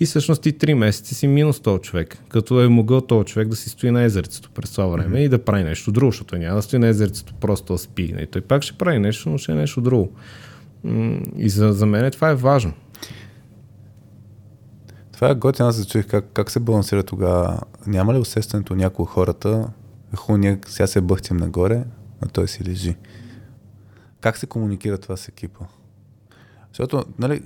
[0.00, 3.56] И всъщност ти три месеца си минус този човек, като е могъл този човек да
[3.56, 5.24] си стои на езерцето през това време mm-hmm.
[5.24, 8.14] и да прави нещо друго, защото няма да стои на езерцето просто да спи.
[8.18, 10.12] И той пак ще прави нещо, но ще е нещо друго.
[11.36, 12.72] И за, за мен това е важно.
[15.12, 17.60] Това е готино, аз зачуих как, как се балансира тогава.
[17.86, 19.68] Няма ли усещането някои хората,
[20.16, 21.84] хубаво, ние сега се бъхтим нагоре,
[22.20, 22.96] а той си лежи.
[24.20, 25.64] Как се комуникира това с екипа?
[26.72, 27.42] Защото, нали,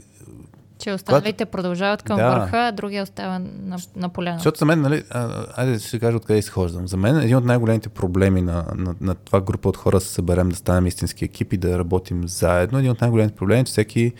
[0.79, 1.51] че останалите когато...
[1.51, 2.31] продължават към да.
[2.31, 4.39] върха, а другия остава на, на поляна.
[4.39, 6.89] Защото за мен, нали, а, айде ще кажа откъде изхождам.
[6.89, 10.15] За мен един от най-големите проблеми на, на, на това група от хора да се
[10.15, 13.71] съберем, да станем истински екип и да работим заедно, един от най-големите проблеми е, че
[13.71, 14.13] всеки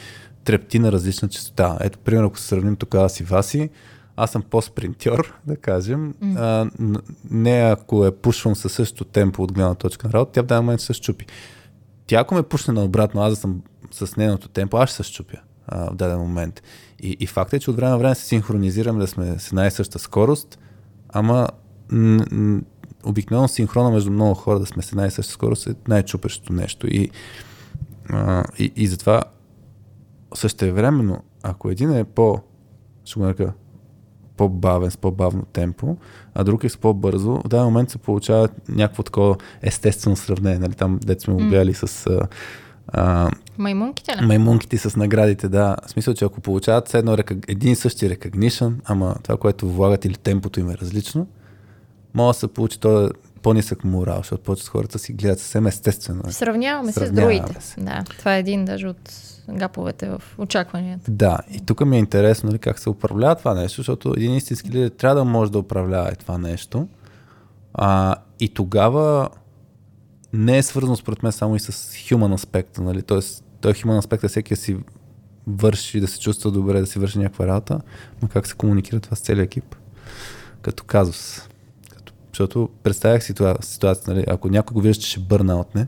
[0.45, 1.79] трепти на различна частота.
[1.81, 3.71] Ето, примерно, ако се сравним тук аз и Васи,
[4.17, 6.15] аз съм по-спринтьор, да кажем.
[6.23, 6.37] Mm.
[6.39, 6.71] А,
[7.31, 10.65] не ако е пушвам със същото темпо от гледна точка на работа, тя в даден
[10.65, 11.27] момент се щупи.
[12.07, 15.39] Тя ако ме пушне наобратно, аз да съм с нейното темпо, аз ще се щупя
[15.67, 16.63] а, в даден момент.
[17.03, 19.67] И, и факт е, че от време на време се синхронизираме да сме с една
[19.67, 20.59] и съща скорост,
[21.09, 21.49] ама
[21.93, 22.63] н- н-
[23.05, 26.87] обикновено синхрона между много хора да сме с една и съща скорост е най-чупещото нещо.
[26.87, 27.11] И,
[28.11, 29.23] а, и, и затова
[30.35, 32.41] същевременно, ако един е по,
[33.05, 33.53] ще го нарека,
[34.37, 35.97] по-бавен, с по-бавно темпо,
[36.35, 40.59] а друг е с по-бързо, в даден момент се получава някакво такова естествено сравнение.
[40.59, 40.75] Нали?
[40.75, 42.21] Там, дето сме го гледали с А,
[43.59, 44.27] Маймунките ли?
[44.27, 45.77] маймунките с наградите, да.
[45.87, 50.05] В смисъл, че ако получават едно река- един и същи recognition, ама това, което влагат
[50.05, 51.27] или темпото им е различно,
[52.15, 53.11] може да се получи то
[53.43, 56.23] по-нисък морал, защото повечето хората си гледат съвсем естествено.
[56.29, 57.61] Сравняваме се с Сравняваме другите.
[57.61, 57.81] се.
[57.81, 59.11] Да, това е един даже от
[59.51, 61.11] гаповете в очакванията.
[61.11, 64.71] Да, и тук ми е интересно нали, как се управлява това нещо, защото един истински
[64.71, 66.89] лидер трябва да може да управлява и това нещо.
[67.75, 69.29] А, и тогава
[70.35, 72.83] не е свързано според мен само и с human аспекта.
[72.83, 73.03] Нали?
[73.03, 74.77] Тоест, той human аспект всеки си
[75.47, 77.81] върши, да се чувства добре, да си върши някаква работа,
[78.23, 79.77] но как се комуникира това с целият екип?
[80.63, 81.49] Като казус.
[81.91, 84.25] Като, защото представях си това ситуация, нали?
[84.29, 85.87] ако някой го вижда, че ще бърна от не,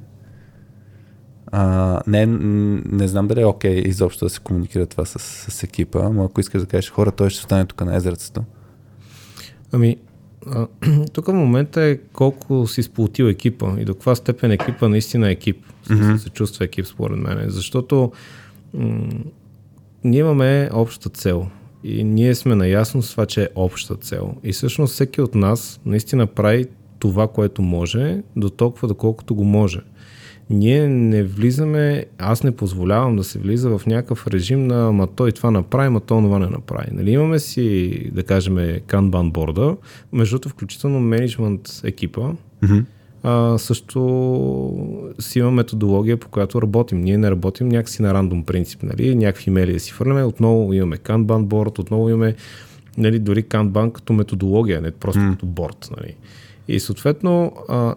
[1.47, 5.19] а, не, не знам дали е окей изобщо да се комуникира това с,
[5.51, 8.45] с екипа, но ако искаш да кажеш хора, той ще остане тук на езерцето.
[9.73, 9.97] Ами,
[10.47, 10.67] а,
[11.13, 15.33] тук в момента е колко си сплотил екипа и до каква степен екипа наистина е
[15.33, 15.65] екип.
[15.91, 16.17] Мгм.
[16.17, 17.45] се чувства екип, според мен.
[17.47, 18.13] Защото
[18.75, 19.09] м-
[20.05, 21.47] ние имаме обща цел.
[21.85, 24.35] И ние сме наясно с това, че е обща цел.
[24.45, 26.67] И всъщност всеки от нас наистина прави
[26.99, 29.81] това, което може, до толкова, доколкото го може.
[30.51, 35.33] Ние не влизаме, аз не позволявам да се влиза в някакъв режим на ма той
[35.33, 36.89] това направи, ма той това не направи.
[36.93, 38.55] Нали, имаме си, да кажем,
[38.89, 39.77] Kanban борда,
[40.13, 42.31] между другото, включително менеджмент екипа,
[42.63, 42.85] Mm-hmm.
[43.23, 44.01] а, също
[45.19, 47.01] си има методология, по която работим.
[47.01, 49.15] Ние не работим някакси на рандом принцип, нали?
[49.15, 52.35] някакви да си фърляме, отново имаме Kanban борд, отново имаме
[52.99, 55.31] нали, дори Kanban като методология, не просто М.
[55.31, 55.91] като борд.
[55.97, 56.15] Нали?
[56.69, 57.95] И съответно, а,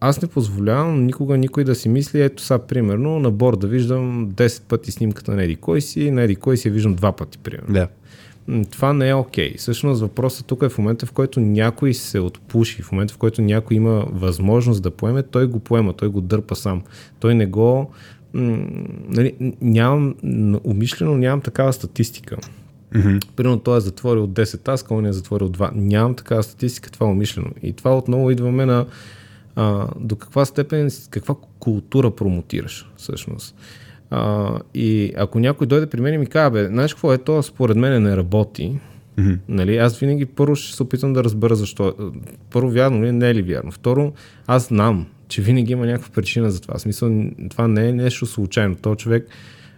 [0.00, 4.62] аз не позволявам никога никой да си мисли, ето сега, примерно, на борда виждам 10
[4.62, 7.74] пъти снимката на Еди кой си, на Еди кой си я виждам два пъти, примерно.
[7.74, 7.88] Да.
[8.70, 9.54] Това не е окей.
[9.56, 13.42] Всъщност въпросът тук е в момента, в който някой се отпуши, в момента, в който
[13.42, 16.82] някой има възможност да поеме, той го поема, той го дърпа сам.
[17.20, 17.90] Той не го...
[18.34, 20.14] Нали, нямам,
[20.64, 22.36] умишлено нямам такава статистика.
[22.94, 23.24] Mm-hmm.
[23.36, 25.70] Примерно той е затворил 10 таска, он е затворил 2.
[25.74, 27.50] Нямам такава статистика, това е умишлено.
[27.62, 28.86] И това отново идваме на
[29.58, 33.54] а, до каква степен, каква култура промотираш всъщност.
[34.10, 37.42] А, и ако някой дойде при мен и ми каже, бе, знаеш какво е то,
[37.42, 38.80] според мен не работи,
[39.18, 39.38] Mm-hmm.
[39.48, 41.94] Нали, аз винаги първо ще се опитам да разбера защо.
[42.50, 43.70] Първо, вярно ли, е, не е ли вярно.
[43.70, 44.12] Второ,
[44.46, 46.74] аз знам, че винаги има някаква причина за това.
[46.74, 48.76] В смисъл, това не е нещо случайно.
[48.76, 49.28] То човек,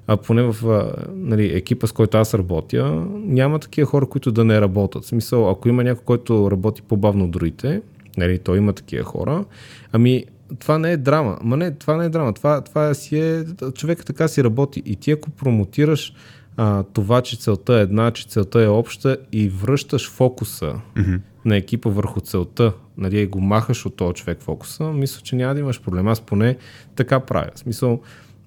[0.07, 4.44] а поне в а, нали, екипа, с който аз работя, няма такива хора, които да
[4.44, 5.05] не работят.
[5.05, 7.82] В смисъл, ако има някой, който работи по-бавно от другите,
[8.26, 9.44] нали, то има такива хора,
[9.92, 10.24] ами
[10.59, 11.38] това не е драма.
[11.42, 12.32] Ма не, това не е драма.
[12.32, 13.44] Това, това си е,
[13.74, 14.82] човек така си работи.
[14.86, 16.14] И ти ако промотираш
[16.56, 21.20] а, това, че целта е една, че целта е обща и връщаш фокуса Mm-hmm.
[21.44, 25.55] на екипа върху целта, нали, и го махаш от този човек фокуса, мисля, че няма
[25.55, 26.09] да имаш проблем.
[26.09, 26.56] Аз поне
[26.97, 27.51] така правя.
[27.55, 28.01] В смисъл,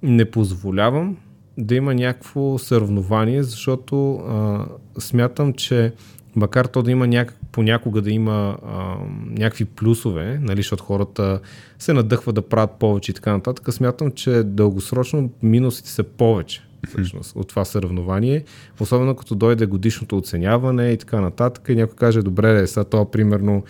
[0.03, 1.17] не позволявам
[1.57, 4.65] да има някакво съревнование, защото а,
[4.99, 5.93] смятам, че
[6.35, 8.95] макар то да има някак, понякога да има а,
[9.29, 11.39] някакви плюсове, нали, защото хората
[11.79, 17.35] се надъхват да правят повече и така нататък, смятам, че дългосрочно минусите са повече всъщност,
[17.35, 18.43] от това съревнование,
[18.79, 23.11] особено като дойде годишното оценяване и така нататък и някой каже, добре, е, сега това
[23.11, 23.63] примерно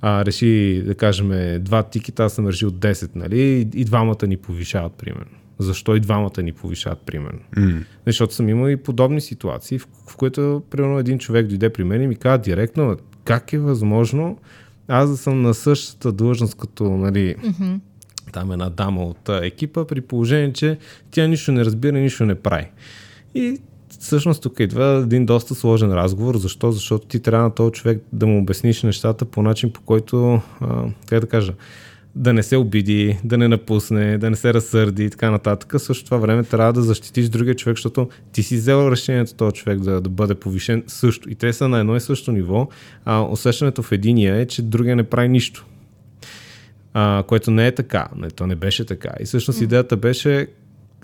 [0.00, 4.36] а, реши, да кажем, два тикета, аз съм решил 10, нали, и, и двамата ни
[4.36, 5.36] повишават, примерно.
[5.58, 7.38] Защо и двамата ни повишават, примерно?
[7.56, 7.82] Mm-hmm.
[8.06, 12.02] Защото съм имал и подобни ситуации, в, в които, примерно, един човек дойде при мен
[12.02, 12.96] и ми каза директно,
[13.30, 14.38] как е възможно
[14.88, 17.74] аз да съм на същата длъжност като, нали, Мгм.
[18.32, 20.78] там една дама от екипа, при положение, че
[21.10, 22.66] тя нищо не разбира, нищо не прави.
[23.34, 23.58] И
[24.00, 26.36] всъщност тук идва един доста сложен разговор.
[26.36, 26.72] Защо?
[26.72, 30.84] Защото ти трябва на този човек да му обясниш нещата по начин, по който, а,
[31.06, 31.52] как да кажа,
[32.14, 35.74] да не се обиди, да не напусне, да не се разсърди и така нататък.
[35.78, 39.80] Също това време трябва да защитиш другия човек, защото ти си взел решението този човек
[39.80, 41.30] да, да бъде повишен също.
[41.30, 42.68] И те са на едно и също ниво,
[43.04, 45.66] а усещането в единия е, че другия не прави нищо
[46.94, 48.08] а, което не е така.
[48.16, 49.10] Не, то не беше така.
[49.20, 50.46] И всъщност идеята беше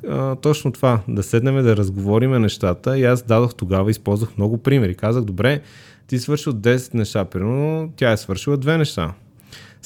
[0.08, 4.94] а, точно това, да седнем да разговориме нещата и аз дадох тогава, използвах много примери.
[4.94, 5.60] Казах, добре,
[6.06, 9.12] ти свършил 10 неща, примерно тя е свършила две неща.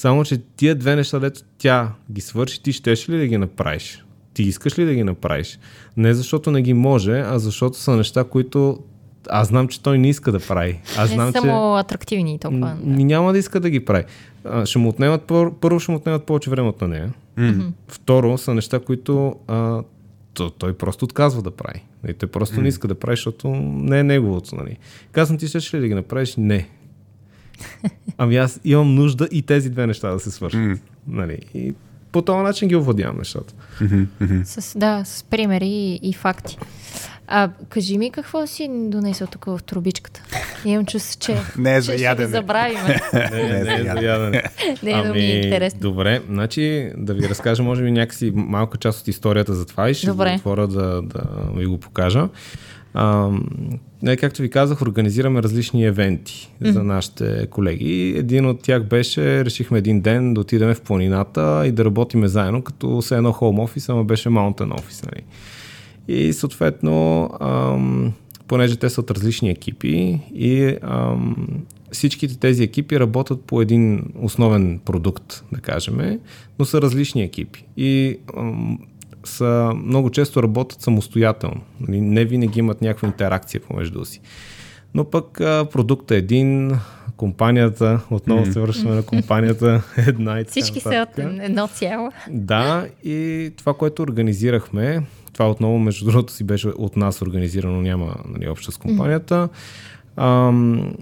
[0.00, 4.04] Само, че тия две неща, дето тя ги свърши, ти щеш ли да ги направиш?
[4.34, 5.58] Ти искаш ли да ги направиш?
[5.96, 8.78] Не защото не ги може, а защото са неща, които
[9.28, 10.80] аз знам, че той не иска да прави.
[10.98, 11.38] Аз знам, Не че...
[11.38, 12.76] само атрактивни толкова.
[12.84, 14.04] Ми няма да иска да ги прави.
[14.44, 17.12] А, ще му отнемат, пър- първо ще му отнемат повече време от на нея.
[17.38, 17.70] Mm-hmm.
[17.88, 19.82] Второ са неща, които а,
[20.34, 21.84] то, той просто отказва да прави.
[22.08, 22.62] И той просто mm.
[22.62, 24.56] не иска да прави, защото не е неговото.
[24.56, 24.76] Нали.
[25.12, 26.36] Казвам ти, ще ли да ги направиш?
[26.36, 26.68] Не.
[28.18, 30.60] Ами аз имам нужда и тези две неща да се свършат.
[30.60, 30.78] Mm.
[31.08, 31.38] Нали.
[31.54, 31.74] И
[32.12, 33.54] по този начин ги овладявам нещата.
[34.44, 36.58] С, да, с примери и, и факти.
[37.32, 40.22] А кажи ми какво си донесъл тук в трубичката.
[40.64, 42.26] Имам чувство, че, Не е че за ще ядене.
[42.26, 42.78] го забравим.
[43.12, 44.42] Не, не, не, за за ядене.
[44.82, 45.80] Не, но ми е интересно.
[45.80, 49.94] Добре, значи да ви разкажа, може би някакси малка част от историята за това и
[49.94, 50.34] ще Добре.
[50.36, 51.22] отворя да, да
[51.56, 52.28] ви го покажа.
[52.94, 53.28] А,
[53.60, 53.78] не,
[54.16, 56.70] както ви казах, организираме различни евенти mm-hmm.
[56.70, 58.14] за нашите колеги.
[58.16, 62.62] Един от тях беше, решихме един ден да отидем в планината и да работиме заедно,
[62.62, 65.06] като се едно home office, ама беше mountain office.
[65.06, 65.24] Нали?
[66.08, 68.12] И съответно, ам,
[68.46, 71.46] понеже те са от различни екипи и ам,
[71.92, 76.20] всичките тези екипи работят по един основен продукт, да кажем,
[76.58, 77.64] но са различни екипи.
[77.76, 78.78] И ам,
[79.24, 81.60] са, много често работят самостоятелно.
[81.80, 82.00] Нали?
[82.00, 84.20] Не винаги имат някаква интеракция помежду си.
[84.94, 86.72] Но пък а, продуктът е един,
[87.16, 92.10] компанията, отново се връщаме на компанията, една и така Всички са от едно цяло.
[92.30, 95.02] Да, и това, което организирахме,
[95.32, 99.48] това отново, между другото, си беше от нас организирано, няма нали, общо с компанията.
[100.16, 100.94] Ам,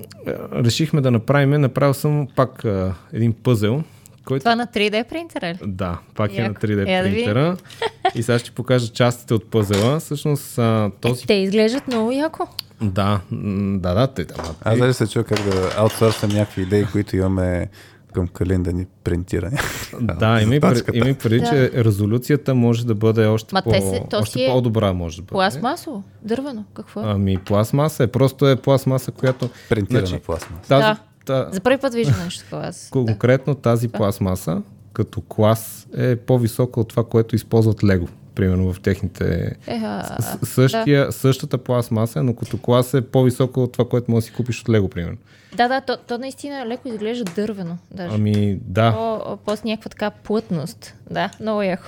[0.52, 3.82] решихме да направим, направил съм пак а, един пъзел,
[4.28, 5.59] който Това на 3D принтера ли?
[5.62, 6.60] да, пак е на Яко.
[6.60, 7.24] 3D Я да видим.
[7.24, 7.56] принтера.
[8.14, 10.00] И сега ще покажа частите от пъзела.
[10.00, 11.26] Всъщност а, този...
[11.26, 12.46] Те изглеждат много яко.
[12.82, 13.20] Да,
[13.72, 17.66] да, да, те, ама, Аз даже се чуя как да аутсорсам някакви идеи, които имаме
[18.12, 19.50] към Калин да ни принтира.
[20.00, 20.60] Да, има и
[21.14, 24.92] преди, че резолюцията може да бъде още, Ма по, се- още е по-добра.
[24.92, 25.30] Може да бъде.
[25.32, 26.64] Пластмасово, дървено.
[26.74, 27.05] Какво е?
[27.06, 29.50] Ами пластмаса е, просто е пластмаса, която...
[29.68, 30.68] Принтирана Значи, пластмаса.
[30.68, 30.96] Тази, Да.
[31.28, 32.66] Та, За първи път виждам нещо такова.
[32.66, 32.88] Аз.
[32.90, 38.09] конкретно тази пластмаса, като клас, е по-висока от това, което използват Лего.
[38.34, 39.56] Примерно в техните...
[39.66, 41.12] Еха, Същия, да.
[41.12, 44.68] Същата пластмаса, но като клас е по-висока от това, което можеш да си купиш от
[44.68, 45.18] Лего, примерно.
[45.56, 47.78] Да, да, то, то наистина леко изглежда дървено.
[47.90, 48.14] Даже.
[48.14, 50.94] Ами да, По, по с някаква така плътност.
[51.10, 51.86] Да, много яко.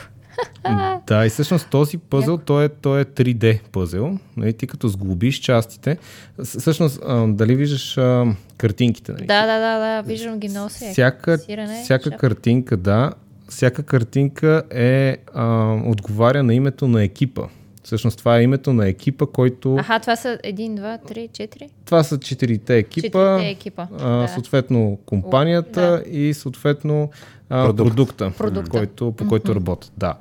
[1.06, 4.18] Да, и всъщност този пъзел, той е, той е 3D пъзел.
[4.36, 5.98] Нали, ти като сглобиш частите,
[6.44, 9.12] всъщност, а, дали виждаш а, картинките?
[9.12, 9.26] Нали?
[9.26, 10.90] Да, да, да, да, виждам ги се.
[10.90, 12.20] всяка, Сирене, всяка шап.
[12.20, 13.12] картинка, да,
[13.48, 17.42] всяка картинка е, а, отговаря на името на екипа.
[17.82, 19.76] Всъщност това е името на екипа, който...
[19.76, 21.68] Аха, това са 1, 2, 3, 4.
[21.84, 23.36] Това са четирите екипа.
[23.36, 24.28] Четирите екипа, А, да.
[24.28, 27.10] Съответно компанията и съответно
[27.50, 27.88] а, Продукт.
[27.88, 28.70] продукта, Продукта.
[28.70, 29.92] Който, по който работят.
[29.96, 30.14] Да.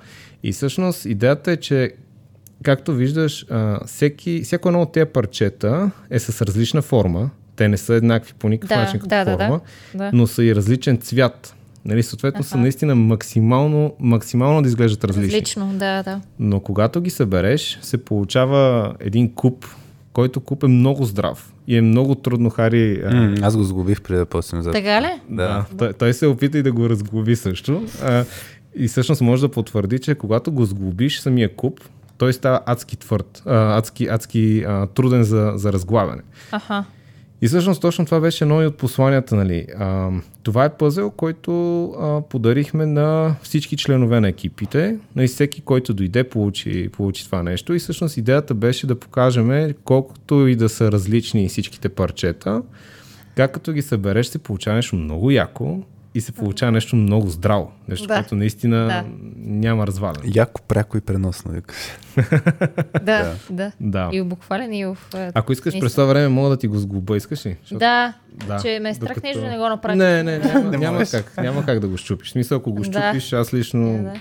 [0.44, 1.92] И всъщност идеята е, че
[2.64, 7.30] както виждаш, а, всеки, всяко едно от тези парчета е с различна форма.
[7.56, 9.38] Те не са еднакви по никакъв Да, начин като да, да, да.
[9.38, 9.60] форма,
[9.96, 10.12] Да.
[10.14, 11.56] но са и различен цвят.
[11.86, 12.58] Нали, съответно са Аха.
[12.58, 15.28] наистина максимално, максимално да изглеждат различни.
[15.28, 16.22] Различно, да, да.
[16.40, 19.66] Но когато ги събереш, се получава един куп,
[20.20, 23.04] който куп е много здрав и е много трудно Хари.
[23.14, 24.72] М, Аз го сгубих преди да пуснем за...
[24.72, 25.22] Така ли?
[25.30, 27.84] да, той, той се опита и да го разглоби също.
[28.04, 28.26] А,
[28.76, 31.80] и всъщност може да потвърди, че когато го сглобиш самия куп,
[32.18, 36.22] той става адски твърд, а, адски, адски а, труден за, за разглавяне.
[36.52, 36.84] Аха.
[37.42, 39.36] И всъщност точно това беше едно и от посланията.
[39.36, 39.66] Нали.
[39.78, 40.10] А,
[40.44, 44.98] това е пъзел, който а, подарихме на всички членове на екипите.
[45.16, 47.74] Нали, всеки, който дойде, получи, получи това нещо.
[47.74, 52.62] И всъщност идеята беше да покажем, колкото и да са различни всичките парчета,
[53.36, 55.84] как като ги събереш, се получава нещо много яко
[56.14, 57.72] и се получава нещо много здраво.
[57.88, 58.14] Нещо, Да.
[58.14, 59.04] което наистина Да.
[59.38, 60.24] няма разваляне.
[60.26, 61.52] Яко, пряко и преносно.
[61.52, 61.76] викаш.
[63.02, 63.72] Да, да.
[63.80, 64.10] Да.
[64.14, 64.98] И в буквален, и в...
[65.16, 65.82] е, Ако искаш наистина.
[65.82, 67.58] през това време, мога да ти го сглоба, искаш ли?
[67.62, 69.98] Защото- Да, Да, че ме е страх докато- нещо да не го направи.
[69.98, 72.28] Не, не, няма, няма, как, няма как да го щупиш.
[72.28, 74.14] В смисъл, ако го щупиш, аз лично Да, да.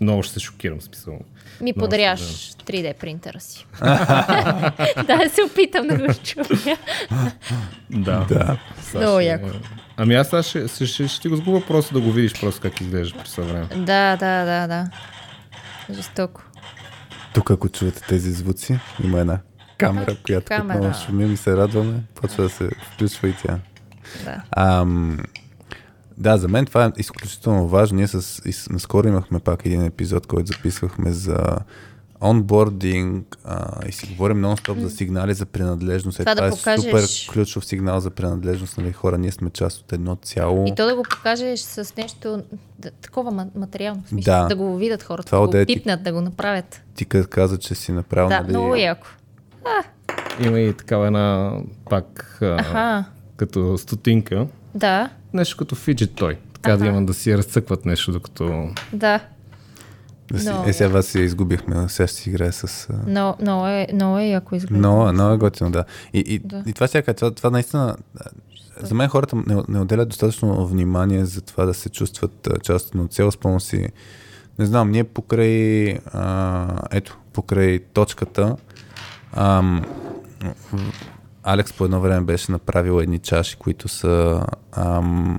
[0.00, 0.80] много ще се шокирам.
[0.80, 1.12] Смисъл.
[1.12, 1.20] Ми
[1.62, 3.66] Много подаряш ще 3D принтера си.
[5.06, 6.76] да, се опитам да го щупя.
[7.90, 8.26] Да.
[8.28, 8.58] Да.
[8.94, 9.48] Много яко.
[9.96, 12.60] Ами аз сега ще, ще, ще, ще ти го сгуба просто да го видиш просто
[12.60, 13.66] как изглежда през това време.
[13.66, 14.90] Да, да, да, да.
[15.94, 16.42] Жестоко.
[17.34, 19.38] Тук, ако чувате тези звуци, има една
[19.78, 20.78] камера, която като камера.
[20.78, 23.58] много шумим и се радваме, почва да се включва и тя.
[24.24, 24.42] Да.
[24.56, 25.18] Ам,
[26.18, 27.96] да, за мен това е изключително важно.
[27.96, 31.38] Ние с, и наскоро имахме пак един епизод, който записвахме за
[32.22, 36.20] онбординг а, и си говорим нон-стоп за сигнали за принадлежност.
[36.20, 38.78] Е, Това да това е покажеш- супер ключов сигнал за принадлежност.
[38.78, 40.64] Нали, хора, ние сме част от едно цяло.
[40.66, 42.42] И то да го покажеш с нещо
[42.78, 44.02] да, такова ма- материално.
[44.06, 44.46] Смисъл, Да.
[44.46, 46.82] да го видят хората, Това да го ти- пипнат, да го направят.
[46.94, 49.06] Ти каза, че си направил Да, нали, много яко.
[50.40, 51.52] Има и такава една
[51.90, 53.04] пак а, Аха,
[53.36, 54.46] като стотинка.
[54.74, 56.38] да, Нещо като фиджет той.
[56.52, 56.86] Така да Аха.
[56.86, 58.68] има да си разцъкват нещо, докато...
[58.92, 59.20] да.
[60.32, 62.64] Да си, Но, е, сега вас я изгубихме, сега ще си играе с...
[62.90, 64.78] а, Но, много е, много е яко изглежда.
[64.78, 65.84] Много, много е готино, да.
[66.12, 66.62] И, и, Да.
[66.66, 67.96] и това ще кажа, това, това наистина...
[68.16, 68.24] а,
[68.80, 72.94] За мен хората не, не отделят достатъчно внимание за това да се чувстват а, част
[72.94, 73.32] от цяло.
[73.32, 73.88] Спомням си,
[74.58, 78.56] не знам, ние покрай, а, ето, покрай точката,
[79.36, 79.82] в-
[81.44, 85.38] Алекс по едно време беше направил едни чаши, които са ам,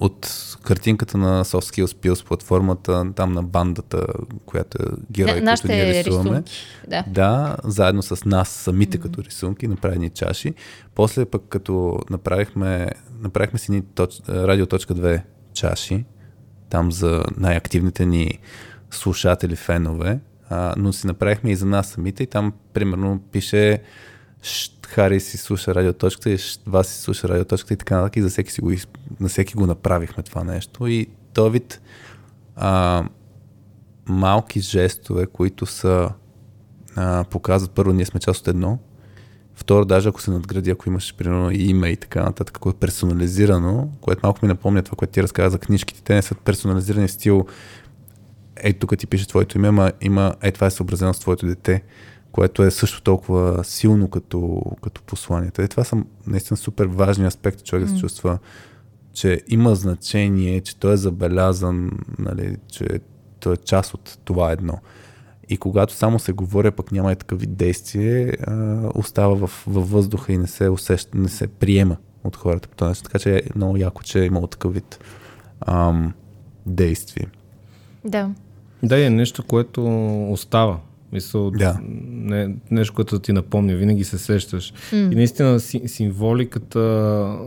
[0.00, 0.26] от
[0.64, 4.06] картинката на Soft Skills Pills платформата, там на бандата,
[4.46, 6.30] която е герой, На- които ние рисуваме.
[6.30, 6.52] рисунки.
[6.88, 7.04] Да.
[7.06, 10.54] Да, заедно с нас самите като рисунки, направени чаши.
[10.94, 15.22] После пък като направихме, направихме си ни точ, радио.2
[15.52, 16.04] чаши,
[16.70, 18.38] там за най-активните ни
[18.90, 20.20] слушатели, фенове,
[20.50, 23.82] а, но си направихме и за нас самите и там примерно пише «Шт,
[24.86, 28.28] Хари си слуша радиоточката и «Шт, вас си слуша радиоточката и така нататък и за
[28.28, 28.72] всеки, си го,
[29.20, 30.86] на всеки го направихме това нещо.
[30.86, 31.80] И то вид
[32.56, 33.04] а,
[34.06, 36.10] малки жестове, които са
[36.96, 38.78] а, показват първо, ние сме част от едно.
[39.54, 43.88] Второ, даже ако се надгради, ако имаш примерно име и така нататък, ако е персонализирано,
[44.00, 47.12] което малко ми напомня това, което ти разказа за книжките, те не са персонализирани в
[47.12, 47.46] стил
[48.56, 51.82] ей тук ти пише твоето име, ама има ей това е съобразено с твоето дете,
[52.34, 55.62] което е също толкова силно като, като посланието.
[55.62, 55.96] Е, това са
[56.26, 58.38] наистина супер важни аспекти, човек да се чувства,
[59.12, 62.86] че има значение, че той е забелязан, нали, че
[63.40, 64.78] той е част от това едно.
[65.48, 69.90] И когато само се говоря, пък няма и такъв вид действие, а, остава в, във
[69.90, 73.04] въздуха и не се усеща, не се приема от хората по този начин.
[73.04, 74.98] Така че е много яко, че е имало такъв вид
[75.66, 76.12] ам,
[76.66, 77.26] действие.
[78.04, 78.30] Да.
[78.82, 79.84] Да, е нещо, което
[80.32, 80.80] остава.
[81.14, 81.78] Мисъл, Да.
[81.82, 84.72] не, нещо, което ти напомня, винаги се сещаш.
[84.72, 85.12] Mm.
[85.12, 87.38] И наистина си, символиката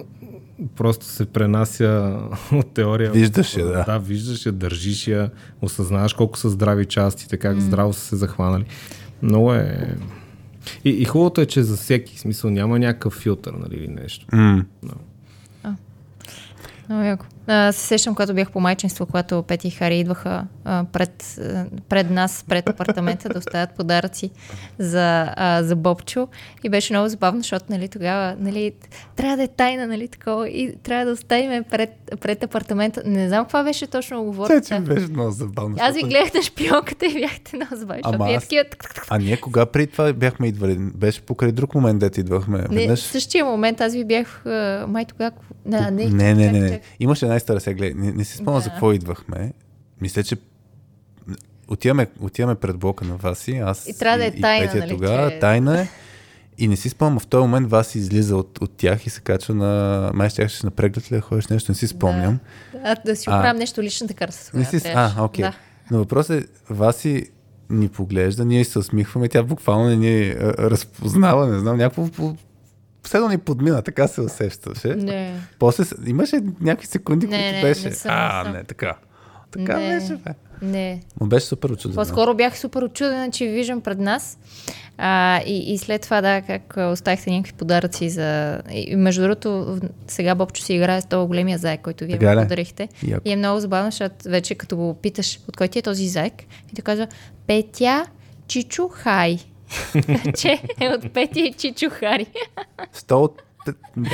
[0.76, 2.19] просто се пренася
[2.52, 3.11] от теория.
[3.11, 3.84] Виждаш я, да.
[3.84, 5.30] Да, виждаш я, държиш я,
[5.61, 7.60] осъзнаваш колко са здрави частите, как mm.
[7.60, 8.65] здраво са се захванали.
[9.22, 9.95] Много е...
[10.85, 14.26] И, и хубавото е, че за всеки смисъл няма някакъв филтър, нали, или нещо.
[14.35, 14.65] М.
[16.89, 17.26] Много яко.
[17.48, 21.65] А, се сещам, когато бях по майчинство, когато Пети и Хари идваха а, пред, а,
[21.90, 24.32] пред нас, пред апартамента да оставят подаръци
[24.80, 26.28] за, а, за Бобчо.
[26.64, 28.72] И беше много забавно, защото нали, тогава нали,
[29.15, 31.90] трябва да е тайна, нали, такова, и трябва да оставим пред,
[32.22, 33.02] пред апартамента.
[33.06, 34.68] Не знам каква беше точно Те, оговорката.
[34.68, 35.76] че беше много забавно.
[35.80, 38.64] Аз ви гледах на шпионката и бяхте много забавни, Ама аз- такива...
[39.10, 40.78] А ние кога преди това бяхме идвали?
[40.80, 42.64] Беше покрай друг момент, дете идвахме.
[42.72, 44.41] Не, в същия момент аз ви бях
[44.88, 45.32] май тогава...
[45.65, 46.82] Не, не, не, не, не.
[46.99, 47.93] Имаше една история, сега гледай.
[47.95, 48.61] Не, не си спомням Да.
[48.61, 49.53] за какво идвахме.
[50.01, 50.35] Мисля, че
[51.68, 53.51] отиваме, отиваме пред блока на Васи.
[53.53, 55.88] Аз И трябва да е и тайна, нали, Тогава, че- тайна е.
[56.57, 59.53] И не си спомням, в този момент Васи излиза от, от тях и се качва
[59.53, 60.11] на...
[60.14, 62.39] Май ще на преглед ли да ходиш нещо, не си спомням.
[62.73, 63.38] Да, да си А.
[63.38, 64.51] оправим нещо личната карта.
[64.53, 64.81] Не си...
[64.85, 65.45] А, окей.
[65.45, 65.53] Да.
[65.91, 67.30] Но въпросът е, Васи
[67.69, 72.34] ни поглежда, ние се усмихваме, тя буквално не ни а, разпознава, не знам, някакво
[73.07, 74.88] по- Седно ни подмина, така се усещаше.
[74.88, 75.34] Не.
[75.59, 77.89] После имаше някакви секунди, Не, които не, беше.
[77.89, 78.53] не съм, а, не съм.
[78.53, 78.93] не, така.
[79.51, 79.88] Така Не.
[79.89, 80.31] беше, бе.
[80.61, 81.01] Не.
[81.21, 81.95] Но беше супер очуден.
[81.95, 84.38] По-скоро бях супер очудена, че ви виждам пред нас.
[84.97, 88.61] А, и, и след това, да, как оставихте някакви подаръци за...
[88.71, 89.77] И, между другото,
[90.07, 92.45] сега Бобчо си играе с този големия заек, който вие Така ми ли?
[92.45, 92.89] подарихте.
[93.03, 93.21] Яко.
[93.25, 96.34] И е много забавно, защото вече като го питаш от кой ти е този заек,
[96.71, 97.07] и ти казва
[97.47, 98.05] Петя
[98.47, 99.38] Чичо Хай.
[100.38, 102.27] че е от Петя и Чичо Хари.
[102.94, 103.41] Сто от...
[103.98, 104.10] Да.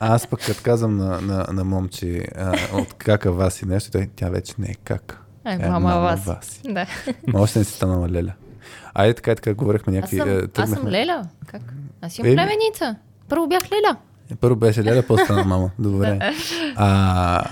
[0.00, 4.28] Аз пък като казвам на, на, на момче а, от кака Васи нещо, той, тя
[4.28, 5.20] вече не е как.
[5.44, 6.24] Ай, Тя е мама вас.
[6.24, 6.60] Васи.
[6.64, 6.86] Да.
[7.26, 8.32] Ма още не си станала леля.
[8.94, 10.16] Айде така и така говорихме Аз някакви...
[10.16, 11.22] съм, е, аз съм тръгнахме- Леля.
[11.46, 11.62] Как?
[12.00, 12.36] Аз имам Еми.
[12.36, 12.96] племеница.
[13.28, 13.96] Първо бях Леля.
[14.40, 15.70] Първо беше Леля, после стана мама.
[15.78, 16.34] Добре.
[16.76, 17.44] А,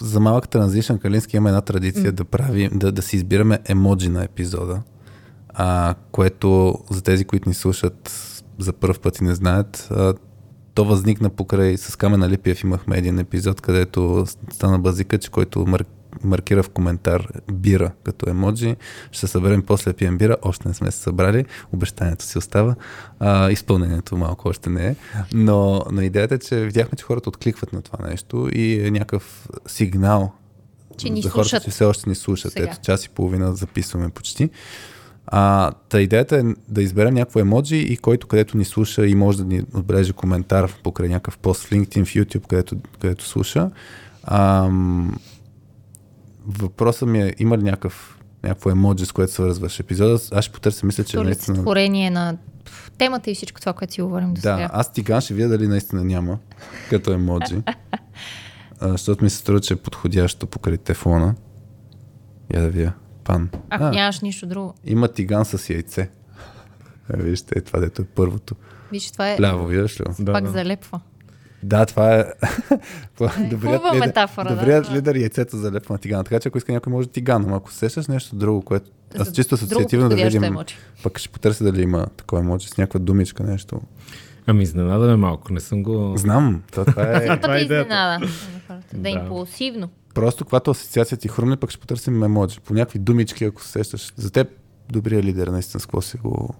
[0.00, 4.24] за малък транзишън Калински има една традиция да прави, да, да си избираме емоджи на
[4.24, 4.82] епизода,
[5.54, 8.10] а, което за тези, които ни слушат
[8.58, 10.14] за първ път и не знаят, а,
[10.74, 15.84] то възникна покрай с Камена Липиев имахме един епизод, където стана базика, че който мар,
[16.24, 18.76] маркира в коментар бира като емоджи.
[19.12, 20.36] Ще съберем после пием бира.
[20.42, 21.44] Още не сме се събрали.
[21.72, 22.74] Обещанието си остава.
[23.20, 24.96] А, изпълнението малко още не е.
[25.32, 29.48] Но, но идеята е, че видяхме, че хората откликват на това нещо и е някакъв
[29.66, 30.32] сигнал
[30.96, 32.52] Че ни за хората, слушат че все още ни слушат.
[32.52, 32.64] сега.
[32.64, 34.50] Ето час и половина записваме почти.
[35.26, 39.38] А, та идеята е да изберем някакво емоджи и който където ни слуша и може
[39.38, 43.70] да ни отбележи коментар покрай някакъв пост в LinkedIn, в YouTube, където, където слуша.
[44.24, 45.18] Ам,
[46.46, 50.18] въпросът ми е, има ли някакъв, някакво емоджи, с което свързваш епизода?
[50.32, 51.54] Аз ще потърся, мисля, че наистина...
[51.54, 52.36] Олицетворение на
[52.98, 54.70] темата и всичко това, което си говорим до Да, сега.
[54.72, 56.38] аз тиган ще видя дали наистина няма
[56.90, 57.62] като емоджи.
[58.80, 61.34] Защото ми се струва, че е подходящо покрай тефона.
[62.54, 62.92] Я да видя.
[63.24, 63.48] Пан.
[63.70, 64.74] Ако нямаш нищо друго.
[64.84, 66.00] Има тиган с яйце.
[66.00, 66.08] Е,
[67.22, 68.54] вижте, е това дето е първото.
[68.92, 70.04] Виж, това е Ляво, виждаш ли?
[70.18, 70.50] Да, пак да.
[70.50, 71.00] залепва.
[71.62, 72.24] Да, това е.
[73.50, 74.56] добрият хубава лидер, метафора, да.
[74.56, 76.24] добрият лидер яйцето залепва на тигана.
[76.24, 79.54] Така че ако иска някой може тиган, ама ако сещаш нещо друго, което аз чисто
[79.54, 80.76] асоциативно да видим, емоджи.
[81.02, 83.80] пък ще потърся дали има такова емоджи с някаква думичка, нещо.
[84.46, 86.14] Ами, изненада ме малко, не съм го...
[86.16, 87.20] Знам, то, това е.
[87.20, 87.86] Това пък Това е е идеята.
[87.86, 88.26] изненада.
[88.94, 89.18] Да е Да.
[89.18, 89.88] импулсивно.
[90.14, 92.60] Просто когато асоциация ти хрумне, пък ще потърсим емоджи.
[92.60, 94.12] По някакви думички, ако се сещаш.
[94.16, 94.48] За теб,
[94.92, 96.54] добрия лидер, наистина, с какво си го...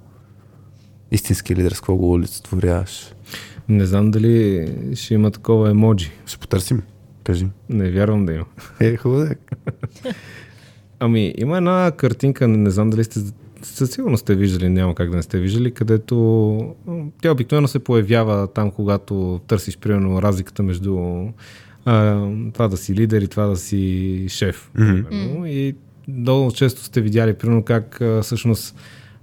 [1.11, 3.15] Истински лидер, с какво го олицетворяваш?
[3.69, 6.13] Не знам дали ще има такова емоджи.
[6.27, 6.83] Ще потърсим.
[7.25, 7.47] Кажи.
[7.69, 8.45] Не вярвам да има.
[8.81, 9.37] Е, хубаво е.
[11.01, 13.21] Ами, има една картинка, не, знам дали сте
[13.63, 16.75] със сигурност сте виждали, няма как да не сте виждали, където
[17.23, 21.25] тя обикновено се появява там, когато търсиш, примерно, разликата между
[21.85, 24.71] а, това да си лидер и това да си шеф.
[24.75, 25.47] Примерно.
[25.47, 25.75] И
[26.09, 28.77] много често сте видяли, примерно, как а, всъщност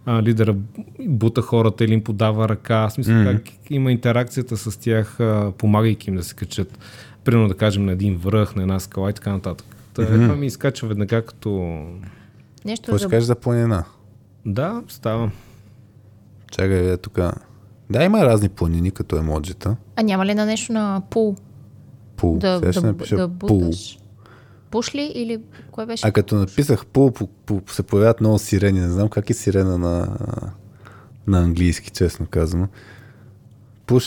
[0.05, 0.55] а, лидера
[0.99, 2.89] бута хората или им подава ръка.
[2.89, 6.79] В смисъл, как има интеракцията с тях, а, помагайки им да се качат,
[7.23, 9.67] примерно да кажем на един връх, на една скала и така нататък.
[9.93, 11.81] Та, Това ми изкачва веднага като...
[12.65, 12.99] Нещо Какво за...
[12.99, 13.83] ще кажеш за планина?
[14.45, 15.31] Да, става.
[16.51, 17.19] Чакай, е тук.
[17.89, 19.75] Да, има разни планини като емоджита.
[19.95, 21.35] А няма ли на нещо на пул?
[22.21, 22.37] Пул.
[22.37, 23.71] Да, Сега ще да, напиша да пул.
[24.71, 25.39] Пуш ли или
[25.71, 26.07] кое беше?
[26.07, 28.79] А като написах пул, по, по, се появяват много сирени.
[28.79, 30.17] Не знам как е сирена на,
[31.27, 32.67] на английски, честно казано.
[33.85, 34.05] Пуш,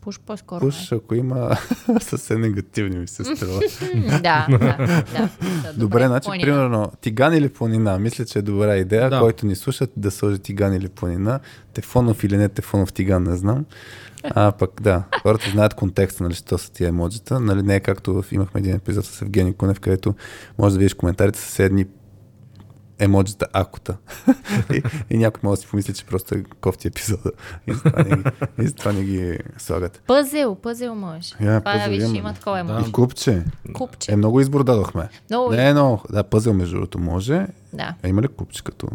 [0.00, 0.60] Пуш по-скоро.
[0.60, 1.56] пуш, ако има
[2.00, 3.60] съвсем негативни ми се струва.
[4.22, 5.02] Да, да, да.
[5.12, 5.28] да.
[5.76, 7.98] Добре, значи, примерно, тиган или планина.
[7.98, 9.20] Мисля, че е добра идея, Да.
[9.20, 11.40] който ни слушат да сложи тиган или планина.
[11.72, 13.64] Тефонов или не тефонов тиган, не знам.
[14.24, 17.40] А пък да, хората знаят контекста, нали, що са тия емоджита.
[17.40, 20.14] Нали, не е както в, имахме един епизод с Евгений Кунев, където
[20.58, 21.86] може да видиш коментарите с едни
[22.98, 23.96] емоджита акота.
[24.72, 27.30] и, и някой може да си помисли, че просто е кофти епизода.
[27.66, 28.22] И затова не ги,
[28.58, 30.02] и затова не ги слагат.
[30.06, 31.34] Пъзел, пъзел може.
[31.40, 32.60] Я, Това пъзел виж, има такова Да.
[32.60, 32.88] емоджи.
[32.88, 33.44] И купче.
[33.72, 34.12] Купче.
[34.12, 35.08] Е, много избор дадохме.
[35.30, 37.46] Много Не, но, да, пъзел между другото може.
[37.72, 38.88] Да, А има ли купче като...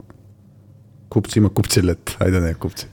[1.14, 2.18] Купче има купче лед.
[2.20, 2.86] Айде да не е купче.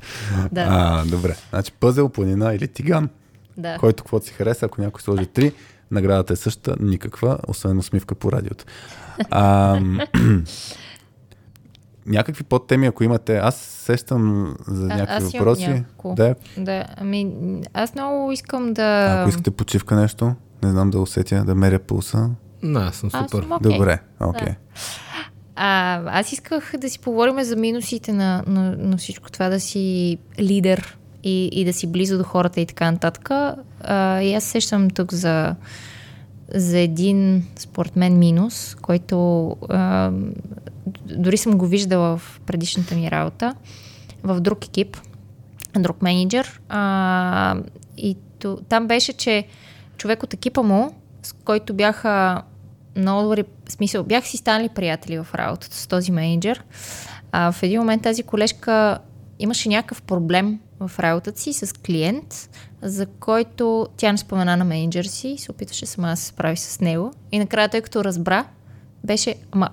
[0.53, 0.67] Да.
[0.71, 1.37] А, добре.
[1.51, 3.09] Значи пъзел, планина или тиган,
[3.57, 3.77] да.
[3.79, 5.53] който каквото си хареса, ако някой сложи три,
[5.91, 8.65] наградата е същата, никаква, освен усмивка по радиото.
[9.31, 9.81] А,
[12.07, 15.69] някакви подтеми, ако имате, аз сещам за А- някакви аз въпроси.
[15.69, 16.15] няколко.
[16.15, 17.33] Да, Да, ами,
[17.75, 19.17] аз много искам да...
[19.21, 22.31] ако искате почивка нещо, не знам да усетя, да меря пулса.
[22.63, 23.43] Не, аз съм Аз супер.
[23.43, 23.73] съм окей.
[23.73, 24.47] Добре, окей.
[24.47, 24.55] Да.
[25.63, 30.19] А, аз исках да си поговорим за минусите на, на, на всичко това, да си
[30.39, 33.31] лидер и, и да си близо до хората и така нататък.
[33.81, 35.55] А, и аз сещам тук за,
[36.55, 40.11] за един, според мен, минус, който а,
[41.05, 43.55] дори съм го виждала в предишната ми работа,
[44.23, 44.97] в друг екип,
[45.79, 46.61] друг менеджер.
[46.69, 47.57] А,
[47.97, 49.45] и то, там беше, че
[49.97, 52.43] човек от екипа му, с който бяха
[52.97, 56.65] много добри, смисъл, бях си станали приятели в работата с този менеджер.
[57.33, 58.99] А, в един момент тази колежка
[59.39, 62.51] имаше някакъв проблем в работата си с клиент,
[62.83, 66.57] за който тя не спомена на менеджер си и се опитваше сама да се справи
[66.57, 67.13] с него.
[67.33, 68.45] И накрая, тъй като разбра,
[69.05, 69.69] беше, ама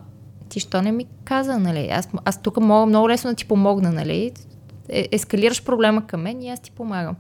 [0.49, 1.89] ти що не ми каза, нали?
[1.91, 4.31] Аз, аз тук мога много лесно да ти помогна, нали?
[4.89, 7.15] Е, ескалираш проблема към мен и аз ти помагам.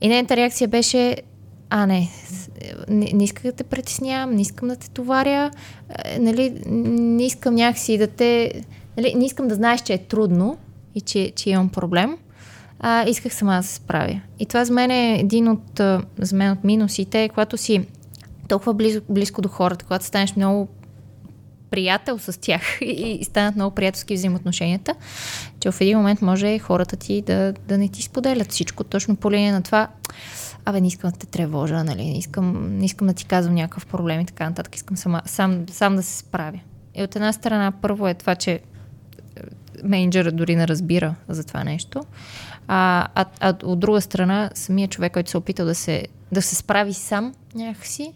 [0.00, 1.16] И нейната реакция беше,
[1.74, 2.50] а не, с-
[2.88, 5.50] не, не искам да те притеснявам, не искам да те товаря,
[6.04, 8.52] е, нали, не искам някакси да те...
[8.96, 10.58] Нали, не искам да знаеш, че е трудно
[10.94, 12.16] и че, че имам проблем.
[12.80, 14.20] А, исках сама да се справя.
[14.38, 17.86] И това за мен е един от, а, за мен от минусите, когато си
[18.48, 20.68] толкова близо, близко до хората, когато станеш много
[21.70, 24.94] приятел с тях и, и станат много приятелски взаимоотношенията,
[25.60, 29.30] че в един момент може хората ти да, да не ти споделят всичко, точно по
[29.30, 29.88] линия на това,
[30.64, 33.86] абе, не искам да те тревожа, нали, не искам, не искам да ти казвам някакъв
[33.86, 36.60] проблем и така нататък, искам сама, сам, сам да се справя.
[36.94, 38.60] И от една страна, първо е това, че е,
[39.84, 42.02] менеджера дори не разбира за това нещо.
[42.68, 46.42] А, а, а от друга страна, самия човек, който се е опитал да се, да
[46.42, 48.12] се справи сам някакси,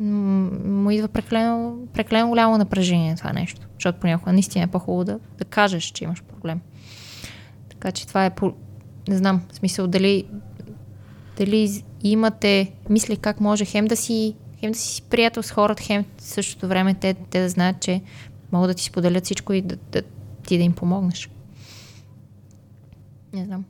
[0.00, 3.66] му идва прекалено, прекалено голямо напрежение това нещо.
[3.74, 6.60] Защото понякога наистина е по-хубаво да, да кажеш, че имаш проблем.
[7.68, 8.52] Така че това е по...
[9.08, 10.24] Не знам, в смисъл дали,
[11.36, 16.04] дали имате мисли как може хем да си хем да си приятел с хората, хем
[16.18, 18.02] в същото време те, те да знаят, че
[18.52, 20.02] могат да ти споделят всичко и да, да,
[20.46, 21.30] ти да им помогнеш.
[23.32, 23.64] Не знам.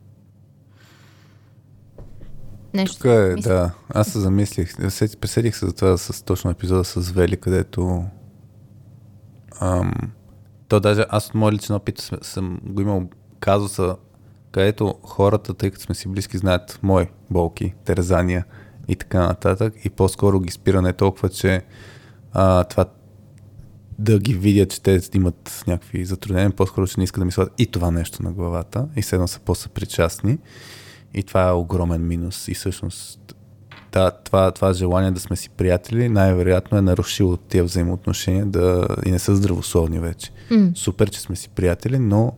[2.74, 2.96] Нещо.
[2.96, 3.50] Тук е, мисля.
[3.50, 3.70] да.
[3.88, 4.72] Аз се замислих.
[4.90, 8.04] Сети- Преседих се за това с точно епизода с Вели, където
[9.60, 9.92] ам,
[10.68, 13.08] то даже аз от моят личен опит съм, съм го имал
[13.40, 13.96] казуса,
[14.56, 18.44] където хората, тъй като сме си близки, знаят мои болки, терзания
[18.88, 21.62] и така нататък, и по-скоро ги спира не толкова, че
[22.32, 22.84] а, това
[23.98, 27.54] да ги видят, че те имат някакви затруднения, по-скоро, че не искат да ми слагат
[27.58, 30.38] и това нещо на главата и седно са по-съпричастни.
[31.14, 32.48] И това е огромен минус.
[32.48, 33.36] И всъщност
[33.90, 39.10] това, това, това желание да сме си приятели най-вероятно е нарушило тия взаимоотношения да и
[39.10, 40.30] не са здравословни вече.
[40.50, 40.76] Mm.
[40.76, 42.32] Супер, че сме си приятели, но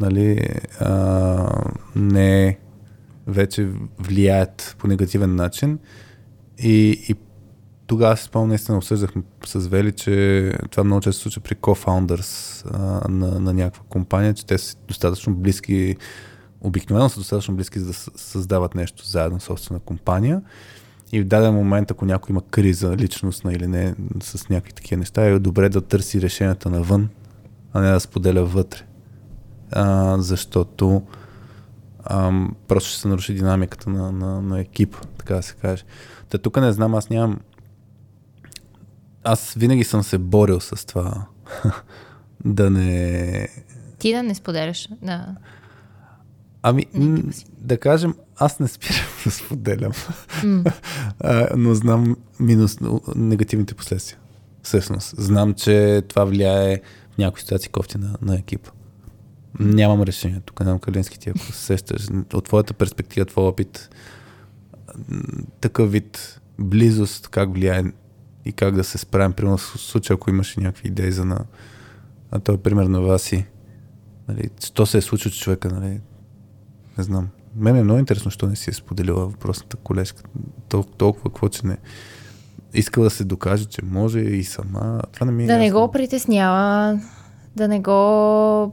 [0.00, 0.48] нали,
[0.80, 1.62] а,
[1.96, 2.58] не
[3.26, 3.68] вече
[3.98, 5.78] влияят по негативен начин.
[6.58, 7.14] И, и
[7.86, 12.64] тогава си спомням, наистина обсъждахме с Вели, че това много често се случва при co-founders
[13.08, 15.96] на, на някаква компания, че те са достатъчно близки,
[16.60, 20.42] обикновено са достатъчно близки за да създават нещо заедно, собствена компания.
[21.12, 25.24] И в даден момент, ако някой има криза, личностна или не, с някакви такива неща,
[25.24, 27.08] е добре да търси решенията навън,
[27.72, 28.78] а не да споделя вътре.
[29.72, 31.02] А, защото
[32.04, 35.84] ам, просто ще се наруши динамиката на, на, на екипа, така да се каже.
[36.28, 37.40] Та тук не знам, аз нямам
[39.24, 41.26] аз винаги съм се борил с това
[42.44, 43.48] да не...
[43.98, 44.88] Ти да не споделяш.
[45.02, 45.26] Да.
[46.62, 47.22] Ами, м-
[47.58, 49.92] да кажем, аз не спирам да споделям,
[51.20, 52.78] а, но знам минус,
[53.16, 54.18] негативните последствия.
[54.62, 56.80] Всъщност, знам, че това влияе
[57.14, 58.70] в някои ситуации кофти на, на екипа.
[59.58, 60.40] Нямам решение.
[60.44, 62.06] Тук нямам Калински ти, ако се сещаш.
[62.34, 63.90] От твоята перспектива, твой опит,
[65.60, 67.84] такъв вид близост, как влияе
[68.44, 69.32] и как да се справим.
[69.32, 71.44] Примерно в случая, ако имаш някакви идеи за на,
[72.30, 73.46] а този пример на Васи.
[74.28, 76.00] Нали, що се е случило с човека, нали?
[76.98, 77.28] Не знам.
[77.56, 80.22] Мен е много интересно, що не си е споделила въпросната колежка.
[80.68, 81.76] Тол- толкова какво, че не
[82.74, 85.02] искала да се докаже, че може и сама.
[85.12, 85.80] Това не ми е Да не ясно.
[85.80, 87.00] го притеснява,
[87.56, 88.72] да не го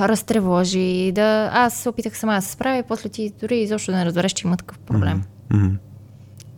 [0.00, 1.50] разтревожи, да...
[1.52, 4.32] Аз се опитах сама да се справя и после ти дори изобщо да не разбереш,
[4.32, 5.22] че има такъв проблем.
[5.50, 5.74] Мгм.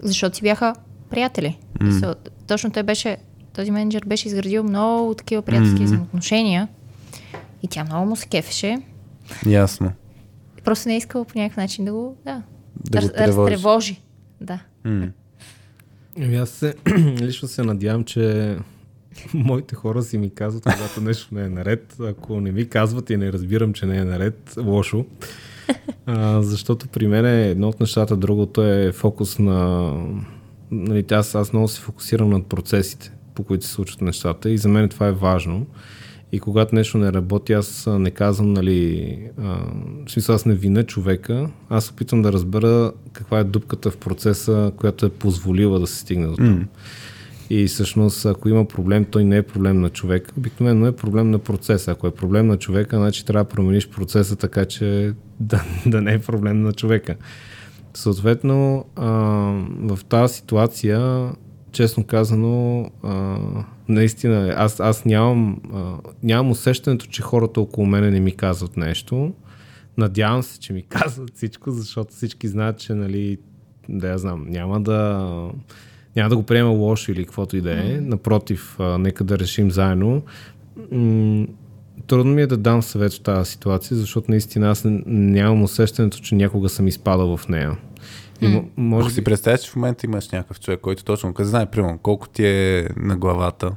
[0.01, 0.75] Защото си бяха
[1.11, 1.59] приятели.
[1.75, 2.15] Mm.
[2.47, 3.17] Точно той беше,
[3.53, 5.85] този менеджер беше изградил много такива приятелски Мгм.
[5.85, 6.69] взаимоотношения
[7.63, 8.79] и тя много му се кефеше.
[9.47, 9.93] Ясно.
[10.59, 12.43] И Просто не е искала по някакъв начин да го, да,
[12.81, 13.53] Да го раз- тревожиш.
[13.53, 14.01] разтревожи.
[14.41, 14.59] Да.
[14.85, 16.75] Ами аз се,
[17.21, 18.57] лично се надявам, че
[19.35, 21.97] моите хора си ми казват, когато нещо не е наред.
[22.01, 25.05] Ако не ми казват и не разбирам, че не е наред, лошо.
[26.07, 29.93] А, защото при мен е едно от нещата, другото е фокус на...
[30.71, 34.69] Нали, аз, аз много се фокусирам над процесите, по които се случват нещата и за
[34.69, 35.67] мен това е важно.
[36.33, 39.59] И когато нещо не работи, аз не казвам, нали, а,
[40.07, 44.73] в смисъл аз не вина човека, аз опитвам да разбера каква е дупката в процеса,
[44.77, 46.69] която е позволила да се стигне до там.
[47.51, 50.33] И всъщност, ако има проблем, той не е проблем на човека.
[50.37, 51.91] Обикновено е проблем на процеса.
[51.91, 56.13] Ако е проблем на човека, значи трябва да промениш процеса така, че да, да не
[56.13, 57.17] е проблем на човека.
[57.95, 59.07] Съответно, а,
[59.81, 61.31] в тази ситуация,
[61.73, 63.39] честно казано, а,
[63.89, 69.33] наистина, аз, аз нямам, а, нямам усещането, че хората около мене не ми казват нещо.
[69.97, 73.39] Надявам се, че ми казват всичко, защото всички знаят, че, нали,
[73.89, 75.51] да я знам, няма да,
[76.19, 78.01] няма да го приема лошо или каквото и да е.
[78.01, 80.23] Напротив, а, нека да решим заедно.
[80.93, 81.47] М-
[82.07, 86.19] трудно ми е да дам съвет в тази ситуация, защото наистина аз не- нямам усещането,
[86.19, 87.77] че някога съм изпадал в нея.
[88.41, 89.25] И м- Ако може си би...
[89.25, 92.89] представяш, че в момента имаш някакъв човек, който точно каза, знае, примерно, колко ти е
[92.97, 93.73] на главата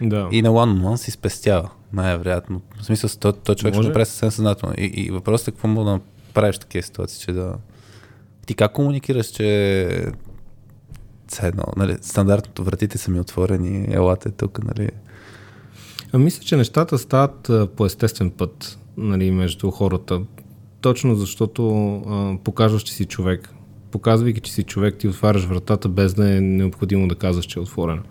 [0.00, 0.28] Да.
[0.32, 2.60] и на one on one си спестява, най-вероятно.
[2.80, 3.88] В смисъл, то, то човек ще Може.
[3.88, 4.74] направи съвсем съзнателно.
[4.78, 6.00] И, и въпросът е какво мога да
[6.34, 7.54] правиш в такива ситуации, че да...
[8.46, 10.06] Ти как комуникираш, че
[11.42, 14.90] едно, нали, стандартното вратите са ми отворени, елате тук, нали?
[16.12, 20.20] А мисля, че нещата стават по естествен път нали, между хората.
[20.80, 23.54] Точно защото а, показваш, че си човек.
[23.90, 27.62] Показвайки, че си човек, ти отваряш вратата без да е необходимо да казваш, че е
[27.62, 28.02] отворена.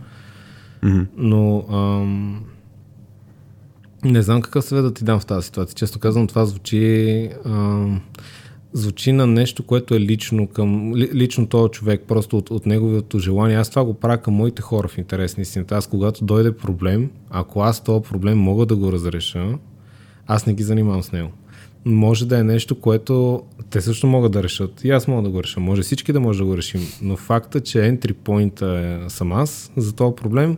[0.84, 1.02] Мгм.
[1.18, 2.44] Но ам,
[4.04, 5.76] не знам какъв съвет да ти дам в тази ситуация.
[5.76, 8.02] Често казвам, това звучи, ам,
[8.74, 13.20] звучи на нещо, което е лично към ли, лично този човек, просто от, от неговото
[13.20, 13.58] желание.
[13.58, 15.76] Аз това го правя към моите хора в интерес на истината.
[15.76, 19.58] Аз когато дойде проблем, ако аз този проблем мога да го разреша,
[20.28, 21.30] аз не ги занимавам с него.
[21.86, 24.84] Може да е нещо, което те също могат да решат.
[24.84, 25.60] И аз мога да го реша.
[25.60, 26.82] Може всички да може да го решим.
[27.02, 30.58] Но факта, че entry point е, съм аз за този проблем,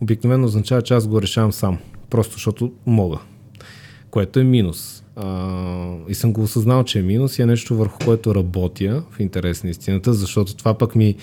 [0.00, 1.78] обикновено означава, че аз го решавам сам.
[2.10, 3.18] Просто защото мога.
[4.10, 5.04] Което е минус.
[5.20, 9.20] А, и съм го осъзнал, че е минус и е нещо върху което работя в
[9.20, 11.16] интерес на истината, защото това пък ми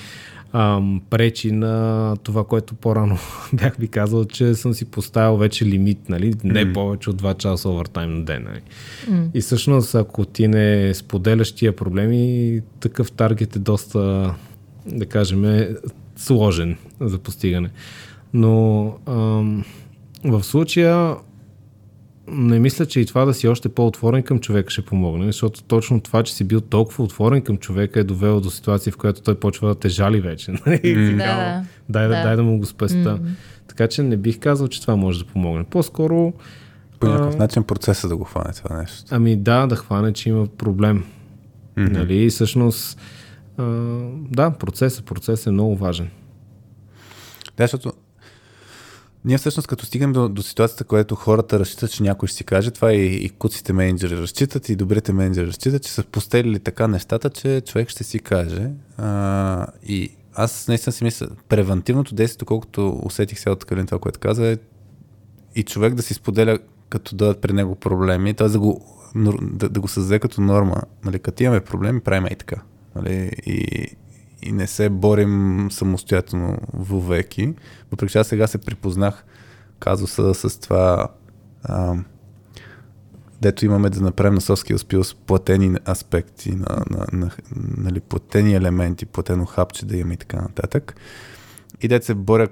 [0.53, 3.17] ам, пречи на това, което по-рано
[3.53, 6.33] бях ви казал, че съм си поставил вече лимит, нали?
[6.43, 6.73] не Мгм.
[6.73, 8.43] повече от 2 часа овертайм на ден.
[8.43, 8.61] Нали?
[9.33, 14.33] И всъщност, ако ти не споделяш тия проблеми, такъв таргет е доста,
[14.85, 15.69] да кажем, е
[16.15, 17.69] сложен за постигане.
[18.33, 19.63] Но ам,
[20.23, 21.15] в случая
[22.27, 26.01] не мисля, че и това да си още по-отворен към човека ще помогне, защото точно
[26.01, 29.35] това, че си бил толкова отворен към човека е довело до ситуация, в която той
[29.35, 30.45] почва да те жали вече.
[30.81, 31.63] си Да.
[31.89, 32.15] Дай, да.
[32.15, 32.23] Да.
[32.23, 33.11] дай да му го спеста.
[33.11, 33.19] М.
[33.67, 35.63] Така че не бих казал, че това може да помогне.
[35.63, 36.33] По-скоро,
[36.99, 37.37] По някакъв А.
[37.37, 39.03] начин процеса да го хване това нещо.
[39.11, 41.03] ами да, да хване, че има проблем.
[41.77, 41.93] Мгм.
[41.93, 42.15] Нали?
[42.15, 42.99] И всъщност,
[43.57, 43.63] а,
[44.29, 46.09] да, процесът, процесът е много важен.
[47.57, 47.93] Да, защото
[49.25, 52.71] ние всъщност като стигнем до, до ситуацията, която хората разчитат, че някой ще си каже,
[52.71, 57.29] това и, и куците менеджери разчитат, и добрите менеджери разчитат, че са постелили така нещата,
[57.29, 58.71] че човек ще си каже.
[58.97, 64.19] А, и аз наистина си мисля, превентивното действие, колкото усетих сега от Калин това, което
[64.19, 64.57] каза, е
[65.55, 68.49] и човек да си споделя, като дадат при него проблеми, т.е.
[68.49, 68.81] да го,
[69.41, 70.81] да, да го създаде като норма.
[71.05, 72.61] Нали, като имаме проблеми, правим и така.
[72.95, 73.87] Нали, и,
[74.45, 77.53] и не се борим самостоятелно вовеки.
[77.91, 79.25] Въпреки че аз сега се припознах
[79.79, 81.07] казуса с това,
[81.63, 81.95] а,
[83.41, 87.31] дето имаме да направим на успил с платени аспекти, на, на, на,
[87.77, 90.95] нали, платени елементи, платено хапче да имаме и така нататък.
[91.81, 92.47] И дете се боря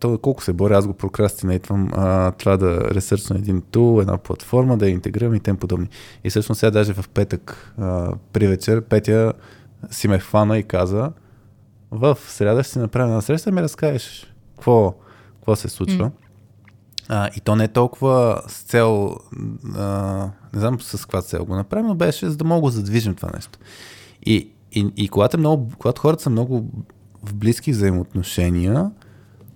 [0.00, 4.78] то колко се боря, аз го прокрастинейтвам, а, това да ресърчна един тул, една платформа,
[4.78, 5.88] да я интегрирам и тем подобни.
[6.24, 9.32] И всъщност сега даже в петък а, при вечер Петя
[9.90, 11.12] си ме хвана и каза
[11.90, 14.94] в среда ще си направя една среща и ми разкажеш какво,
[15.34, 16.04] какво се случва.
[16.04, 16.10] М.
[17.08, 19.16] А, и то не е толкова с цел,
[19.76, 23.14] а, не знам с каква цел го направим, но беше за да мога да задвижим
[23.14, 23.58] това нещо.
[24.26, 26.70] И, и, и когато, е много, когато хората са много
[27.22, 28.90] в близки взаимоотношения,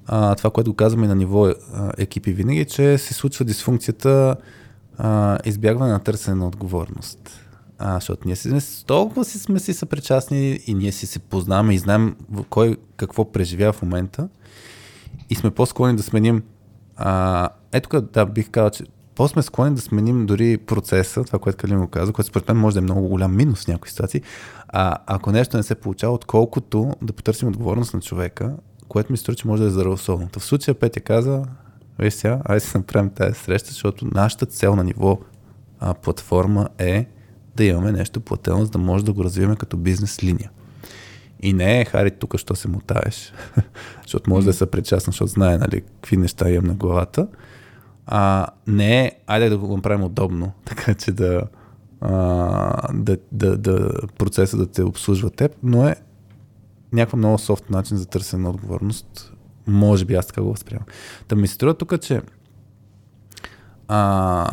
[0.07, 1.55] а, това, което го казваме на ниво а,
[1.99, 4.37] екипи винаги, е, че се случва дисфункцията
[4.99, 7.42] а, избягване на търсене на отговорност.
[7.85, 11.79] А, защото ние си, толкова си сме си съпричастни и ние си се познаваме и
[11.79, 12.17] знаем
[12.51, 14.29] кой какво преживява в момента
[15.31, 16.43] и сме по-склонни да сменим
[16.97, 18.85] а, ето тук, да, бих казал, че
[19.15, 22.75] по-сме склонни да сменим дори процеса, това, което Калин го каза, което според мен може
[22.75, 24.23] да е много голям минус в някои ситуации,
[24.69, 28.57] а, ако нещо не се получава, отколкото да потърсим отговорност на човека,
[28.89, 30.29] което ми струва, че може да е здравословно.
[30.39, 31.43] В случая Петя каза,
[31.99, 35.19] виж сега, айде си направим тази среща, защото нашата цел на ниво
[35.81, 37.07] а, платформа е
[37.57, 40.51] да имаме нещо платено, за да може да го развиваме като бизнес линия.
[41.41, 43.33] И не е, Хари, тук що се мутаеш,
[44.03, 47.29] защото може да е съпричастен, защото знае, нали, какви неща имам на главата.
[48.07, 51.43] А, не е, айде да го направим удобно, така че да,
[52.01, 55.97] а, да, да, да процеса да те обслужва теб, но е
[56.93, 59.33] някаква много софт начин за търсене на отговорност.
[59.67, 60.87] Може би аз така го възприемам.
[61.29, 62.23] Та ми се струва тук, че
[63.89, 64.49] а,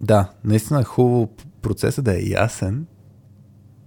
[0.00, 1.28] да, наистина е хубаво
[1.62, 2.86] процесът да е ясен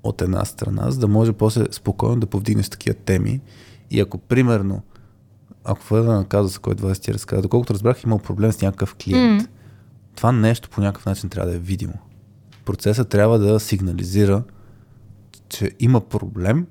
[0.03, 3.41] от една страна, за да може после спокойно да повдигнеш такива теми.
[3.91, 4.81] И ако примерно,
[5.63, 9.41] ако върна на казуса, който 20 ти разказа, доколкото разбрах, имал проблем с някакъв клиент,
[9.41, 9.47] М.
[10.15, 11.93] това нещо по някакъв начин трябва да е видимо.
[12.65, 14.43] Процесът трябва да сигнализира,
[15.49, 16.67] че има проблем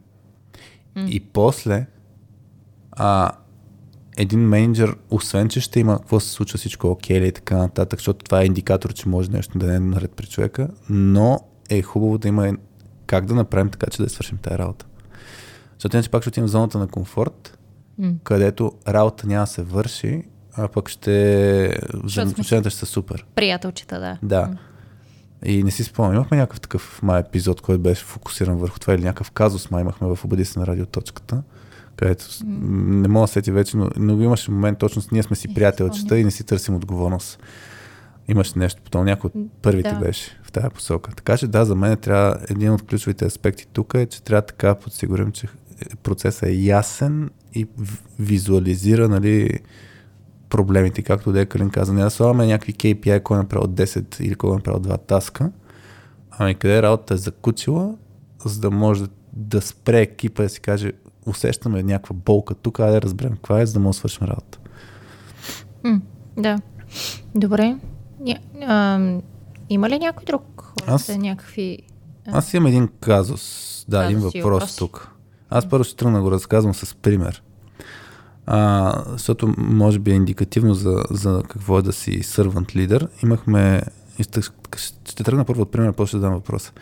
[0.97, 1.86] и после
[2.93, 3.32] а,
[4.20, 7.98] един менеджер, освен че ще има какво се случва всичко окей ли и така нататък,
[7.98, 11.40] защото това е индикатор, че може нещо да не е наред при човека, но
[11.70, 12.52] е хубаво да има
[13.06, 14.86] как да направим така, че да свършим тази работа.
[15.74, 17.59] Защото иначе пак ще отидем в зоната на комфорт,
[17.98, 18.12] М.
[18.24, 20.22] където работа няма да се върши,
[20.52, 21.78] а пък ще...
[22.05, 23.26] взаимоотношенията ще са супер.
[23.34, 24.18] Приятелчета, да.
[24.22, 24.56] Да.
[25.44, 29.02] И не си спомням, имахме някакъв такъв май епизод, който беше фокусиран върху това или
[29.02, 31.42] някакъв казус май имахме в Обади се на радиоточката,
[32.01, 36.18] където не мога да сети вече, но, но имаше момент точно ние сме си приятелчета
[36.18, 37.39] и не си търсим отговорност.
[38.28, 39.98] Имаше нещо, потом някой от първите Да.
[39.98, 41.10] беше в тази посока.
[41.16, 44.68] Така че да, за мен трябва един от ключовите аспекти тук е, че трябва така
[44.68, 45.48] да подсигурим, че
[46.02, 47.66] процесът е ясен и
[48.18, 49.59] визуализира, нали,
[50.48, 54.51] проблемите, както Декалин каза, не да слагаме някакви KPI, кой е направил 10 или кой
[54.51, 55.51] е направил 2 таска,
[56.31, 57.94] ами къде работата е закучила,
[58.44, 60.93] за да може да, да спре екипа и да си каже,
[61.26, 64.59] усещаме някаква болка тук, айде да разберем каква е, за да да свършим работа.
[65.84, 66.01] М,
[66.36, 66.59] да.
[67.34, 67.76] Добре.
[68.20, 69.01] Ня, а,
[69.70, 70.72] има ли някой друг?
[70.86, 71.09] Аз-.
[71.09, 71.78] Някакви...
[72.26, 74.78] Аз имам един казус, да, един Казус въпрос въпроси.
[74.78, 75.10] тук.
[75.51, 77.42] Аз първо ще тръгна да го разказвам с пример.
[78.47, 83.09] А, защото може би е индикативно за, за какво е да си servant лидер.
[83.22, 83.82] Имахме...
[84.20, 84.40] Ще,
[85.05, 86.72] ще тръгна първо от пример, после ще дам въпроса.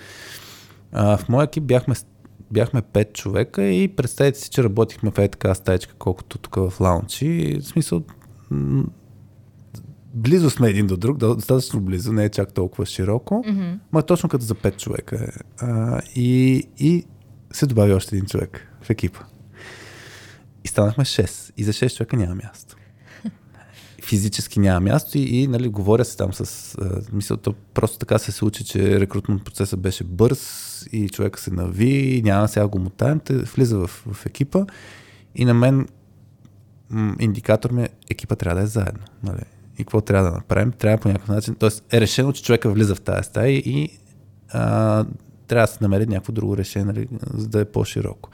[0.93, 1.95] А, в моя екип бяхме
[2.51, 6.81] бяхме пет човека и представете си, че работихме в е така стаечка, колкото тук в
[6.81, 7.59] лаунчи.
[7.61, 8.03] В смисъл,
[8.51, 8.85] м-
[10.15, 13.79] близо сме един до друг, достатъчно близо, не е чак толкова широко, Mm-hmm.
[13.93, 15.29] ма точно като за пет човека е.
[15.59, 17.05] А, и, и
[17.53, 19.21] се добави още един човек в екипа.
[20.65, 21.53] И станахме 6.
[21.57, 22.68] И за 6 човека няма място.
[24.09, 26.75] Физически няма място и, и нали, говоря се там с...
[26.81, 31.51] А, мисля, то просто така се случи, че рекрутмент процесът беше бърз и човека се
[31.51, 34.65] нави, няма сега го мутаем, те влиза в, в екипа
[35.35, 35.89] и на мен
[36.91, 39.05] м, индикатор ми е екипа трябва да е заедно.
[39.23, 39.43] Нали?
[39.75, 40.73] И какво трябва да направим?
[40.73, 41.55] Трябва по някакъв начин.
[41.55, 43.99] Тоест е решено, че човека влиза в тази стая и
[44.53, 45.05] а,
[45.47, 48.31] трябва да се намери някакво друго решение, нали, за да е по-широко.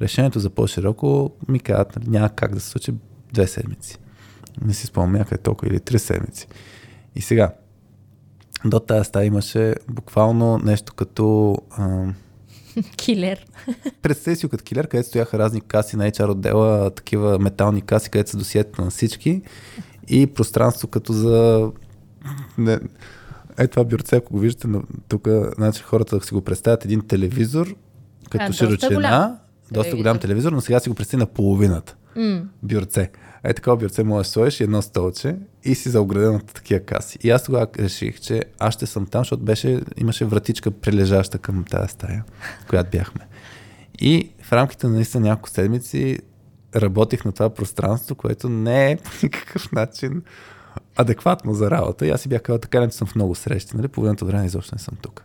[0.00, 2.94] Решението за по-широко ми казват, нали, няма как да се случи
[3.32, 3.98] две седмици.
[4.64, 6.46] Не си спомням някъде толкова или три седмици.
[7.14, 7.52] И сега,
[8.64, 11.56] до тази стая имаше буквално нещо като...
[11.70, 12.06] А,
[12.96, 13.46] Килер.
[14.02, 18.30] Представи си като килер, където стояха разни каси на HR отдела, такива метални каси, където
[18.30, 19.42] са досиета на всички
[20.08, 21.68] и пространство като за...
[22.58, 22.78] Не...
[23.58, 24.68] Е това бюрце, ако го виждате
[25.08, 27.74] тук, значи хората да си го представят един телевизор,
[28.30, 29.38] като А, доста широчина, голям
[29.72, 32.42] доста голям телевизор, но сега си го представи на половината М.
[32.62, 33.10] бюрце.
[33.44, 37.18] Е такова бюрце може да сложиш едно столче и си заограден от такива каси.
[37.22, 41.64] И аз тогава реших, че аз ще съм там, защото беше, имаше вратичка прилежаща към
[41.64, 42.24] тази стая,
[42.64, 43.26] в която бяхме.
[44.00, 46.18] И в рамките на наистина няколко седмици
[46.76, 50.22] работих на това пространство, което не е по никакъв начин
[50.96, 52.06] адекватно за работа.
[52.06, 53.88] И аз си бях казал, така не съм в много срещи, нали?
[53.88, 55.24] Половината време изобщо не съм тук.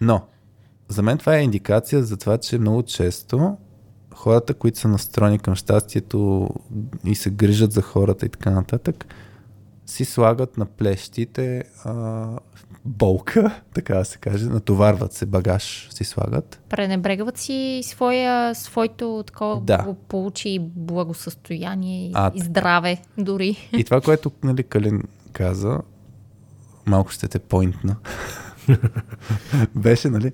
[0.00, 0.26] Но,
[0.88, 3.56] за мен това е индикация за това, че много често
[4.14, 6.48] хората, които са настроени към щастието
[7.04, 9.06] и се грижат за хората и така нататък,
[9.86, 12.26] си слагат на плещите а,
[12.84, 16.60] болка, така да се каже, натоварват се, багаж си слагат.
[16.68, 19.94] Пренебрегват си своя, своето такова Да.
[20.08, 23.68] получи благосъстояние а, и здраве дори.
[23.72, 25.80] И това, което нали, Калин каза,
[26.86, 27.96] малко ще те поинтна,
[29.74, 30.32] беше, нали,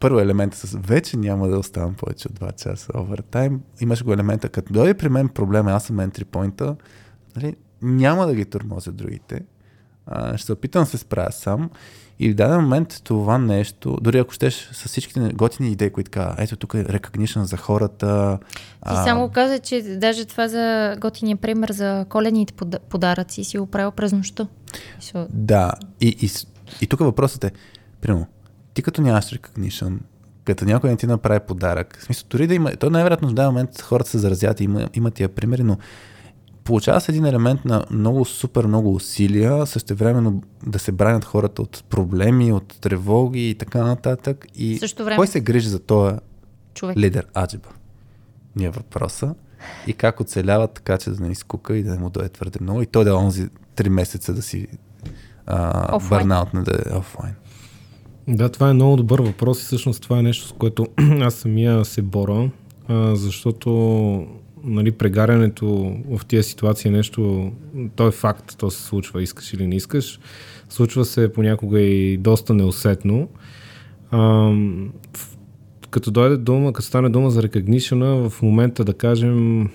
[0.00, 3.60] първо елемента с вече няма да оставам повече от 2 часа овертайм.
[3.80, 6.76] Имаш го елемента, като дойде при мен проблема, аз съм entry point
[7.36, 9.40] нали, няма да ги тормозя другите.
[10.06, 11.70] А, ще се опитам да се справя сам.
[12.18, 16.34] И в даден момент това нещо, дори ако щеш с всичките готини идеи, които така,
[16.38, 18.38] ето тук е recognition за хората.
[18.88, 23.66] Ти само каза, че даже това за готиния пример за колените пода- подаръци си го
[23.66, 24.46] правил през нощта.
[25.30, 26.30] Да, и, и,
[26.80, 27.52] и тук въпросът е,
[28.00, 28.26] примерно,
[28.74, 29.98] ти като нямаш recognition,
[30.44, 33.48] като някой не ти направи подарък, в смисъл, дори да има, то най-вероятно в даден
[33.48, 35.78] момент хората се заразят и има, има тия примери, но
[36.64, 41.84] получава се един елемент на много супер много усилия, същевременно да се бранят хората от
[41.84, 44.46] проблеми, от тревоги и така нататък.
[44.54, 46.16] И Също време- кой се грижи за този
[46.74, 46.96] човек.
[46.96, 47.68] лидер аджиба?
[48.56, 49.34] Ни е въпроса.
[49.86, 52.82] И как оцелява така, че да не изкука и да не му дойде твърде много.
[52.82, 54.66] И той да е онзи три месеца да си
[55.46, 56.20] а, Офлайн.
[56.20, 57.34] бърнаут, не да е офлайн.
[58.28, 60.86] Да, това е много добър въпрос и всъщност това е нещо, с което
[61.20, 62.50] аз самия се боря,
[62.88, 63.70] а, защото
[64.64, 67.52] нали, прегарянето в тия ситуации е нещо,
[67.96, 70.20] то е факт, то се случва, искаш или не искаш.
[70.68, 73.28] Случва се понякога и доста неусетно.
[74.10, 74.52] А,
[75.90, 79.68] като дойде дума, като стане дума за recognition в момента да кажем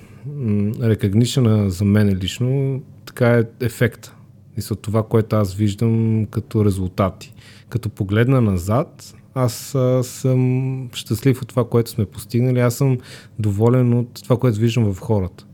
[0.79, 4.11] recognition за мен лично, така е ефект.
[4.57, 7.33] И са това, което аз виждам като резултати.
[7.69, 12.59] Като погледна назад, аз а, съм щастлив от това, което сме постигнали.
[12.59, 12.97] Аз съм
[13.39, 15.45] доволен от това, което виждам в хората.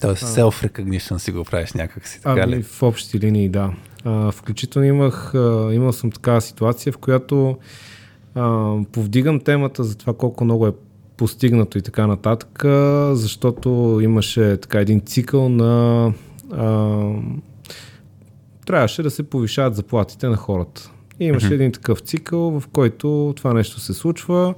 [0.00, 2.62] Тоест self-recognition си го правиш някак си, така Ами, ли?
[2.62, 3.72] в общи линии, да.
[4.04, 7.58] А, включително имах, а, имал съм такава ситуация, в която
[8.34, 10.72] а, повдигам темата за това колко много е
[11.16, 16.12] постигнато и така нататък, а, защото имаше така един цикъл на
[16.52, 17.02] а,
[18.66, 20.90] трябваше да се повишават заплатите на хората.
[21.20, 24.54] И имаше един такъв цикъл, в който това нещо се случва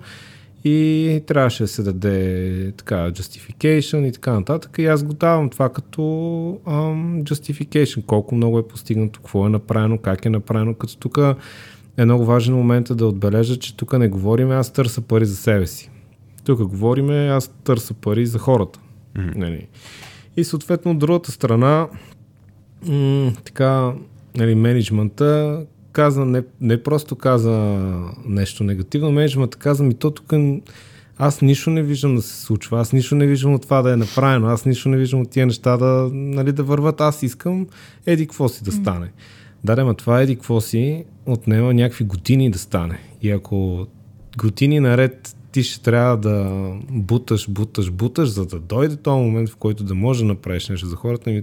[0.64, 4.78] и трябваше да се даде така justification и така нататък.
[4.78, 6.02] И аз го давам това като
[6.66, 11.18] ам, justification, колко много е постигнато, какво е направено, как е направено, като тук
[11.96, 15.66] е много важен момент да отбележа, че тук не говорим аз търся пари за себе
[15.66, 15.90] си.
[16.44, 18.80] Тук говорим аз търся пари за хората.
[19.18, 19.30] Мгм.
[19.36, 19.66] Нали.
[20.36, 21.88] И съответно от другата страна
[22.86, 23.92] м- така,
[24.36, 25.60] нали, менеджмента
[25.92, 27.52] каза, не, не просто каза
[28.26, 30.32] нещо негативно, менеджмента каза ми то тук
[31.18, 33.96] аз нищо не виждам да се случва, аз нищо не виждам от това да е
[33.96, 37.66] направено, аз нищо не виждам от тия неща да, нали, да върват, аз искам
[38.06, 39.12] еди какво си да стане.
[39.64, 42.98] Да, да, ма това еди какво си отнема някакви години да стане.
[43.22, 43.86] И ако
[44.38, 46.50] години наред ти ще трябва да
[46.90, 50.86] буташ, буташ, буташ, за да дойде този момент, в който да може да направиш нещо
[50.86, 51.30] за хората.
[51.30, 51.42] Ми,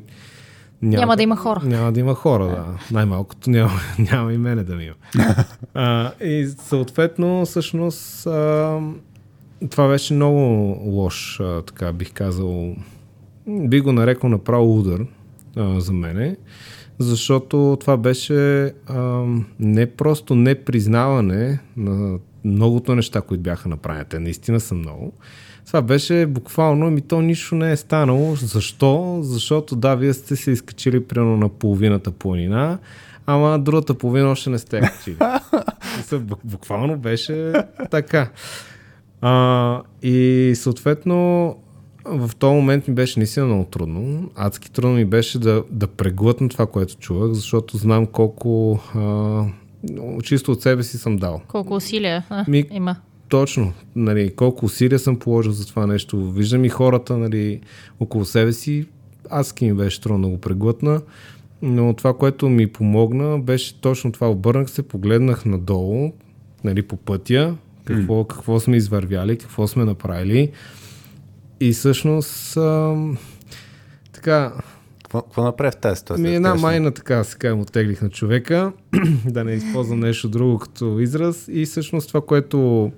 [0.81, 1.61] няма да има хора.
[1.63, 2.65] Няма да има хора, да.
[2.91, 3.71] Най-малкото няма,
[4.11, 5.25] няма и мене да ми има.
[5.73, 8.79] а, и съответно, всъщност, а,
[9.69, 10.39] това беше много
[10.85, 12.75] лош, а, така бих казал,
[13.47, 15.05] би го нарекал направо удар
[15.55, 16.35] а, за мене,
[16.99, 19.25] защото това беше а,
[19.59, 24.05] не просто непризнаване на многото неща, които бяха направени.
[24.09, 25.13] Те наистина са много.
[25.67, 28.35] Това беше буквално, ми то нищо не е станало.
[28.35, 29.19] Защо?
[29.21, 32.77] Защото да, вие сте се изкачили примерно на половината планина,
[33.25, 35.17] ама другата половина още не сте качили.
[36.43, 37.53] буквално беше
[37.91, 38.29] така.
[39.21, 41.55] А, и съответно
[42.05, 44.31] в този момент ми беше наистина много трудно.
[44.35, 49.43] Адски трудно ми беше да, да преглътна това, което чувах, защото знам колко а,
[50.23, 51.41] чисто от себе си съм дал.
[51.47, 52.95] Колко усилия а, ми, има.
[53.29, 53.73] Точно.
[53.95, 56.31] Нали, колко усилия съм положил за това нещо.
[56.31, 57.61] Виждам и хората нали,
[57.99, 58.85] около себе си.
[59.29, 61.01] Аз ми беше трудно да го преглътна.
[61.61, 64.29] Но това, което ми помогна, беше точно това.
[64.29, 66.11] Обърнах се, погледнах надолу,
[66.63, 67.55] нали, по пътя,
[67.85, 68.27] какво, mm.
[68.27, 70.51] какво сме извървяли, какво сме направили.
[71.59, 72.95] И всъщност а,
[74.11, 74.53] така...
[75.11, 76.29] Какво направи в тази ситуация?
[76.29, 78.71] Ми една майна така се казвам, оттеглих на човека,
[79.25, 82.91] да не използвам нещо друго като израз и всъщност това, което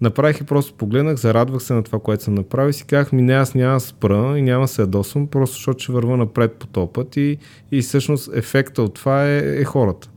[0.00, 3.22] направих и просто погледнах, зарадвах се на това, което съм направил и си казах, ми
[3.22, 6.52] не, аз няма да спра и няма да се ядосвам, просто защото ще върва напред
[6.52, 7.38] по този път и,
[7.72, 10.10] и всъщност ефекта от това е, е хората.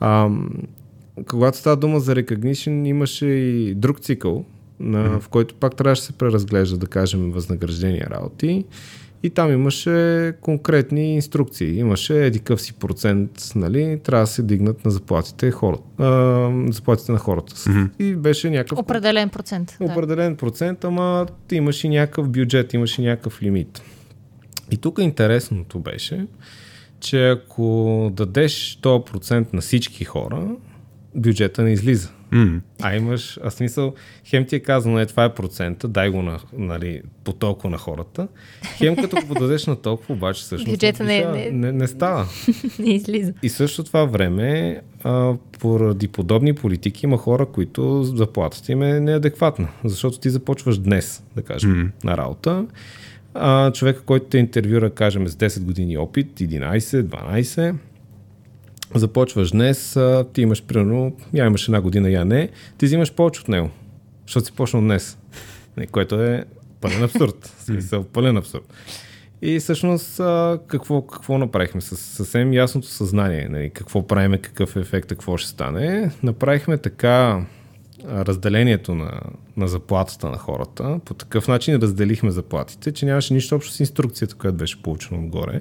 [0.00, 0.30] А,
[1.30, 4.44] когато става дума за recognition, имаше и друг цикъл,
[4.80, 5.20] на, mm-hmm.
[5.20, 8.64] в който пак трябваше да се преразглежда, да кажем, възнаграждения работи.
[9.24, 11.78] И там имаше конкретни инструкции.
[11.78, 17.18] Имаше едикъв си процент, нали, трябва да се дигнат на заплатите, хората, а, заплатите на
[17.18, 17.54] хората.
[17.54, 17.90] Mm-hmm.
[17.98, 18.78] И беше някакъв...
[18.78, 19.76] Определен процент.
[19.80, 20.36] Определен да.
[20.36, 23.82] процент, ама имаше някакъв бюджет, имаше някакъв лимит.
[24.70, 26.26] И тук интересното беше,
[27.00, 30.48] че ако дадеш този процент на всички хора,
[31.14, 32.10] бюджета не излиза.
[32.32, 32.60] Mm.
[32.82, 33.94] А имаш, а смисъл,
[34.24, 37.78] хем ти е казано, е това е процента, дай го на, нали, по толкова на
[37.78, 38.28] хората.
[38.76, 42.26] Хем като го подадеш на толкова, обаче всъщност Бюджета не, не, не, не става.
[42.78, 43.32] не излиза.
[43.42, 49.68] И също това време, а, поради подобни политики, има хора, които заплатата им е неадекватна.
[49.84, 52.04] Защото ти започваш днес, да кажем, mm.
[52.04, 52.66] на работа.
[53.34, 57.74] А, човека, който те интервюра, кажем, с 10 години опит, 11, 12,
[58.94, 59.98] започваш днес,
[60.32, 62.48] ти имаш примерно, я имаш една година, я не,
[62.78, 63.70] ти взимаш повече от него,
[64.26, 65.18] защото си почнал днес,
[65.90, 66.44] което е
[66.80, 68.74] пълен абсурд, смисъл, пълен абсурд.
[69.42, 70.16] И всъщност
[70.66, 71.80] какво, какво направихме?
[71.80, 76.10] С съвсем ясното съзнание, нали, какво правиме, какъв е ефект, какво ще стане.
[76.22, 77.46] Направихме така
[78.08, 79.20] разделението на,
[79.56, 81.00] на заплатата на хората.
[81.04, 85.60] По такъв начин разделихме заплатите, че нямаше нищо общо с инструкцията, която беше получена отгоре.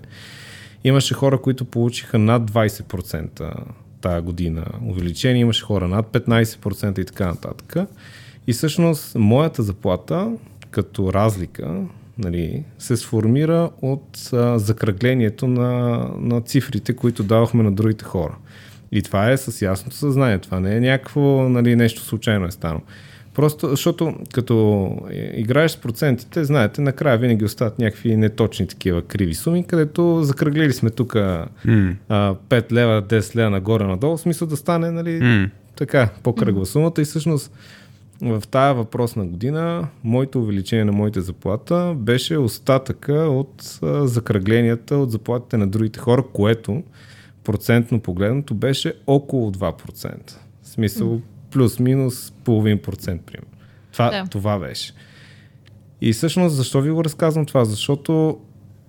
[0.84, 3.54] Имаше хора, които получиха над 20%
[4.02, 7.76] тази година увеличение, имаше хора над 15% и така нататък.
[8.48, 10.32] И всъщност моята заплата
[10.72, 11.82] като разлика
[12.18, 18.36] нали, се сформира от а, закръглението на, на цифрите, които давахме на другите хора.
[18.92, 20.40] И това е с ясното съзнание.
[20.40, 22.82] Това не е някакво нали, нещо случайно е станало.
[23.34, 24.98] Просто, защото като
[25.34, 30.90] играеш с процентите, знаете, накрая винаги остават някакви неточни такива криви суми, където закръглили сме
[30.90, 31.96] тук mm.
[32.10, 35.50] 5 лева, 10 лева нагоре-надолу, в смисъл да стане, нали, mm.
[35.76, 37.52] така, по-кръгва сумата и всъщност
[38.22, 45.58] в тая въпросна година моето увеличение на моите заплата беше остатъка от закръгленията от заплатите
[45.58, 46.84] на другите хора, което
[47.44, 50.32] процентно погледнато беше около 2%.
[50.62, 51.22] В смисъл, mm
[51.54, 53.58] плюс-минус половин процент, примерно.
[53.92, 54.26] Това, да.
[54.30, 54.94] това беше.
[56.02, 57.66] И всъщност, защо ви го разказвам това?
[57.66, 58.40] Защото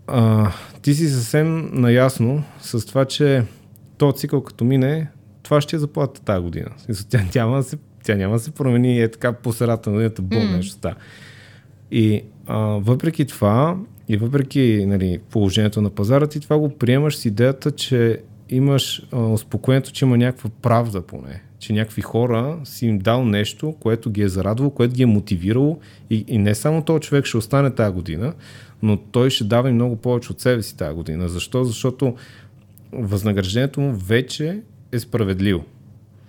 [0.07, 3.45] а, ти си съвсем наясно с това, че
[3.99, 5.11] то цикъл като мине,
[5.43, 6.70] това ще е заплата тази година.
[7.09, 10.23] Тя няма да се, тя няма да се промени е така по средата на годината,
[10.23, 10.57] бум, mm.
[10.57, 10.95] нещо става.
[11.91, 13.77] И а, въпреки това,
[14.09, 19.19] и въпреки нали, положението на пазара, ти това го приемаш с идеята, че имаш а,
[19.19, 24.23] успокоението, че има някаква правда поне че някакви хора си им дал нещо, което ги
[24.23, 25.78] е зарадвало, което ги е мотивирало
[26.11, 28.35] и, и не само този човек ще остане тази година,
[28.82, 31.28] но той ще дава и много повече от себе си тази година.
[31.28, 31.65] Защо?
[31.65, 32.15] Защото
[32.93, 34.61] възнаграждението му вече
[34.93, 35.65] е справедливо.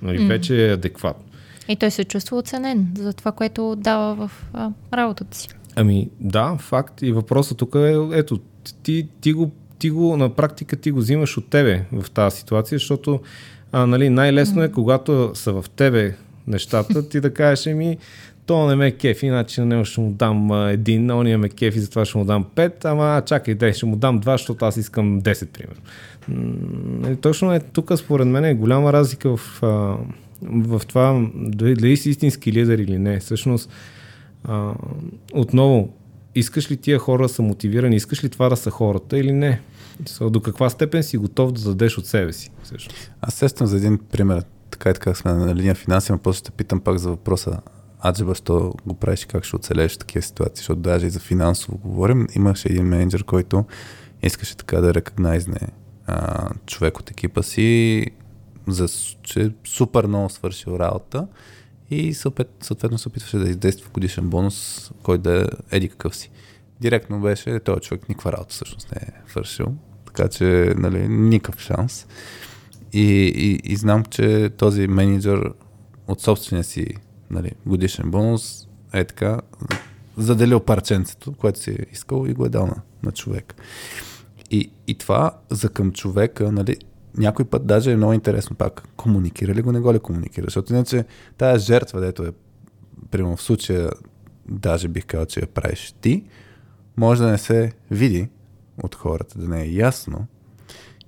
[0.02, 0.28] Нали, mm.
[0.28, 1.24] Вече е адекватно.
[1.68, 5.50] И той се чувства оценен за това, което дава в а, работата си.
[5.76, 7.02] Ами да, факт.
[7.02, 8.40] И въпросът тук е, ето,
[8.84, 12.78] ти, ти, го, ти го на практика ти го взимаш от тебе в тази ситуация,
[12.78, 13.20] защото
[13.78, 16.16] а, нали, най-лесно е, когато са в тебе
[16.48, 17.98] нещата, ти да кажеш ми,
[18.46, 21.80] то не ме кефи, иначе на него ще му дам един, на ония ме кефи,
[21.80, 25.22] затова ще му дам пет, ама чакай, дай, ще му дам два, защото аз искам
[25.22, 25.82] 10, примерно.
[27.10, 29.60] М, точно е, тук според мен е голяма разлика в,
[30.42, 33.20] в това дали, дали си истински лидер или не.
[33.20, 33.70] Всъщност,
[35.34, 35.90] отново,
[36.36, 39.60] искаш ли тия хора да са мотивирани, искаш ли това да са хората или не?
[40.22, 42.52] До каква степен си готов да дадеш от себе си?
[42.64, 43.12] Всъщност.
[43.22, 46.52] Аз сещам за един пример, така и така сме на линия финанси, но после ще
[46.52, 47.60] питам пак за въпроса
[48.06, 51.20] Аджеба, що го правиш и как ще оцелееш в такива ситуации, защото даже и за
[51.20, 52.28] финансово говорим.
[52.36, 53.66] Имаше един менеджер, който
[54.24, 55.60] искаше така да рекогнайзне
[56.08, 58.06] а, човек от екипа си,
[58.68, 58.88] за,
[59.22, 61.28] че супер много свършил работа
[61.90, 65.46] и съответно се опитваше да издейства годишен бонус, който да е
[65.78, 66.32] еди какъв си.
[66.82, 69.76] Директно беше, този човек никаква работа всъщност не е свършил,
[70.16, 72.08] така че нали, никакъв шанс.
[72.94, 75.54] И, и, и знам, че този менеджер
[76.08, 76.88] от собствения си
[77.32, 79.42] нали, годишен бонус е така
[80.18, 83.56] заделил парченцето, което си е искал и го е дал на, на човек.
[84.52, 86.78] И, и това за към човека, нали,
[87.18, 90.74] някой път даже е много интересно пак, комуникира ли го, не го ли комуникира, защото
[90.74, 91.06] иначе
[91.38, 92.32] тая жертва, дето е,
[93.12, 93.90] примерно в случая,
[94.50, 96.24] даже бих казал, че я правиш ти,
[96.98, 98.30] може да не се види
[98.84, 100.28] от хората, да не е ясно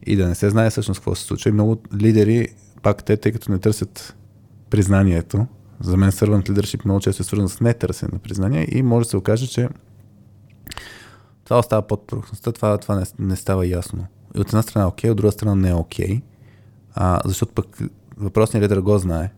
[0.06, 1.50] и да не се знае всъщност какво се случва.
[1.50, 2.48] И много лидери,
[2.82, 4.16] пак те, тъй като не търсят
[4.70, 5.48] признанието,
[5.80, 9.10] за мен servant leadership много често е свързан с нетърсене на признание и може да
[9.10, 9.70] се окаже, че
[11.44, 14.06] това остава под повърхността, това, това не, не става ясно.
[14.36, 16.22] И от една страна е окей, от друга страна не е окей,
[16.94, 17.78] а, защото пък
[18.18, 19.32] въпросният лидер го знае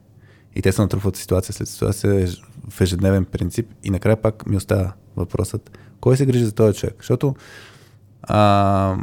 [0.55, 2.27] и те се натрупват ситуация след ситуация
[2.69, 6.95] в ежедневен принцип и накрая пак ми остава въпросът, кой се грижи за този човек?
[6.97, 7.35] Защото
[8.21, 8.97] а,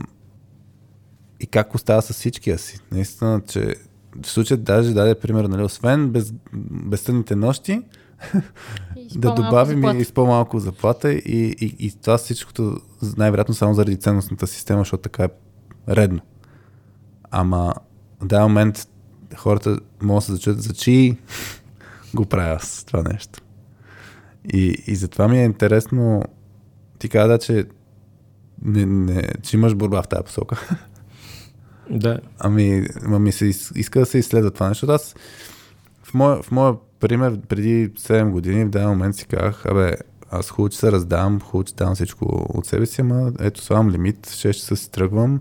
[1.40, 2.80] и как остава с всичкия си.
[2.92, 3.74] Наистина, че
[4.22, 6.34] в случая даже даде пример, нали, освен без,
[6.70, 7.82] безсъдните нощи,
[9.14, 12.80] да добавим и с по-малко заплата и, и, и това всичкото
[13.16, 15.28] най-вероятно само заради ценностната система, защото така е
[15.88, 16.20] редно.
[17.30, 17.74] Ама
[18.20, 18.88] в даден момент
[19.36, 21.16] хората могат да се зачуят за чи
[22.14, 23.40] го правя с това нещо.
[24.52, 26.22] И, и затова ми е интересно
[26.98, 27.64] ти каза, да, че,
[28.64, 30.68] не, не, че имаш борба в тази посока.
[31.90, 32.20] Да.
[32.38, 34.86] Ами, ами се иска да се изследва това нещо.
[34.90, 35.14] Аз
[36.02, 39.96] в моя, в моя пример преди 7 години в даден момент си казах, абе,
[40.30, 43.90] аз хубаво, че се раздавам, хубаво, че давам всичко от себе си, ама ето слагам
[43.90, 45.40] лимит, 6 часа си тръгвам.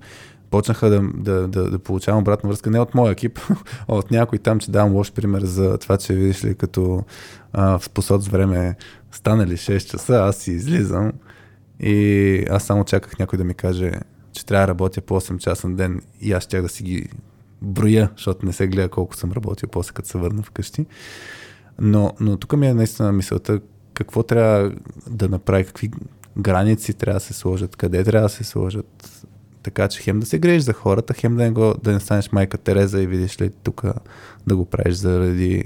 [0.49, 3.39] Почнаха да, да, да, да получавам обратна връзка не от моя екип,
[3.87, 7.03] а от някой там, че давам лош пример за това, че видиш ли като
[7.53, 8.75] а, в посод с време
[9.11, 11.11] станали 6 часа, аз си излизам
[11.79, 13.91] и аз само чаках някой да ми каже,
[14.31, 17.09] че трябва да работя по 8 часа на ден и аз щях да си ги
[17.61, 20.85] броя, защото не се гледа колко съм работил после като се върна вкъщи.
[21.79, 23.59] Но, но тук ми е наистина мисълта
[23.93, 24.71] какво трябва
[25.09, 25.91] да направи, какви
[26.37, 29.25] граници трябва да се сложат, къде трябва да се сложат,
[29.63, 32.31] така че хем да се грееш за хората, хем да не, го, да не станеш
[32.31, 33.83] майка Тереза и видиш ли тук
[34.47, 35.63] да го правиш заради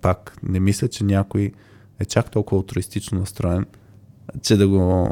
[0.00, 0.36] пак.
[0.42, 1.52] Не мисля, че някой
[1.98, 3.66] е чак толкова алтруистично настроен,
[4.42, 5.08] че да го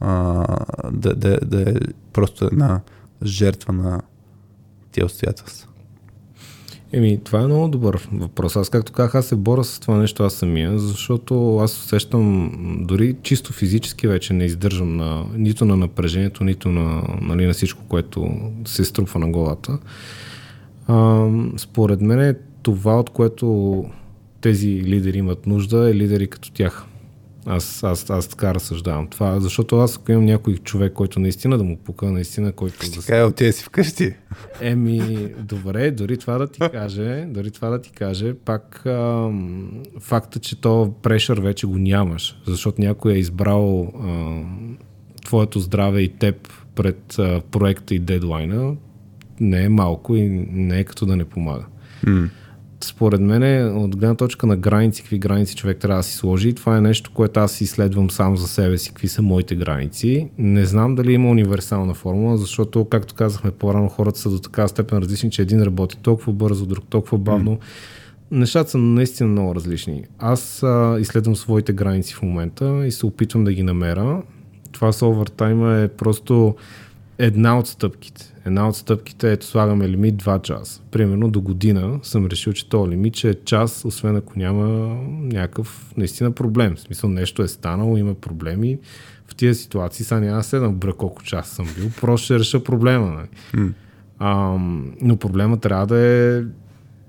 [0.00, 0.46] а,
[0.92, 1.74] да, да, да е
[2.12, 2.80] просто една
[3.24, 4.00] жертва на
[4.92, 5.68] тия обстоятелства.
[6.92, 8.56] Еми, това е много добър въпрос.
[8.56, 13.16] Аз, както казах, аз се боря с това нещо аз самия, защото аз усещам, дори
[13.22, 18.28] чисто физически вече не издържам на, нито на напрежението, нито на, нали, на всичко, което
[18.64, 19.78] се струпва на главата.
[20.86, 23.84] А, според мен е това, от което
[24.40, 26.84] тези лидери имат нужда, е лидери като тях.
[27.46, 29.06] Аз, аз, аз така разсъждавам.
[29.06, 32.84] Това, защото аз ако имам някой човек, който наистина да му пука, наистина, който...
[32.84, 34.14] Ще да кажа, отиде си вкъщи.
[34.60, 39.30] Еми, добре, дори това да ти каже, дори това да ти каже, пак а,
[40.00, 44.40] факта, че то прешър вече го нямаш, защото някой е избрал а,
[45.24, 48.76] твоето здраве и теб пред а, проекта и дедлайна,
[49.40, 51.64] не е малко и не е като да не помага.
[52.06, 52.28] Mm
[52.86, 56.76] според мен, от гледна точка на граници, какви граници човек трябва да си сложи, това
[56.76, 60.28] е нещо, което аз изследвам сам за себе си, какви са моите граници.
[60.38, 64.98] Не знам дали има универсална формула, защото, както казахме по-рано, хората са до така степен
[64.98, 67.50] различни, че един работи толкова бързо, друг толкова бавно.
[67.50, 67.60] Mm.
[68.30, 70.04] Нещата са наистина много различни.
[70.18, 74.22] Аз а, изследвам своите граници в момента и се опитвам да ги намеря.
[74.72, 76.54] Това с овертайма е просто
[77.18, 78.34] една от стъпките.
[78.46, 80.80] Една от стъпките е, слагаме лимит 2 часа.
[80.90, 84.66] Примерно до година съм решил, че този лимит ще е час, освен ако няма
[85.08, 86.76] някакъв наистина проблем.
[86.76, 88.78] В смисъл нещо е станало, има проблеми.
[89.26, 93.10] В тия ситуации сега няма да бра колко час съм бил, просто ще реша проблема.
[93.10, 93.28] Нали?
[93.54, 93.72] Mm.
[94.18, 94.56] А,
[95.00, 96.42] но проблема трябва да е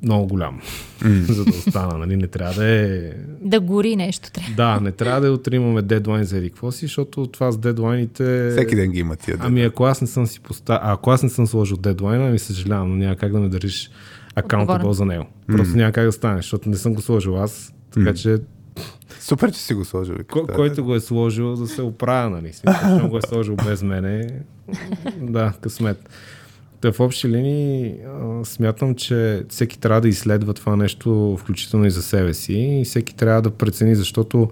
[0.04, 0.62] много голям,
[1.06, 1.98] за да остана.
[1.98, 2.16] Нали?
[2.16, 3.12] Не трябва да е...
[3.42, 4.54] Да гори нещо трябва.
[4.56, 8.50] Да, не трябва да е утре имаме дедлайн за какво си, защото това с дедлайните...
[8.52, 9.38] Всеки ден ги има тия.
[9.40, 10.82] Ами ако аз не съм си поставил...
[10.84, 13.92] Ако аз не съм сложил дедлайна, ми съжалявам, но няма как да ме държиш
[14.36, 15.26] акаунтабъл за него.
[15.48, 15.78] Просто mm.
[15.78, 17.74] няма как да стане, защото не съм го сложил аз.
[17.92, 18.14] Така mm.
[18.14, 18.38] че
[19.20, 20.16] Супер, че си го сложил.
[20.32, 22.54] Ко, който го е сложил да се оправя, нали?
[22.54, 24.30] Смисъл, го е сложил без мене.
[25.22, 26.10] Да, късмет.
[26.86, 27.96] Та в общи линии
[28.44, 33.16] смятам, че всеки трябва да изследва това нещо, включително и за себе си, и всеки
[33.16, 34.50] трябва да прецени, защото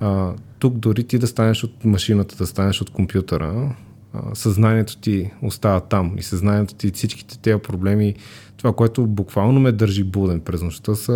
[0.00, 3.74] а, тук дори ти да станеш от машината, да станеш от компютъра,
[4.12, 8.14] а, съзнанието ти остава там и съзнанието ти, всичките тези проблеми,
[8.56, 11.12] това, което буквално ме държи буден през нощта, са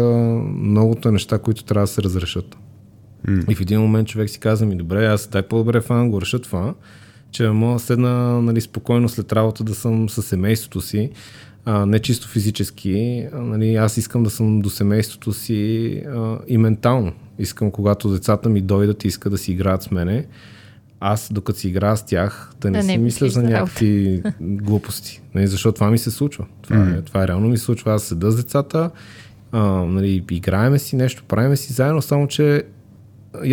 [0.54, 2.56] многото неща, които трябва да се разрешат.
[3.28, 3.50] Mm.
[3.50, 6.38] И в един момент човек си казва ми, добре, аз дай по-добре фан, го реша
[6.38, 6.74] това,
[7.30, 11.10] че мога да седна нали, спокойно след работа да съм със семейството си,
[11.64, 13.26] а, не чисто физически.
[13.32, 17.12] А, нали, аз искам да съм до семейството си а, и ментално.
[17.38, 20.26] Искам, когато децата ми дойдат и искат да си играят с мене,
[21.00, 25.22] аз, докато си играя с тях, да не, да не си мисля за някакви глупости.
[25.34, 26.46] Нали, защото това ми се случва.
[26.62, 26.98] Това, mm.
[26.98, 27.94] е, това е реално ми се случва.
[27.94, 28.90] Аз седа с децата,
[29.52, 32.62] а, нали, играеме си нещо, правиме си заедно, само че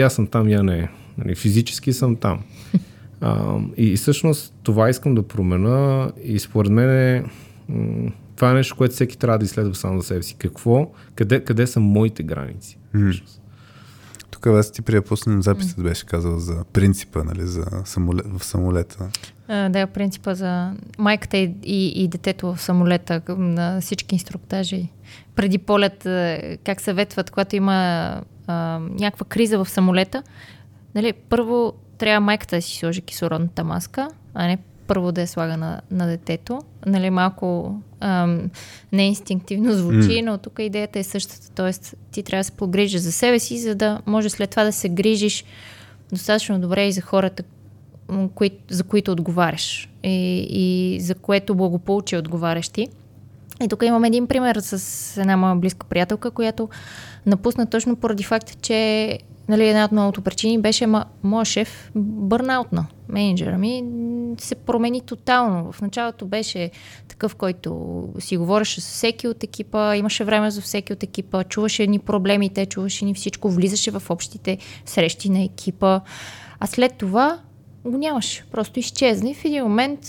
[0.02, 0.90] аз съм там, я не.
[1.18, 2.40] Нали, физически съм там.
[3.22, 7.24] А, и, и всъщност това искам да променя и според мен е,
[7.70, 10.36] м- това е нещо, което всеки трябва да изследва само за себе си.
[10.36, 12.78] Какво, къде, къде са моите граници?
[12.96, 13.24] Mm.
[14.32, 19.10] Тук аз ти при пуснем записът беше казал за принципа нали, за самолет, в самолета.
[19.48, 24.90] А, да, принципа за майката и, и, и детето в самолета на всички инструктажи.
[25.36, 26.08] Преди полет,
[26.64, 27.74] как съветват, когато има
[28.48, 30.24] а, някаква криза в самолета,
[30.96, 34.58] нали, първо трябва майката да си сложи кислородната маска, а не
[34.88, 36.62] първо да я слага на, на детето.
[36.86, 38.50] Нали, малко ам,
[38.92, 40.26] неинстинктивно звучи, mm.
[40.26, 41.50] но тук идеята е същата.
[41.56, 44.72] Тоест, ти трябва да се погрижиш за себе си, за да може след това да
[44.72, 45.44] се грижиш
[46.12, 47.44] достатъчно добре и за хората,
[48.36, 52.88] кои, за които отговаряш и, и за което благополучие отговаряш ти.
[53.64, 56.70] И тук имам един пример с една моя близка приятелка, която
[57.26, 59.20] напусна точно поради факта, че
[59.50, 62.86] нали, една от многото причини беше, ма, шеф бърнаутна.
[63.10, 63.84] Менеджера ми
[64.40, 65.72] се промени тотално.
[65.72, 66.72] В началото беше
[67.08, 71.88] такъв, който си говореше с всеки от екипа, имаше време за всеки от екипа, чуваше
[71.88, 76.02] ни проблемите, чуваше ни всичко, влизаше в общите срещи на екипа.
[76.60, 77.40] А след това
[77.86, 78.46] го нямаше.
[78.52, 80.00] Просто изчезна и в един момент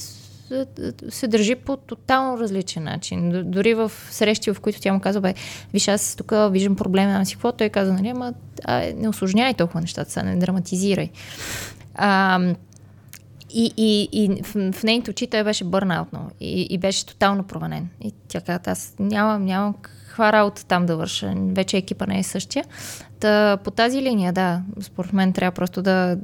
[1.08, 3.50] се държи по тотално различен начин.
[3.50, 5.34] Дори в срещи, в които тя му казва, бе,
[5.72, 8.34] виж, аз тук виждам проблема, си какво, той каза, нали, ама
[8.94, 11.10] не осложняй толкова нещата, сега не драматизирай.
[11.94, 12.40] А,
[13.50, 17.88] и, и, и в, в нейните очи той беше бърнаутно и, и беше тотално променен.
[18.00, 21.34] И тя каза, аз нямам, нямам каква работа там да върша.
[21.36, 22.64] Вече екипа не е същия.
[23.20, 26.18] Та, по тази линия, да, според мен трябва просто да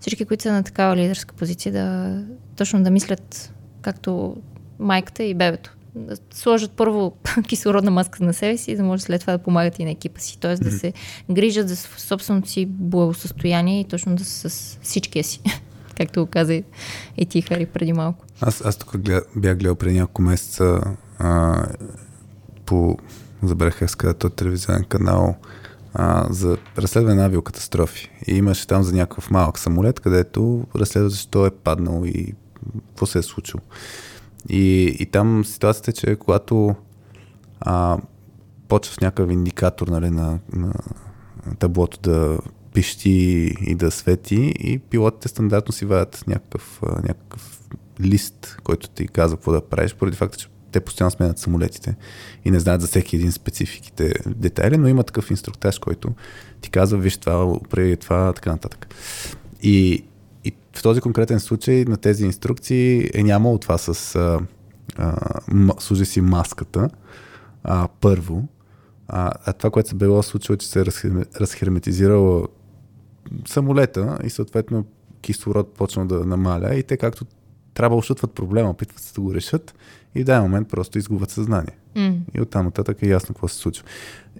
[0.00, 2.16] всички, които са на такава лидерска позиция, да
[2.56, 3.52] точно да мислят
[3.86, 4.36] както
[4.78, 5.76] майката и бебето.
[5.94, 7.12] Да сложат първо
[7.48, 10.20] кислородна маска на себе си, за да може след това да помагат и на екипа
[10.20, 10.38] си.
[10.40, 10.92] Тоест да се
[11.30, 15.40] грижат за собственото си благосъстояние и точно да са с всичкия си.
[15.96, 16.62] Както го каза
[17.16, 18.24] и ти, Хари, преди малко.
[18.40, 20.80] Аз, аз тук глед, бях гледал преди няколко месеца
[21.18, 21.62] а,
[22.66, 22.98] по,
[23.42, 25.36] забравях как този телевизионен канал,
[25.94, 28.10] а, за разследване на авиокатастрофи.
[28.26, 32.34] И имаше там за някакъв малък самолет, където разследва защо е паднал и
[32.88, 33.60] какво се е случило.
[34.48, 36.74] И, и там ситуацията е, че когато
[37.60, 37.98] а,
[38.84, 40.72] с някакъв индикатор нали, на, на
[41.58, 42.38] таблото да
[42.74, 43.10] пищи
[43.60, 47.60] и да свети и пилотите стандартно си вадят някакъв, някакъв
[48.00, 51.96] лист, който ти казва какво да правиш, поради факта, че те постоянно сменят самолетите
[52.44, 56.14] и не знаят за всеки един спецификите детайли, но има такъв инструктаж, който
[56.60, 58.94] ти казва, виж това, преди това, така нататък.
[59.62, 60.04] И
[60.76, 64.40] в този конкретен случай на тези инструкции е нямало това с а,
[64.96, 65.30] а,
[65.78, 66.90] служи си маската
[67.64, 68.48] а, първо,
[69.08, 70.84] а, а това, което се било случило, че се е
[71.40, 72.48] разхерметизирало
[73.48, 74.86] самолета и съответно
[75.20, 77.24] кислород почна да намаля и те както
[77.74, 79.74] трябва да ошутват проблема, опитват се да го решат
[80.16, 81.76] и в даден момент просто изгубват съзнание.
[81.96, 82.18] Mm.
[82.34, 83.84] И оттам нататък е ясно какво се случва.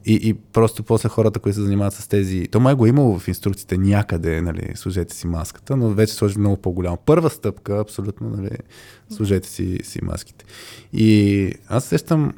[0.06, 2.48] И, и просто после хората, които се занимават с тези...
[2.50, 6.38] То май го е имало в инструкциите някъде, нали, служете си маската, но вече сложи
[6.38, 6.98] много по-голямо.
[7.06, 8.50] Първа стъпка, абсолютно, нали,
[9.10, 10.44] служете си, си маските.
[10.92, 12.32] И аз сещам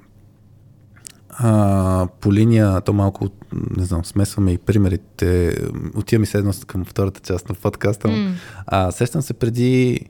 [1.30, 3.28] а, по линия, то малко,
[3.76, 5.56] не знам, смесваме и примерите.
[5.94, 8.08] Отиваме седно към втората част на подкаста.
[8.08, 8.32] Mm.
[8.66, 10.00] А, сещам се преди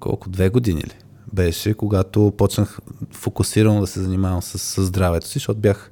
[0.00, 0.94] колко, две години ли?
[1.32, 2.78] Беше, когато почнах
[3.12, 5.90] фокусирано да се занимавам с, с здравето си, защото бях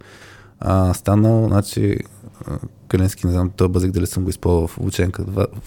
[0.61, 1.99] а, станал, значи,
[2.89, 5.25] Калински, не знам, този базик дали съм го използвал в обученка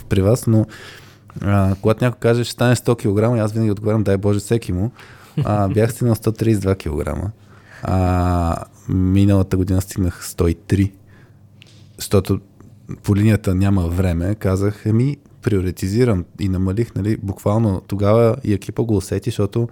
[0.09, 0.65] при вас, но
[1.41, 4.91] а, когато някой каже, ще стане 100 кг, аз винаги отговарям, дай Боже, всеки му.
[5.45, 7.31] А, бях стигнал 132 кг.
[7.83, 8.55] А,
[8.89, 10.91] миналата година стигнах 103.
[11.97, 12.39] Защото
[13.03, 18.98] по линията няма време, казах, еми, приоритизирам и намалих, нали, буквално тогава и екипа го
[18.98, 19.70] усети, защото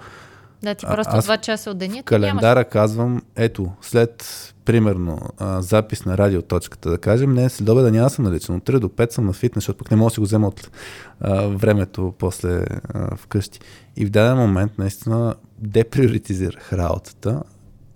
[0.64, 2.04] да, ти просто аз 2 часа от деня.
[2.04, 2.72] календара нямаш...
[2.72, 4.26] казвам, ето, след
[4.66, 8.56] примерно а, запис на радиоточката, да кажем, не, след да няма съм наличен.
[8.56, 10.48] От 3 до 5 съм на фитнес, защото пък не мога да си го взема
[10.48, 10.72] от
[11.20, 13.60] а, времето после а, вкъщи.
[13.98, 17.44] И в даден момент наистина деприоритизирах работата.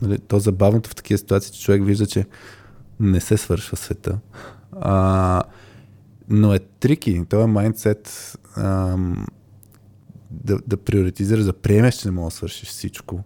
[0.02, 2.26] Нали, то забавното в такива ситуации, че човек вижда, че
[3.00, 4.18] не се свършва света.
[4.82, 5.44] А,
[6.32, 9.26] но е трики, този майндсет ам,
[10.32, 13.24] да, да приоритизираш, да приемеш, че не можеш да свършиш всичко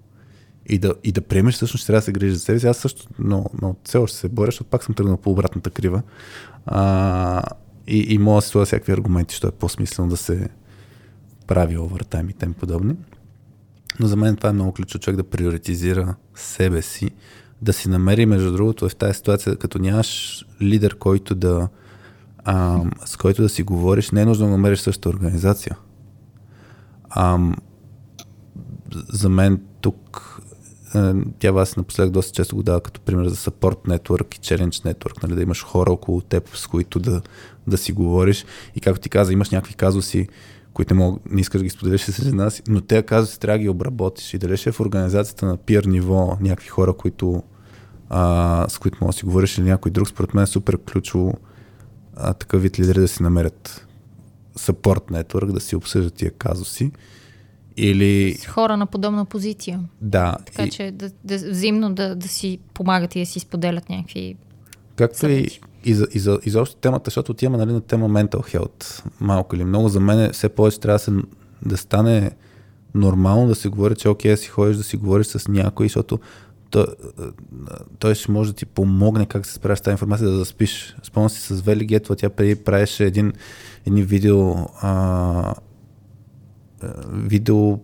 [0.66, 2.68] и да, и да приемеш всъщност, че трябва да се грижи за себе си.
[2.68, 6.02] Аз също, но, но все още се боря, защото пак съм тръгнал по обратната крива.
[6.66, 7.44] А,
[7.88, 10.50] и, и мога да си сложа всякакви аргументи, защото е по-смислено да се
[11.48, 12.96] прави овертайм и тем подобни.
[14.00, 17.10] Но за мен това е много ключово човек да приоритизира себе си,
[17.62, 21.68] да си намери, между другото, в тази ситуация, като нямаш лидер, който да,
[22.46, 25.78] а, с който да си говориш, не е нужно да намериш същата организация.
[27.10, 27.40] А,
[29.10, 30.36] за мен тук
[31.40, 35.24] тя вас напоследък доста често го дава като пример за support network и challenge network,
[35.24, 37.22] нали, да имаш хора около теб, с които да,
[37.68, 38.46] да си говориш.
[38.76, 40.28] И както ти каза, имаш някакви казуси,
[40.74, 43.62] които не, мог, не искаш да ги споделиш с нас, но те казуси трябва да
[43.62, 44.34] ги обработиш.
[44.34, 47.44] И дали ще е в организацията на пир ниво някакви хора, които,
[48.10, 51.34] а, с които можеш да си говориш или някой друг, според мен е супер ключово
[52.16, 53.88] а, такъв вид лидери да си намерят
[54.60, 56.92] support network, да си обсъждат тия казуси.
[57.78, 58.38] Или...
[58.42, 59.80] С хора на подобна позиция.
[60.02, 60.38] Да.
[60.46, 60.72] Така и...
[60.72, 64.36] че да, да, взаимно да, да си помагат и да си споделят някакви
[64.96, 65.48] Както и,
[65.86, 69.64] и, за, и, за, изобщо темата, защото отиваме нали, на тема mental health малко или
[69.64, 69.90] много.
[69.90, 71.12] За мен все повече трябва да, се,
[71.66, 72.32] да стане
[72.94, 76.20] нормално да се говори, че окей, да си ходиш да си говориш с някой, защото
[76.70, 76.86] той,
[78.00, 80.96] той ще може да ти помогне как се справиш с тази информация, да заспиш.
[81.04, 83.34] Спомням си с Вели Гетва, тя преди правеше един,
[83.86, 85.54] един видео, а,
[87.12, 87.80] видео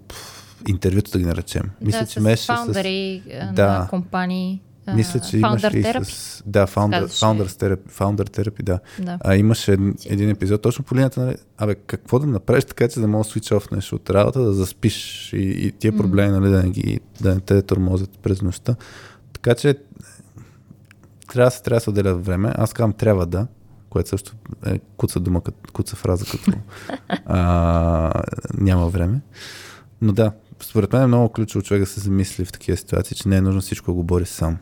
[0.67, 1.63] интервюто да ги наречем.
[1.63, 3.53] Да, Мисля, че с фаундъри с...
[3.53, 3.79] да.
[3.79, 4.61] на компании.
[4.95, 6.43] Мисля, че имаше и с...
[6.45, 8.79] Да, Founder, Founder, Therapy, Founder Therapy, да.
[8.99, 9.17] да.
[9.21, 11.35] А, имаше един, един епизод точно по линията на...
[11.57, 15.37] Абе, какво да направиш така, че да можеш да нещо от работа, да заспиш и,
[15.37, 18.75] и тия проблеми, нали, да не, ги, да не те тормозят през нощта.
[19.33, 19.75] Така че
[21.33, 22.51] трябва да се, трябва да се отделя време.
[22.55, 23.47] Аз казвам трябва да,
[23.89, 24.33] което също
[24.65, 25.41] е куца дума,
[25.73, 26.51] куца фраза, като
[27.25, 28.23] а,
[28.57, 29.21] няма време.
[30.01, 33.29] Но да, според мен е много ключово човек да се замисли в такива ситуации, че
[33.29, 34.57] не е нужно всичко да го бори сам.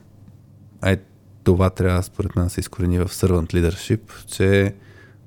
[0.82, 0.98] Ай,
[1.44, 4.76] това трябва според мен да се изкорени в servant leadership, че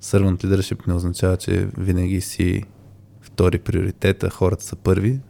[0.03, 2.65] servant leadership не означава, че винаги си
[3.21, 5.21] втори приоритет, а хората са първи.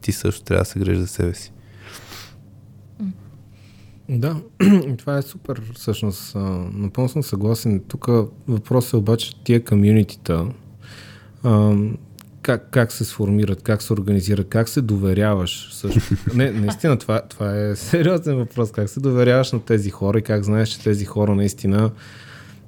[0.00, 1.52] Ти също трябва да се грижи за себе си.
[4.08, 4.36] Да,
[4.98, 6.34] това е супер, всъщност.
[6.72, 7.80] Напълно съм съгласен.
[7.88, 8.06] Тук
[8.48, 10.46] въпросът е обаче тия комьюнитита,
[12.42, 16.00] как, как се сформират, как се организират, как се доверяваш също.
[16.34, 18.72] Не, наистина, това, това е сериозен въпрос.
[18.72, 21.90] Как се доверяваш на тези хора и как знаеш, че тези хора наистина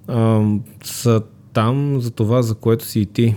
[0.08, 0.42] а,
[0.84, 1.22] са
[1.52, 3.34] там за това, за което си и ти.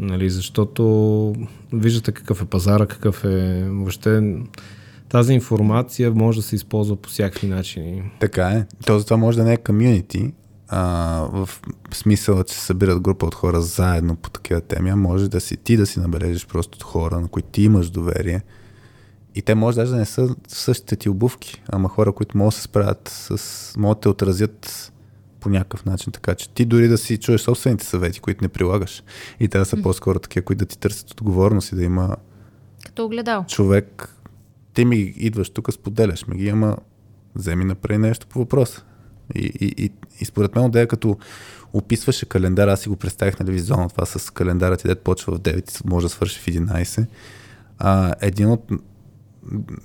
[0.00, 1.34] Нали, защото
[1.72, 4.36] виждате какъв е пазара, какъв е въобще
[5.08, 8.02] тази информация може да се използва по всякакви начини.
[8.20, 8.66] Така е.
[8.86, 10.32] То това може да не е комьюнити,
[10.74, 11.48] а, в
[11.92, 15.56] смисъл, че се събират група от хора заедно по такива теми, а може да си
[15.56, 18.42] ти да си набележиш просто хора, на които ти имаш доверие.
[19.34, 22.56] И те може даже да не са същите ти обувки, ама хора, които могат да
[22.56, 24.92] се справят с, могат да те отразят
[25.40, 29.02] по някакъв начин, така че ти дори да си чуеш собствените съвети, които не прилагаш.
[29.40, 32.16] И те да са по-скоро такива, които да ти търсят отговорност и да има
[32.84, 33.44] като огледал.
[33.48, 34.16] човек.
[34.74, 36.76] Ти ми идваш тук, споделяш ми ги, ама
[37.34, 38.84] вземи направи нещо по въпроса.
[39.34, 39.90] И, и, и,
[40.20, 41.18] и според мен, да като
[41.72, 45.34] описваше календар, аз си го представих на нали, визуално това с календара ти, дет почва
[45.34, 47.06] в 9 може да свърши в 11.
[47.78, 48.70] А, един от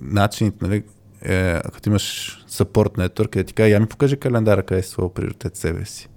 [0.02, 0.84] начините, нали,
[1.22, 5.14] е, като имаш support network, е ти кажа, я ми покажи календара, къде е своя
[5.14, 6.10] приоритет себе си.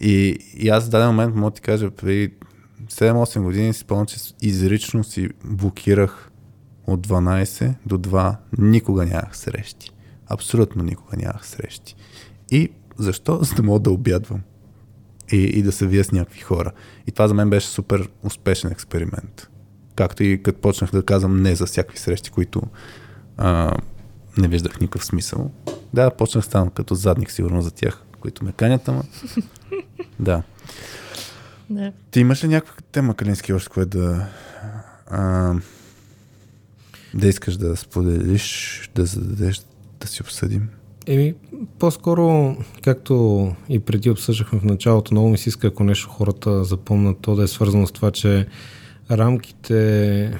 [0.00, 2.34] И, и аз в даден момент мога да ти кажа, преди
[2.86, 6.30] 7-8 години си спомням, че изрично си блокирах
[6.86, 9.90] от 12 до 2, никога нямах срещи.
[10.26, 11.96] Абсолютно никога нямах срещи.
[12.50, 13.38] И защо?
[13.42, 14.40] За да мога да обядвам.
[15.32, 16.72] И, и да се вия с някакви хора.
[17.06, 19.48] И това за мен беше супер успешен експеримент.
[19.94, 22.62] Както и като почнах да казвам не за всякакви срещи, които
[23.36, 23.76] а,
[24.38, 25.50] не виждах никакъв смисъл.
[25.94, 29.04] Да, почнах ставам като задник сигурно за тях, които ме канят, ама...
[30.20, 30.42] да.
[31.70, 31.92] Да.
[32.10, 34.28] Ти имаш ли някаква тема, Калински, още кое да...
[35.06, 35.54] А,
[37.14, 39.62] да искаш да споделиш, да зададеш,
[40.00, 40.68] да си обсъдим?
[41.10, 41.34] Еми,
[41.78, 47.18] по-скоро, както и преди обсъждахме в началото, много ми се иска, ако нещо хората запомнат,
[47.20, 48.46] то да е свързано с това, че
[49.10, 50.38] рамките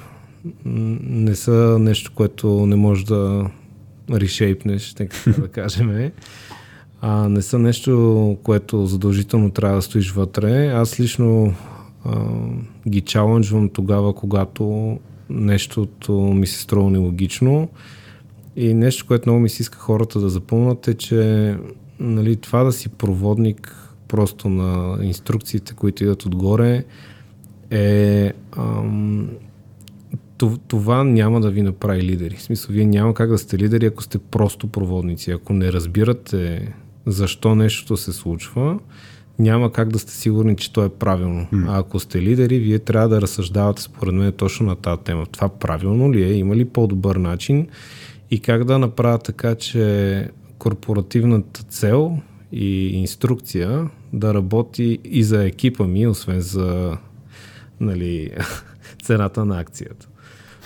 [0.64, 3.50] не са нещо, което не може да
[4.10, 6.10] решейпнеш, така да кажем.
[7.00, 10.66] А не са нещо, което задължително трябва да стоиш вътре.
[10.66, 11.54] Аз лично
[12.04, 12.20] а,
[12.88, 14.98] ги чаленджвам тогава, когато
[15.30, 17.68] нещото ми се струва нелогично.
[18.60, 21.56] И нещо, което много ми се иска хората да запомнят е, че
[22.00, 26.84] нали, това да си проводник просто на инструкциите, които идват отгоре,
[27.70, 29.28] е ам,
[30.38, 32.36] тов- това няма да ви направи лидери.
[32.36, 35.30] В смисъл, вие няма как да сте лидери, ако сте просто проводници.
[35.30, 36.72] Ако не разбирате
[37.06, 38.78] защо нещото се случва,
[39.38, 41.46] няма как да сте сигурни, че то е правилно.
[41.68, 45.26] А ако сте лидери, вие трябва да разсъждавате според мен точно на тази тема.
[45.26, 46.32] Това правилно ли е?
[46.32, 47.66] Има ли по-добър начин?
[48.30, 50.28] И как да направя така, че
[50.58, 52.18] корпоративната цел
[52.52, 56.96] и инструкция да работи и за екипа ми, освен за
[57.80, 58.30] нали,
[59.02, 60.08] цената на акцията.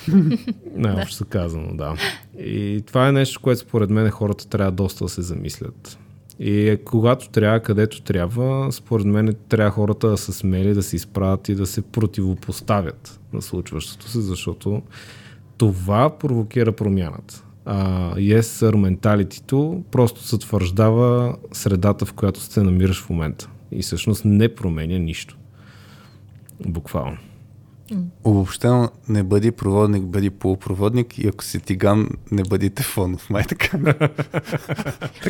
[0.76, 1.94] Най-общо се казано, да.
[2.38, 5.98] И това е нещо, което според мен хората трябва доста да се замислят.
[6.38, 11.48] И когато трябва, където трябва, според мен трябва хората да са смели, да се изправят
[11.48, 14.82] и да се противопоставят на случващото се, защото
[15.56, 17.44] това провокира промяната.
[17.64, 23.48] А yes, sir, менталитито просто затвърждава средата, в която се намираш в момента.
[23.72, 25.36] И всъщност не променя нищо.
[26.66, 27.16] Буквално.
[28.24, 33.30] Обобщено, не бъди проводник, бъди полупроводник и ако си тиган, не бъди тефонов.
[33.30, 33.78] Май така.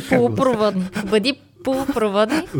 [0.09, 1.09] Полупроводник.
[1.09, 2.53] Бъди полупроводник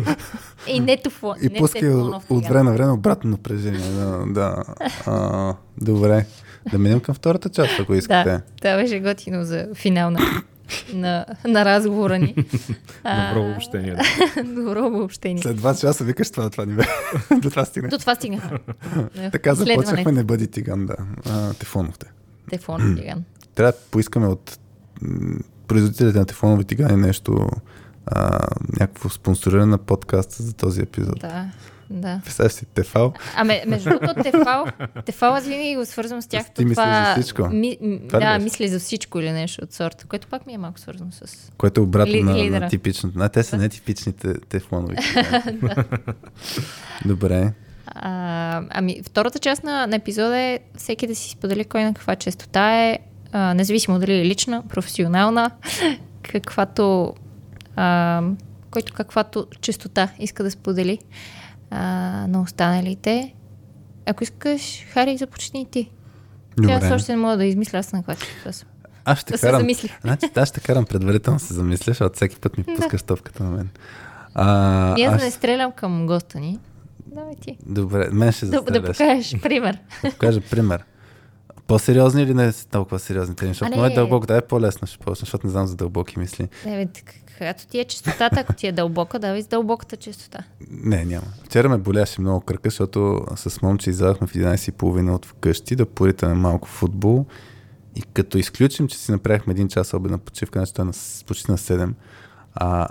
[0.68, 1.34] и не туфо.
[1.42, 1.94] И не пускай
[2.30, 3.90] от време на време обратно напрежение.
[3.90, 4.64] Да, да.
[5.06, 6.26] А, добре.
[6.70, 8.30] Да минем към втората част, ако искате.
[8.30, 10.20] Да, това беше готино за финал на,
[10.94, 12.34] на, на разговора ни.
[13.04, 13.94] Добро обобщение.
[13.94, 14.42] Да.
[14.54, 15.42] Добро обобщение.
[15.42, 16.82] След два часа викаш това, това ни бе.
[17.40, 17.88] До това стигне.
[17.88, 18.58] До това стигнаха.
[19.32, 20.96] Така започнахме, не бъди тиган, да.
[21.30, 22.06] А, тефоновте.
[22.50, 23.24] Тефлон тиган.
[23.54, 24.58] Трябва да поискаме от
[25.68, 27.48] производителите на тефонови тигани нещо,
[28.06, 28.38] а,
[28.80, 31.20] някакво спонсориране на подкаста за този епизод.
[31.20, 31.46] Да,
[31.90, 32.20] да.
[32.24, 33.12] Представяш си Тефал?
[33.36, 34.64] А ме, между другото, Тефал,
[35.04, 36.50] Тефал аз винаги го свързвам с тях.
[36.50, 37.48] Ти това, за всичко?
[37.48, 38.44] Ми, м, Това ли да, беше?
[38.44, 41.52] мисли за всичко или нещо от сорта, което пак ми е малко свързано с...
[41.56, 42.60] Което е обратно Ли- на, лидера.
[42.60, 43.18] на типичното.
[43.18, 44.96] Не, те са нетипичните тефлонови.
[47.04, 47.52] Добре.
[47.86, 52.16] А, ами, втората част на, на епизода е всеки да си сподели кой на каква
[52.16, 52.98] честота е,
[53.32, 55.50] а, независимо дали е лична, професионална,
[56.22, 57.14] каквато,
[57.76, 58.22] а,
[58.70, 60.98] който каквато честота иска да сподели
[61.74, 61.80] а,
[62.26, 63.34] на останалите.
[64.06, 65.90] Ако искаш, Хари, започни ти.
[66.58, 66.94] Тя аз Добре.
[66.94, 68.02] още не мога да измисля аз на
[68.50, 68.68] съм.
[69.04, 69.68] Аз ще Да се карам.
[70.00, 73.68] Значи, аз ще карам предварително се замисля, защото всеки път ми пускаш топката на мен.
[74.34, 76.58] А, И аз аз- да не стрелям към госта ни.
[77.06, 77.58] Давай ти.
[77.66, 79.78] Добре, мен ще Да, да покажеш пример.
[80.04, 80.84] Да покажа пример.
[81.66, 83.48] По-сериозни или не толкова сериозни теми?
[83.50, 83.94] Защото А, моят не.
[83.94, 86.48] дълбок, да е по-лесно ще почна, защото не знам за дълбоки мисли.
[86.66, 90.44] Не, бе, так- когато ти е честотата, ако ти е дълбока, давай с дълбоката честота.
[90.70, 91.26] Не, няма.
[91.44, 96.34] Вчера ме боляше много кръка, защото с момче излязахме в 11.30 от вкъщи да поритаме
[96.34, 97.26] малко футбол.
[97.96, 100.92] И като изключим, че си направихме един час обедна почивка, значи той е на,
[101.26, 101.92] почти на 7,
[102.54, 102.88] а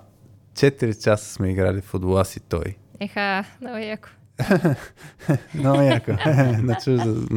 [0.54, 2.76] 4 часа сме играли в футбол, аз и той.
[3.00, 4.10] Еха, много яко.
[5.54, 6.12] Много яко.
[6.62, 6.76] на,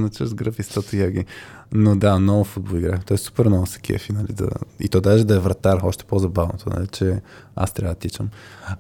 [0.09, 1.25] чуж, на гръб и стото яги.
[1.73, 3.05] Но да, много футбол играх.
[3.05, 4.49] Той е супер много се кефи, нали, да...
[4.81, 7.21] И то даже да е вратар, още по-забавното, нали, че
[7.57, 8.29] аз трябва да тичам.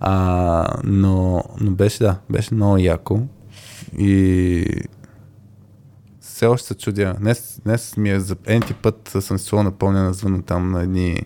[0.00, 3.20] А, но, но беше, да, беше много яко.
[3.98, 4.64] И
[6.20, 7.16] все още се чудя.
[7.20, 11.22] Днес, днес ми е за енти път съм си напълня на звъна там на едни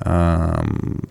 [0.00, 0.62] а,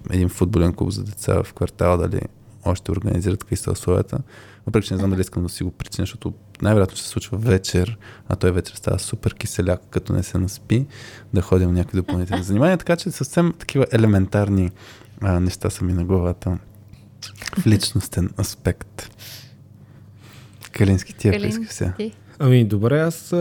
[0.10, 2.22] един футболен клуб за деца в квартала, дали
[2.66, 4.20] още организират какви са условията.
[4.66, 7.38] Въпреки, че не знам дали искам да си го причиня, защото най-вероятно ще се случва
[7.38, 7.98] вечер,
[8.30, 10.86] а той вечер става супер киселяк, като не се наспи,
[11.34, 14.72] да ходим някакви допълнителни занимания, така че съвсем такива елементарни
[15.22, 16.58] а, неща са ми на главата
[17.58, 19.10] в личностен аспект.
[20.72, 21.94] Калински, ти Калин, искаш сега.
[22.44, 23.34] Ами добре, аз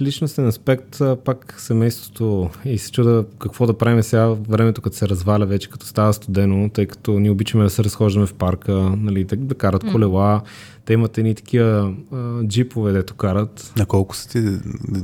[0.00, 5.46] личностен аспект пак семейството и се чуда какво да правим сега времето, като се разваля
[5.46, 9.36] вече, като става студено, тъй като ние обичаме да се разхождаме в парка, нали, да,
[9.36, 10.42] да карат колела.
[10.84, 14.38] Те имат едни такива а, джипове, дето карат На колко са ти?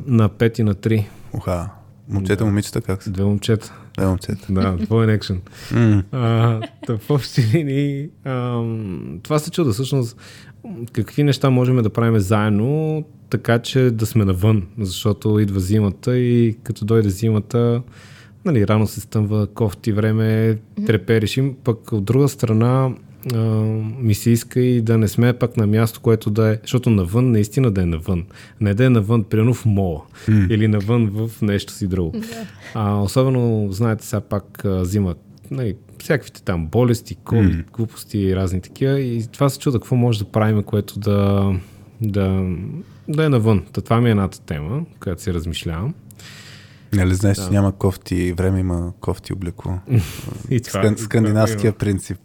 [0.07, 1.07] на 5 и на 3.
[1.33, 1.71] Оха.
[2.09, 3.11] Момчета, момичета, как са?
[3.11, 3.75] Две момчета.
[3.99, 4.47] Две момчета.
[4.51, 5.41] Да, двоен екшен.
[6.13, 8.09] А, та в общи линии,
[9.23, 10.17] това се чуда всъщност
[10.93, 16.57] какви неща можем да правим заедно, така че да сме навън, защото идва зимата и
[16.63, 17.83] като дойде зимата,
[18.45, 22.91] нали, рано се стъмва, кофти време, трепериш им, пък от друга страна
[23.35, 23.39] а,
[23.99, 27.31] ми се иска и да не сме пак на място, което да е, защото навън
[27.31, 28.25] наистина да е навън,
[28.61, 32.15] не да е навън, примерно в мола или навън в нещо си друго.
[32.75, 35.19] А, особено, знаете, сега пак а, зимат
[35.51, 39.01] нали, всякаквите там болести, COVID, глупости и разни такива.
[39.01, 41.51] И това се чуда какво може да правим, което да,
[42.01, 42.47] да,
[43.09, 43.65] да е навън.
[43.73, 45.95] Та това ми е едната тема, която си размишлявам.
[46.93, 49.73] Нали знаеш, че няма кофти време, има кофти облекло.
[50.51, 51.79] И това, Скан, това скандинавския има.
[51.79, 52.19] принцип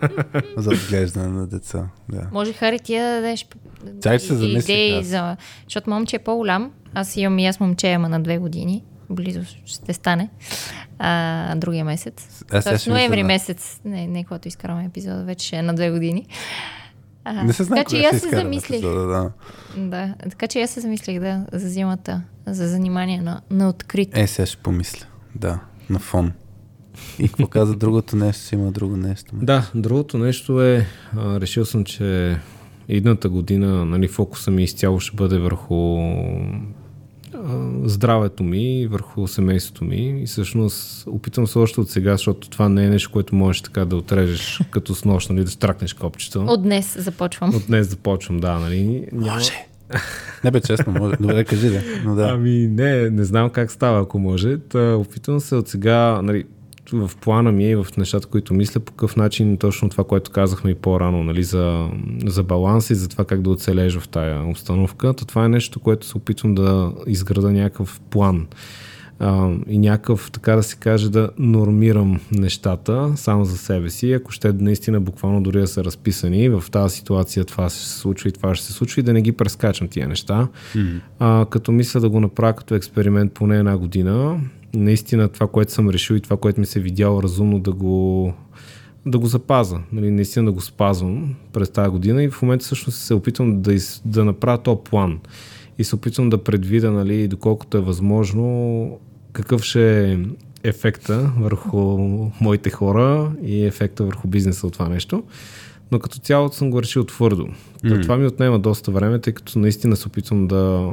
[0.56, 1.86] за отглеждане на деца.
[2.08, 2.28] Да.
[2.32, 3.46] Може Хари ти да дадеш
[4.02, 5.06] че се и- замислих идеи аз.
[5.06, 5.36] за...
[5.64, 6.70] Защото момче е по-голям.
[6.94, 8.84] Аз имам и аз момче, ама на две години.
[9.10, 10.28] Близо ще стане.
[10.98, 12.44] А, другия месец.
[12.52, 13.26] Аз Тоест ноември да.
[13.26, 13.80] месец.
[13.84, 16.26] Не, не, когато изкараме епизода, вече ще е на две години.
[17.24, 18.78] А, Не се знае така че аз се изкараме замислих.
[18.78, 19.30] епизода, да.
[19.76, 24.20] Да, така че аз се замислих, да, за зимата, за занимание на, на открито.
[24.20, 25.06] Е, сега ще помисля.
[25.34, 25.58] Да,
[25.90, 26.32] на фон.
[27.18, 29.32] И какво каза другото нещо, ще има друго нещо.
[29.34, 30.86] Да, другото нещо е,
[31.16, 32.38] а, решил съм, че
[32.88, 35.98] идната година нали, фокуса ми изцяло ще бъде върху
[37.84, 42.84] здравето ми, върху семейството ми и всъщност опитвам се още от сега, защото това не
[42.84, 46.40] е нещо, което можеш така да отрежеш като с нощ, нали, да стракнеш копчета.
[46.40, 47.54] От днес започвам.
[47.54, 49.06] От днес започвам, да, нали.
[49.12, 49.34] Няма...
[49.34, 49.66] Може.
[50.44, 51.16] Не бе, честно, може.
[51.20, 51.82] Добре, кажи да.
[52.04, 52.28] Но да.
[52.28, 54.58] Ами не, не знам как става, ако може.
[54.58, 56.44] Та, опитвам се от сега, нали,
[56.92, 60.70] в плана ми и в нещата, които мисля, по какъв начин точно това, което казахме
[60.70, 61.88] и по-рано, нали, за,
[62.26, 65.14] за баланс и за това как да оцележа в тая обстановка.
[65.14, 68.46] То това е нещо, което се опитвам да изграда някакъв план
[69.22, 74.12] а, и някакъв, така да се каже, да нормирам нещата само за себе си.
[74.12, 78.28] Ако ще наистина буквално дори да са разписани, в тази ситуация това ще се случва
[78.28, 80.48] и това ще се случва и да не ги прескачам тия неща.
[80.74, 81.00] Mm-hmm.
[81.18, 84.40] А, като мисля да го направя като експеримент поне една година,
[84.74, 88.34] наистина това, което съм решил и това, което ми се е видяло разумно да го
[89.06, 92.98] да го запаза, нали, наистина да го спазвам през тази година и в момента всъщност
[92.98, 95.20] се опитвам да, из, да направя този план
[95.78, 98.98] и се опитвам да предвида, нали, доколкото е възможно,
[99.32, 100.18] какъв ще е
[100.64, 101.78] ефекта върху
[102.40, 105.22] моите хора и ефекта върху бизнеса от това нещо.
[105.92, 107.48] Но като цяло съм го решил твърдо.
[107.84, 108.02] Mm.
[108.02, 110.92] Това ми отнема доста време, тъй като наистина се опитвам да...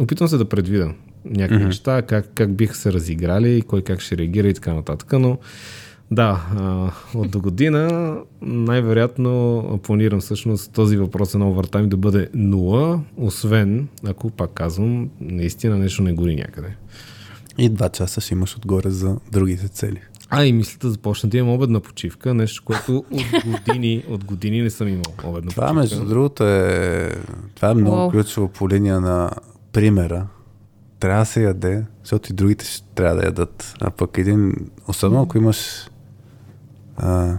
[0.00, 0.90] Опитвам се да предвида
[1.24, 1.66] някакви mm-hmm.
[1.66, 5.12] неща, как, как биха се разиграли, кой как ще реагира и така нататък.
[5.12, 5.38] Но
[6.10, 13.00] да, а, от до година най-вероятно планирам всъщност този въпрос на овертайм да бъде нула,
[13.16, 16.76] освен ако, пак казвам, наистина нещо не гори някъде.
[17.58, 20.00] И два часа ще имаш отгоре за другите цели.
[20.30, 24.62] А, и мисля да започна да имам обедна почивка, нещо, което от години, от години
[24.62, 25.80] не съм имал обедна Това, почивка.
[25.80, 27.10] между другото, е,
[27.54, 28.10] това е много Уау.
[28.10, 29.30] ключово по линия на
[29.72, 30.26] примера.
[31.04, 33.74] Трябва да се яде, защото и другите ще трябва да ядат.
[33.80, 34.54] А пък един,
[34.88, 35.88] особено ако имаш
[36.96, 37.38] а,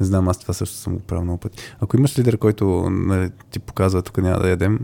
[0.00, 1.58] не знам, аз това също съм го правил много пъти.
[1.80, 4.78] Ако имаш лидер, който нали, ти показва, тук няма да ядем,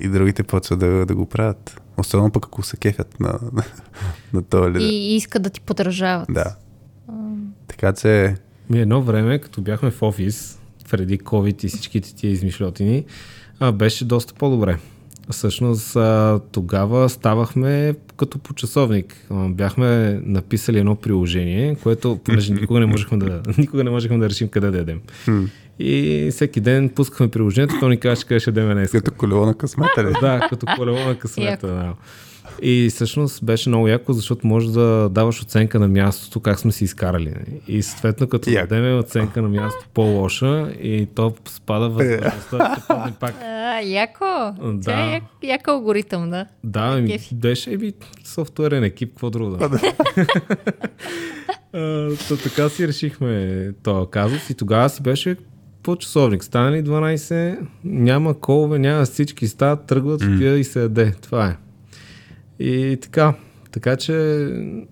[0.00, 1.80] и другите почват да, да го правят.
[1.96, 3.62] Особено пък ако се кефят на, на,
[4.32, 4.80] на този лидер.
[4.80, 6.28] И иска да ти подражават.
[6.30, 6.56] Да.
[7.66, 8.36] Така че,
[8.70, 10.58] Ми едно време, като бяхме в офис,
[10.90, 13.04] преди COVID и всичките тия измишлетини,
[13.60, 14.78] а, беше доста по-добре.
[15.30, 15.96] Всъщност
[16.52, 19.26] тогава ставахме като по часовник.
[19.30, 24.30] А, Бяхме написали едно приложение, което, понеже никога не можехме да, никога не можехме да
[24.30, 25.00] решим къде да ядем.
[25.78, 28.90] И всеки ден пускахме приложението, то ни казваше къде ще ядем днес.
[28.90, 30.12] като колело на късмета ли?
[30.20, 31.66] Да, като колело на късмета.
[31.66, 31.94] Да.
[32.62, 36.84] И всъщност беше много яко, защото може да даваш оценка на мястото, как сме си
[36.84, 37.34] изкарали.
[37.68, 38.68] И съответно, като Яко.
[38.68, 43.34] дадем оценка на място по-лоша, и то спада възможността да падне пак.
[43.42, 44.24] А, яко.
[44.62, 44.80] Да.
[44.80, 46.46] Това е як, як алгоритъм, да.
[46.64, 47.34] Да, ами, Кефи.
[47.34, 47.92] беше еми,
[48.24, 49.70] софтуерен екип, какво друго да.
[51.72, 55.36] А, то така си решихме този казус и тогава си беше
[55.82, 56.44] по часовник.
[56.44, 60.54] Станали 12, няма колове, няма всички стават, тръгват, mm.
[60.54, 61.14] и се яде.
[61.22, 61.56] Това е.
[62.60, 63.34] И така.
[63.72, 64.12] Така че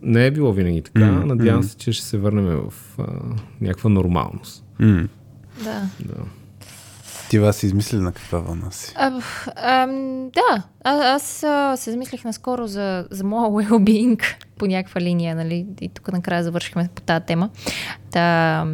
[0.03, 1.07] не е било винаги така.
[1.07, 3.05] М, Надявам се, че ще се върнем в а,
[3.61, 4.65] някаква нормалност.
[4.79, 5.09] М.
[5.65, 5.83] Да.
[6.01, 6.15] Да.
[7.31, 8.93] Ти вас измисли на каква вълна си?
[8.97, 9.21] А,
[9.57, 9.87] а,
[10.35, 14.23] да, а, аз а, се замислих наскоро за, за моя well-being
[14.59, 15.67] по някаква линия, нали?
[15.81, 17.51] И тук накрая завършихме по тази тема.
[18.11, 18.67] Та,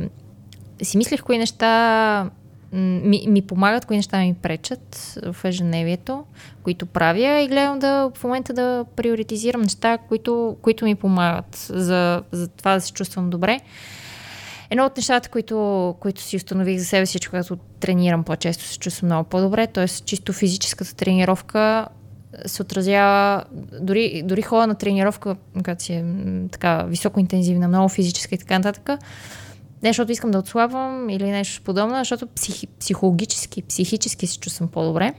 [0.83, 2.31] си мислих кои неща
[2.75, 6.25] ми, ми помагат, кои неща ми пречат в ежедневието,
[6.63, 12.23] които правя и гледам да в момента да приоритизирам неща, които, които ми помагат за,
[12.33, 13.61] за това да се чувствам добре.
[14.71, 18.79] Едно от нещата, които, които си установих за себе си, че когато тренирам по-често се
[18.79, 19.87] чувствам много по-добре, т.е.
[19.89, 21.87] чисто физическата тренировка
[22.47, 23.45] се отразява,
[23.81, 26.05] дори, дори хода на тренировка, когато си е
[26.51, 29.01] така високо интензивна, много физическа и така нататък,
[29.85, 35.15] не защото искам да отслабвам или нещо подобно, защото психи, психологически, психически се чувствам по-добре.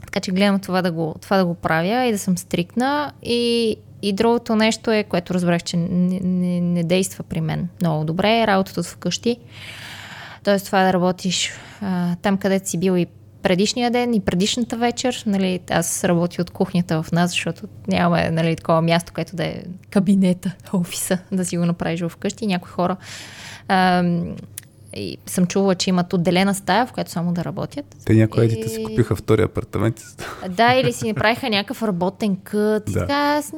[0.00, 3.12] Така че гледам това да го, това да го правя и да съм стрикна.
[3.22, 8.04] И, и другото нещо е, което разбрах, че не, не, не действа при мен много
[8.04, 9.36] добре, е работата вкъщи.
[10.44, 13.06] Тоест това да работиш а, там, където си бил и
[13.42, 15.22] предишния ден и предишната вечер.
[15.26, 19.62] Нали, аз работя от кухнята в нас, защото нямаме нали, такова място, което да е
[19.90, 22.46] кабинета, офиса, да си го направиш вкъщи.
[22.46, 22.96] Някои хора
[23.68, 24.04] а,
[24.96, 27.96] и съм чувала, че имат отделена стая, в която само да работят.
[28.04, 28.68] Те някои и...
[28.68, 30.00] си купиха втори апартамент.
[30.48, 32.84] Да, или си направиха някакъв работен кът.
[32.84, 33.00] Да.
[33.00, 33.52] Така, аз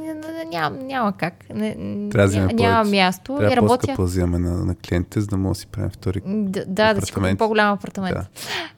[0.51, 1.35] няма, няма как.
[1.55, 1.75] Не,
[2.11, 3.37] Трябва да няма, няма място.
[3.37, 3.87] Трябва и работя.
[3.87, 6.23] по-скъпо да на, на клиентите, за да може да си правим втори.
[6.27, 8.15] Да, да, да си купим по-голям апартамент.
[8.15, 8.21] Да.
[8.21, 8.27] Да.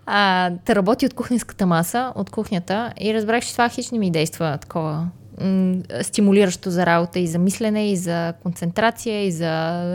[0.06, 4.10] А, те работи от кухненската маса, от кухнята и разбрах, че това хич не ми
[4.10, 5.08] действа такова
[5.40, 9.50] м- стимулиращо за работа и за мислене, и за концентрация, и за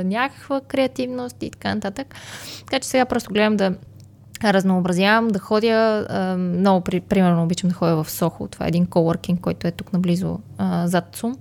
[0.06, 2.16] някаква креативност и така нататък.
[2.60, 3.74] Така че сега просто гледам да
[4.44, 6.08] разнообразявам, да ходя.
[6.10, 8.48] А, много, при, примерно, обичам да ходя в Сохо.
[8.48, 11.36] Това е един коворкинг, който е тук наблизо а, зад ЦУМ.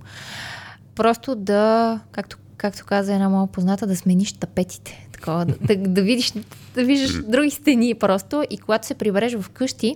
[0.95, 5.07] Просто да, както, както каза една моя позната, да смениш тапетите.
[5.11, 6.33] Такова, да, да, да, видиш,
[6.75, 9.95] да виждаш други стени просто и когато се прибереш в къщи,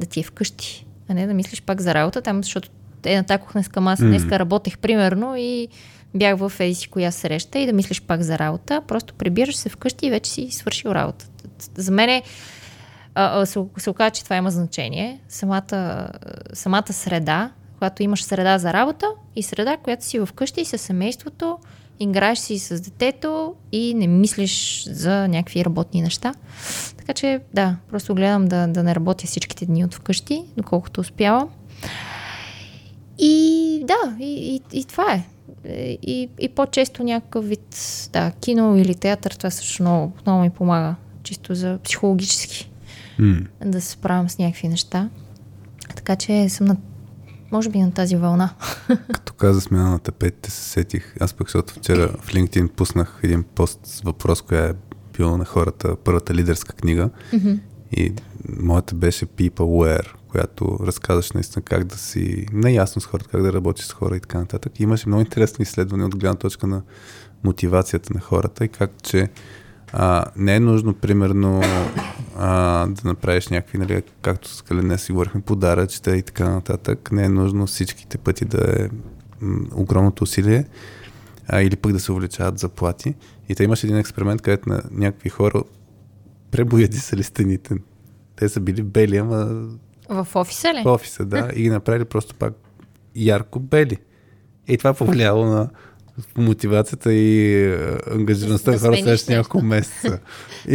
[0.00, 2.68] да ти е вкъщи, а не да мислиш пак за работа там, защото
[3.06, 4.04] е на тази кухненска маса.
[4.04, 5.68] Днеска работех примерно и
[6.14, 8.82] бях в еди си коя среща и да мислиш пак за работа.
[8.88, 11.26] Просто прибираш се вкъщи и вече си свършил работа.
[11.76, 12.22] За мен е,
[13.44, 15.20] се, се оказа, че това има значение.
[15.28, 16.08] Самата,
[16.52, 21.58] самата среда, когато имаш среда за работа и среда, която си вкъщи и със семейството,
[22.00, 26.34] играеш си с детето и не мислиш за някакви работни неща.
[26.96, 31.48] Така че, да, просто гледам да, да не работя всичките дни от вкъщи, доколкото успявам.
[33.18, 35.26] И да, и, и, и това е.
[36.02, 37.76] И, и по-често някакъв вид
[38.12, 40.94] да, кино или театър, това също много, много ми помага.
[41.22, 42.70] Чисто за психологически
[43.18, 43.36] М.
[43.64, 45.08] да се справям с някакви неща.
[45.96, 46.76] Така че съм на,
[47.50, 48.50] може би на тази вълна.
[49.12, 51.14] Като каза смяна на тапетите, се сетих.
[51.20, 54.72] Аз пък, защото вчера в LinkedIn пуснах един пост с въпрос, коя е
[55.16, 57.10] била на хората първата лидерска книга.
[57.96, 58.12] И
[58.58, 63.84] моята беше People която разказваш наистина как да си наясно с хората, как да работиш
[63.84, 64.80] с хора и така нататък.
[64.80, 66.82] Имаше много интересни изследвания от гледна точка на
[67.44, 69.28] мотивацията на хората и как, че
[69.92, 71.62] а, не е нужно, примерно,
[72.38, 77.12] а, да направиш някакви, нали, както с Калене си говорихме, подаръчета и така нататък.
[77.12, 78.88] Не е нужно всичките пъти да е
[79.74, 80.64] огромното усилие
[81.48, 83.14] а, или пък да се увеличават заплати.
[83.48, 85.62] И те имаше един експеримент, където на някакви хора
[86.54, 87.74] пребоядисали стените.
[88.36, 89.68] Те са били бели, ама
[90.08, 90.82] В офиса ли?
[90.84, 92.54] в офиса, да, и ги направили просто пак
[93.16, 93.96] ярко бели.
[94.68, 95.70] И това повлияло на
[96.36, 97.78] мотивацията и е,
[98.10, 100.18] ангажираността Да на хората следващите няколко месеца.
[100.68, 100.74] И,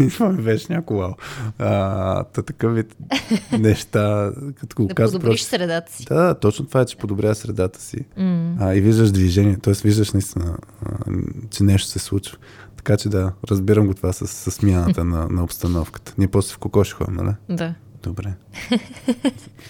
[0.04, 1.12] и това ми беше някакво вау.
[1.58, 2.96] А, та такъв вид
[3.58, 5.56] неща, като го Да казвам подобриш просто...
[5.56, 6.04] средата си.
[6.04, 8.04] Да, да, точно това е, че подобрява средата си.
[8.16, 8.56] М.
[8.60, 9.74] А, и виждаш движение, т.е.
[9.84, 11.12] виждаш наистина, а,
[11.50, 12.38] че нещо се случва.
[12.80, 16.14] Така че да, разбирам го това с, с смяната на, на обстановката.
[16.18, 17.34] Ние после в кокоши ходим, нали?
[17.48, 17.74] Да.
[18.02, 18.32] Добре.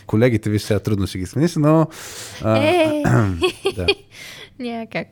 [0.06, 1.86] Колегите, виж, сега трудно ще ги смениш, но...
[2.42, 3.02] А, Е,
[3.76, 3.86] да.
[4.58, 5.06] няма как.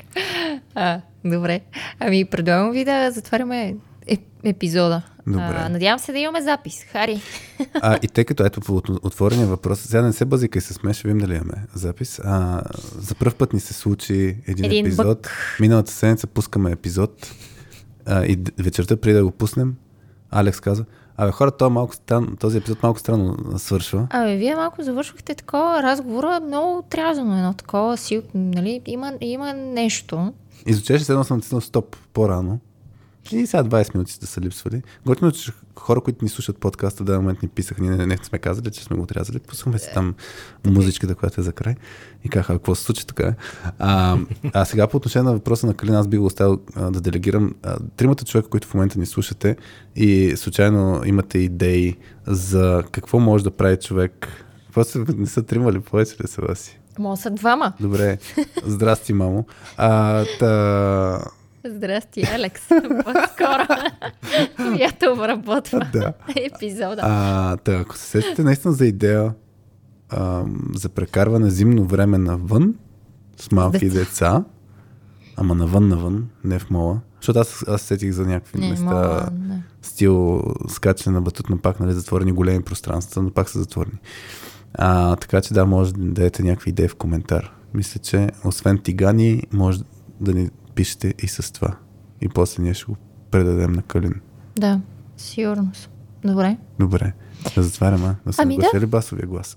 [0.74, 1.60] А, добре.
[2.00, 3.76] Ами, предлагам ви да затваряме
[4.08, 5.02] еп- епизода.
[5.26, 5.42] Добре.
[5.56, 6.74] А, надявам се да имаме запис.
[6.82, 7.20] Хари.
[7.74, 10.94] А, и тъй като ето по от- отворения въпрос, сега не се базикай с мен,
[10.94, 12.20] ще видим дали имаме запис.
[12.24, 12.62] А,
[12.92, 14.14] за първ път ни се случи
[14.46, 15.06] един, Един епизод.
[15.06, 15.56] бък.
[15.60, 17.32] Миналата седмица пускаме епизод
[18.08, 19.74] а, и вечерта преди да го пуснем,
[20.30, 20.84] Алекс каза,
[21.16, 24.06] абе хора, този, малко стран, този епизод малко странно свършва.
[24.10, 30.32] Абе, вие малко завършвахте такова разговора, много отрязано едно такова си, нали, има, има нещо.
[30.66, 32.60] И звучеше се едно съм стоп по-рано.
[33.32, 34.82] И сега 20 минути да са липсвали.
[35.06, 38.38] Готино, че хора, които ни слушат подкаста, да момент ни писаха, ние не, не сме
[38.38, 39.38] казали, че сме го отрязали.
[39.38, 40.14] Пуснахме си там
[40.66, 41.74] музичката, която е за край.
[42.24, 43.34] И казаха, какво се случи така?
[43.78, 44.18] А,
[44.52, 47.54] а сега по отношение на въпроса на Калин, аз би го оставил а, да делегирам.
[47.62, 49.56] А, тримата човека, които в момента ни слушате
[49.96, 54.28] и случайно имате идеи за какво може да прави човек.
[54.74, 56.80] После не са тримали повече ли са си?
[56.98, 57.72] Може са двама.
[57.80, 58.18] Добре.
[58.66, 59.46] Здрасти, мамо.
[59.76, 61.20] А, та,
[61.68, 62.68] Здрасти, Алекс.
[62.68, 63.66] По-скоро.
[64.56, 66.12] Която обработва да.
[66.36, 67.02] епизода.
[67.04, 69.34] А, та, ако се сетите наистина за идея
[70.10, 72.74] а, за прекарване зимно време навън
[73.36, 73.98] с малки Деца.
[73.98, 74.44] деца,
[75.36, 77.00] ама навън, навън, не в мола.
[77.20, 79.62] Защото аз, аз сетих за някакви Не, места, мога, не.
[79.82, 83.98] стил скачане на батут, но пак нали, затворени големи пространства, но пак са затворени.
[84.74, 87.52] А, така че да, може да дадете някакви идеи в коментар.
[87.74, 89.80] Мисля, че освен тигани, може
[90.20, 91.76] да ни пишете и с това.
[92.20, 92.96] И после ние ще го
[93.30, 94.20] предадем на Калин.
[94.56, 94.80] Да,
[95.16, 95.72] сигурно.
[96.24, 97.12] Добре, Добре.
[97.54, 98.16] Да затварям, а?
[98.26, 98.62] Да съм Ами да.
[98.62, 99.56] наглася ли басовия глас?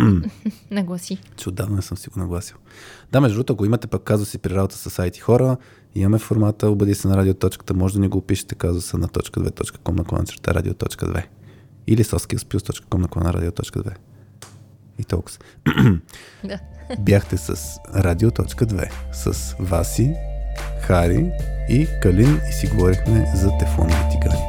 [0.70, 1.18] нагласи.
[1.36, 2.56] Че отдавна не съм си го нагласил.
[3.12, 5.56] Да, между другото, ако имате пък казуси при работа с сайти хора,
[5.94, 10.04] имаме формата обади се на радиоточката, може да ни го опишете казуса на .2.com на
[10.04, 11.24] клана черта радио.2
[11.86, 13.94] или soskillspills.com на клана радио.2
[14.98, 15.38] и толкова.
[16.44, 16.58] Да.
[16.98, 20.14] Бяхте с радио.2 с Васи,
[20.80, 21.26] Хари
[21.68, 24.42] и Калин и си говорихме за тефонови тигани.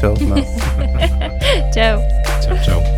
[0.00, 0.46] Чао от нас!
[1.74, 1.98] Чао.
[2.42, 2.97] Чао, чао.